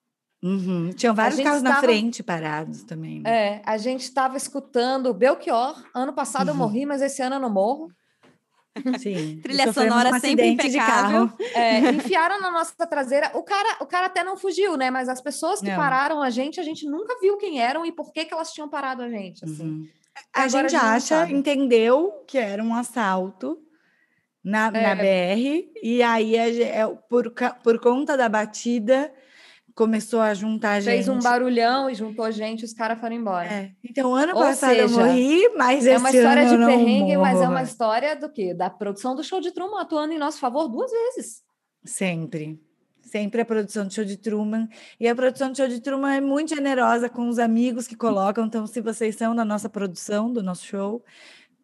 [0.42, 0.90] Uhum.
[0.90, 3.20] Tinham vários carros na frente parados também.
[3.20, 3.30] Né?
[3.30, 5.80] É, a gente estava escutando Belchior.
[5.94, 6.54] Ano passado uhum.
[6.54, 7.92] eu morri, mas esse ano eu não morro.
[8.98, 9.38] Sim.
[9.44, 11.30] Trilha sonora um sempre impecável.
[11.54, 13.30] É, enfiaram na nossa traseira.
[13.34, 14.90] O cara, o cara até não fugiu, né?
[14.90, 15.76] Mas as pessoas que não.
[15.76, 18.68] pararam a gente, a gente nunca viu quem eram e por que, que elas tinham
[18.68, 19.44] parado a gente.
[19.44, 19.62] Assim.
[19.62, 19.88] Uhum.
[20.34, 23.58] A, gente a gente acha, entendeu que era um assalto
[24.42, 24.82] na, é.
[24.82, 27.32] na BR, e aí, a, é, por,
[27.62, 29.12] por conta da batida,
[29.74, 30.94] começou a juntar gente.
[30.94, 33.46] Fez um barulhão e juntou gente, os caras foram embora.
[33.46, 33.70] É.
[33.82, 36.66] Então, ano Ou passado eu seja, morri, mas É esse uma história ano de eu
[36.68, 37.50] perrengue, mas é morro.
[37.52, 38.54] uma história do quê?
[38.54, 41.42] Da produção do show de Truman atuando em nosso favor duas vezes.
[41.84, 42.60] Sempre.
[43.02, 44.68] Sempre a produção de show de Truman.
[44.98, 48.46] E a produção de show de Truman é muito generosa com os amigos que colocam.
[48.46, 51.04] Então, se vocês são da nossa produção, do nosso show,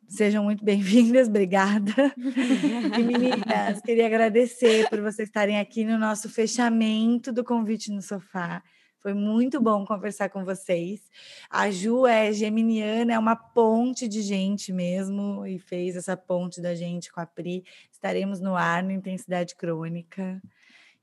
[0.08, 1.28] sejam muito bem-vindas.
[1.28, 1.92] Obrigada.
[2.98, 8.62] E meninas, queria agradecer por vocês estarem aqui no nosso fechamento do convite no sofá.
[8.98, 11.00] Foi muito bom conversar com vocês.
[11.48, 16.74] A Ju é geminiana, é uma ponte de gente mesmo, e fez essa ponte da
[16.74, 17.64] gente com a Pri.
[17.92, 20.42] Estaremos no ar no Intensidade Crônica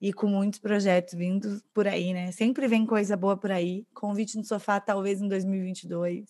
[0.02, 2.32] e com muitos projetos vindo por aí, né?
[2.32, 3.86] Sempre vem coisa boa por aí.
[3.94, 6.26] Convite no sofá, talvez em 2022.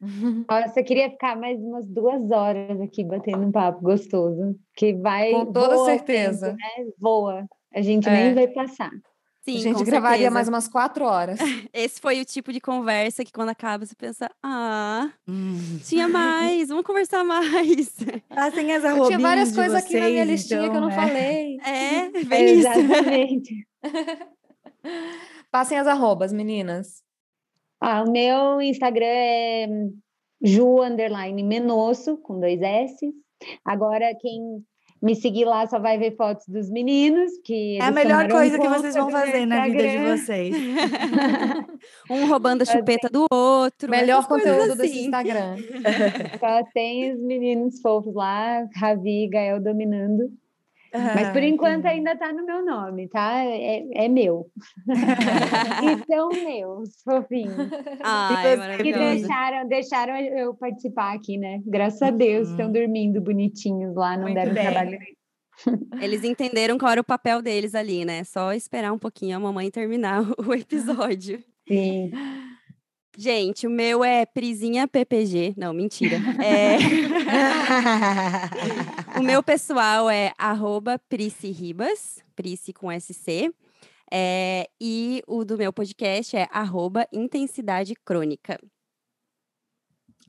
[0.48, 4.56] Nossa, eu queria ficar mais umas duas horas aqui batendo um papo gostoso.
[4.74, 5.30] Que vai.
[5.32, 6.46] Com toda voa certeza.
[6.46, 6.90] tempo, né?
[6.98, 7.46] Voa.
[7.74, 8.12] A gente É.
[8.12, 8.90] nem vai passar.
[9.42, 10.30] Sim, a gente gravaria certeza.
[10.34, 11.38] mais umas quatro horas.
[11.72, 15.10] Esse foi o tipo de conversa que quando acaba você pensa, ah,
[15.86, 17.96] tinha mais, vamos conversar mais.
[18.28, 20.80] Passem as Eu arrobinhas tinha várias coisas aqui na minha vocês, listinha que eu então,
[20.82, 20.94] não né?
[20.94, 21.58] falei.
[21.60, 22.68] É, bem isso.
[22.68, 23.66] Exatamente.
[25.50, 27.02] Passem as arrobas, meninas.
[27.80, 29.68] Ah, o meu Instagram é
[30.42, 33.12] Ju underline Menosso, com dois S.
[33.64, 34.62] Agora, quem
[35.02, 37.30] me seguir lá só vai ver fotos dos meninos.
[37.44, 40.54] Que É a melhor coisa que vocês vão fazer na vida de vocês.
[42.10, 43.90] Um roubando a chupeta do outro.
[43.90, 45.04] Melhor conteúdo desse assim.
[45.06, 45.56] Instagram.
[46.38, 50.30] Só tem os meninos fofos lá, Ravi e Gael dominando.
[50.92, 53.44] Mas por enquanto ainda tá no meu nome, tá?
[53.44, 54.46] É, é meu.
[54.88, 57.68] e são meus, fofinhos.
[58.02, 59.04] Ai, Que maravilhoso.
[59.20, 61.60] deixaram, deixaram eu participar aqui, né?
[61.66, 62.54] Graças a Deus, Uhum.
[62.54, 64.62] estão dormindo bonitinhos lá, não Muito deram bem.
[64.64, 64.98] trabalho.
[66.02, 68.24] Eles entenderam qual era o papel deles ali, né?
[68.24, 71.42] Só esperar um pouquinho a mamãe terminar o episódio.
[71.68, 72.10] Sim.
[73.16, 75.54] Gente, o meu é Prisinha PPG.
[75.56, 76.16] Não, mentira.
[76.42, 76.78] É,
[79.18, 83.52] o meu pessoal é arroba Price Ribas, Price com SC.
[84.12, 88.58] É, e o do meu podcast é arroba Intensidade Crônica.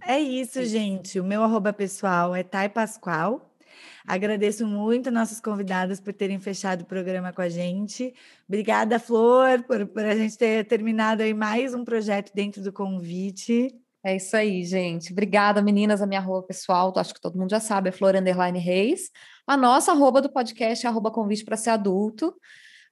[0.04, 1.20] É isso, gente.
[1.20, 3.51] O meu arroba pessoal é Thay Pascoal.
[4.06, 8.14] Agradeço muito nossos convidados por terem fechado o programa com a gente.
[8.48, 13.76] Obrigada, Flor, por, por a gente ter terminado aí mais um projeto dentro do convite.
[14.04, 15.12] É isso aí, gente.
[15.12, 16.02] Obrigada, meninas.
[16.02, 19.12] A minha arroba pessoal, acho que todo mundo já sabe, é Flor Underline Reis.
[19.46, 22.34] A nossa arroba do podcast é arroba convite para ser adulto.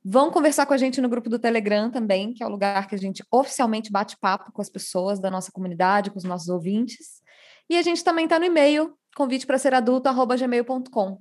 [0.03, 2.95] Vão conversar com a gente no grupo do Telegram também, que é o lugar que
[2.95, 7.21] a gente oficialmente bate papo com as pessoas da nossa comunidade, com os nossos ouvintes.
[7.69, 11.19] E a gente também está no e-mail, convite para ser adulto, arroba gmail.com.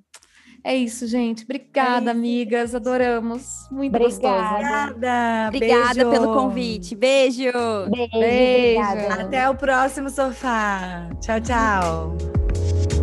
[0.65, 1.45] É isso, gente.
[1.45, 2.11] Obrigada, isso.
[2.11, 2.75] amigas.
[2.75, 3.69] Adoramos.
[3.71, 4.05] Muito Obrigada.
[4.05, 4.55] gostoso.
[4.55, 5.49] Obrigada.
[5.49, 6.11] Obrigada beijo.
[6.11, 6.97] pelo convite.
[6.97, 7.53] Beijo!
[7.91, 9.21] Beijo, Beijo.
[9.21, 11.09] Até o próximo sofá.
[11.21, 12.98] Tchau, tchau.